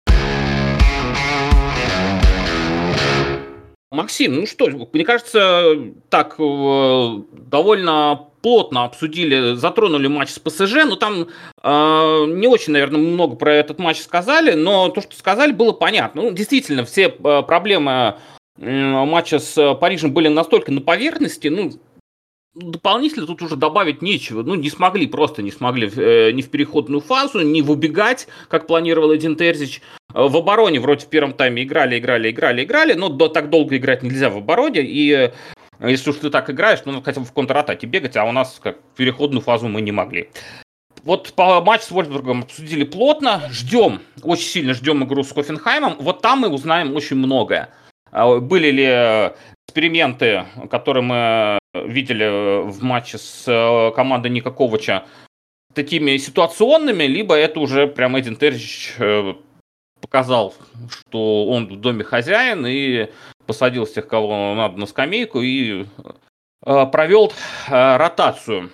Максим, 3.91 4.35
ну 4.35 4.47
что, 4.47 4.69
мне 4.93 5.05
кажется, 5.05 5.77
так 6.11 6.35
э, 6.39 7.23
довольно 7.33 8.29
плотно 8.43 8.85
обсудили, 8.85 9.55
затронули 9.55 10.09
матч 10.09 10.29
с 10.29 10.39
ПСЖ, 10.39 10.85
но 10.85 10.97
там 10.97 11.29
э, 11.63 12.25
не 12.29 12.47
очень, 12.47 12.75
наверное, 12.75 13.01
много 13.01 13.35
про 13.37 13.55
этот 13.55 13.79
матч 13.79 14.01
сказали, 14.03 14.53
но 14.53 14.91
то, 14.91 15.01
что 15.01 15.17
сказали, 15.17 15.53
было 15.53 15.73
понятно. 15.73 16.23
Ну, 16.23 16.33
действительно, 16.33 16.85
все 16.85 17.05
э, 17.05 17.43
проблемы 17.43 18.17
э, 18.59 19.05
матча 19.07 19.39
с 19.39 19.75
Парижем 19.77 20.13
были 20.13 20.29
настолько 20.29 20.71
на 20.71 20.83
поверхности, 20.83 21.49
ну, 21.49 21.73
дополнительно 22.59 23.27
тут 23.27 23.43
уже 23.43 23.57
добавить 23.57 24.03
нечего. 24.03 24.43
Ну, 24.43 24.55
не 24.55 24.71
смогли, 24.71 25.07
просто 25.07 25.43
не 25.43 25.51
смогли 25.51 25.91
э, 25.95 26.33
ни 26.33 26.43
в 26.43 26.51
переходную 26.51 27.01
фазу, 27.01 27.41
ни 27.41 27.61
в 27.61 27.71
убегать, 27.71 28.29
как 28.49 28.67
планировал 28.67 29.15
Эдин 29.15 29.37
Терзич. 29.37 29.81
Э, 30.15 30.29
в 30.29 30.37
обороне 30.37 30.81
вроде 30.81 31.07
в 31.07 31.09
первом 31.09 31.33
тайме 31.33 31.63
играли, 31.63 31.99
играли, 31.99 32.31
играли, 32.31 32.65
играли, 32.65 32.95
но 32.95 33.09
до, 33.09 33.29
так 33.29 33.51
долго 33.51 33.77
играть 33.77 34.03
нельзя 34.03 34.31
в 34.31 34.37
обороне, 34.39 34.83
и 34.83 35.31
если 35.81 36.11
уж 36.11 36.17
ты 36.17 36.31
так 36.31 36.51
играешь, 36.51 36.81
ну, 36.85 37.01
хотя 37.03 37.21
бы 37.21 37.27
в 37.27 37.33
контратаке 37.33 37.87
бегать, 37.87 38.17
а 38.17 38.25
у 38.25 38.33
нас 38.33 38.59
как 38.61 38.79
переходную 38.97 39.43
фазу 39.43 39.69
мы 39.69 39.81
не 39.81 39.93
могли. 39.93 40.29
Вот 41.05 41.33
по 41.35 41.61
матч 41.61 41.83
с 41.83 41.91
Вольсбургом 41.91 42.43
обсудили 42.43 42.85
плотно, 42.85 43.43
ждем, 43.51 44.01
очень 44.23 44.49
сильно 44.49 44.75
ждем 44.75 45.05
игру 45.05 45.23
с 45.23 45.33
Хофенхаймом. 45.33 45.97
Вот 46.01 46.21
там 46.21 46.41
мы 46.41 46.49
узнаем 46.49 46.95
очень 46.97 47.17
многое. 47.17 47.71
А, 48.11 48.39
были 48.39 48.71
ли 48.71 49.35
эксперименты, 49.69 50.47
которые 50.71 51.03
мы 51.03 51.59
видели 51.75 52.63
в 52.69 52.83
матче 52.83 53.19
с 53.19 53.45
э, 53.47 53.95
командой 53.95 54.31
Ника 54.31 54.51
Ковача, 54.51 55.07
такими 55.75 56.17
ситуационными, 56.17 57.05
либо 57.05 57.35
это 57.35 57.61
уже 57.61 57.87
прям 57.87 58.19
Эдин 58.19 58.37
Терзич 58.37 58.95
э, 58.99 59.35
показал, 60.01 60.55
что 60.91 61.47
он 61.47 61.67
в 61.67 61.77
доме 61.81 62.05
хозяин 62.05 62.67
и 62.67 63.11
посадил 63.47 63.85
всех, 63.85 64.09
кого 64.09 64.55
надо, 64.55 64.79
на 64.79 64.87
скамейку 64.87 65.41
и 65.43 65.85
э, 66.65 66.87
провел 66.87 67.33
ротацию. 67.69 68.71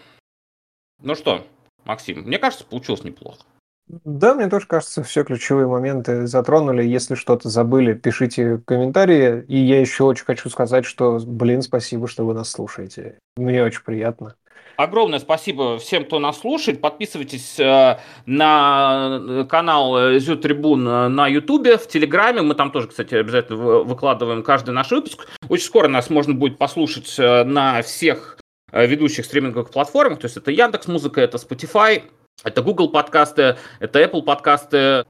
Ну 1.02 1.14
что, 1.14 1.46
Максим, 1.84 2.22
мне 2.22 2.38
кажется, 2.38 2.64
получилось 2.64 3.04
неплохо. 3.04 3.40
Да, 3.86 4.34
мне 4.34 4.48
тоже 4.48 4.66
кажется, 4.66 5.02
все 5.02 5.24
ключевые 5.24 5.66
моменты 5.66 6.26
затронули. 6.26 6.82
Если 6.82 7.14
что-то 7.14 7.48
забыли, 7.48 7.92
пишите 7.92 8.60
комментарии. 8.64 9.44
И 9.46 9.58
я 9.58 9.80
еще 9.80 10.04
очень 10.04 10.24
хочу 10.24 10.48
сказать, 10.48 10.86
что, 10.86 11.20
блин, 11.24 11.62
спасибо, 11.62 12.08
что 12.08 12.24
вы 12.24 12.34
нас 12.34 12.50
слушаете. 12.50 13.18
Мне 13.36 13.62
очень 13.62 13.82
приятно. 13.82 14.34
Огромное 14.76 15.20
спасибо 15.20 15.78
всем, 15.78 16.04
кто 16.04 16.18
нас 16.18 16.40
слушает. 16.40 16.80
Подписывайтесь 16.80 17.60
э, 17.60 17.98
на 18.26 19.46
канал 19.48 19.96
э, 19.96 20.18
Зю 20.18 20.36
Трибун 20.36 20.86
э, 20.88 21.08
на 21.08 21.28
Ютубе, 21.28 21.76
в 21.76 21.86
Телеграме. 21.86 22.42
Мы 22.42 22.54
там 22.54 22.72
тоже, 22.72 22.88
кстати, 22.88 23.14
обязательно 23.14 23.58
выкладываем 23.84 24.42
каждый 24.42 24.70
наш 24.70 24.90
выпуск. 24.90 25.28
Очень 25.48 25.66
скоро 25.66 25.86
нас 25.86 26.10
можно 26.10 26.34
будет 26.34 26.58
послушать 26.58 27.14
на 27.18 27.82
всех 27.82 28.38
ведущих 28.72 29.26
стриминговых 29.26 29.70
платформах. 29.70 30.18
То 30.18 30.24
есть 30.24 30.36
это 30.36 30.50
Яндекс 30.50 30.88
Музыка, 30.88 31.20
это 31.20 31.36
Spotify, 31.36 32.02
это 32.42 32.62
Google 32.62 32.90
подкасты, 32.90 33.56
это 33.80 34.02
Apple 34.02 34.22
подкасты. 34.22 35.04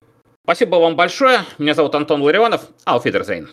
Спасибо 0.45 0.77
вам 0.77 0.97
большое. 0.97 1.41
Меня 1.59 1.75
зовут 1.75 1.95
Антон 1.95 2.23
Ларионов. 2.23 2.69
Ауфидерзейн. 2.85 3.49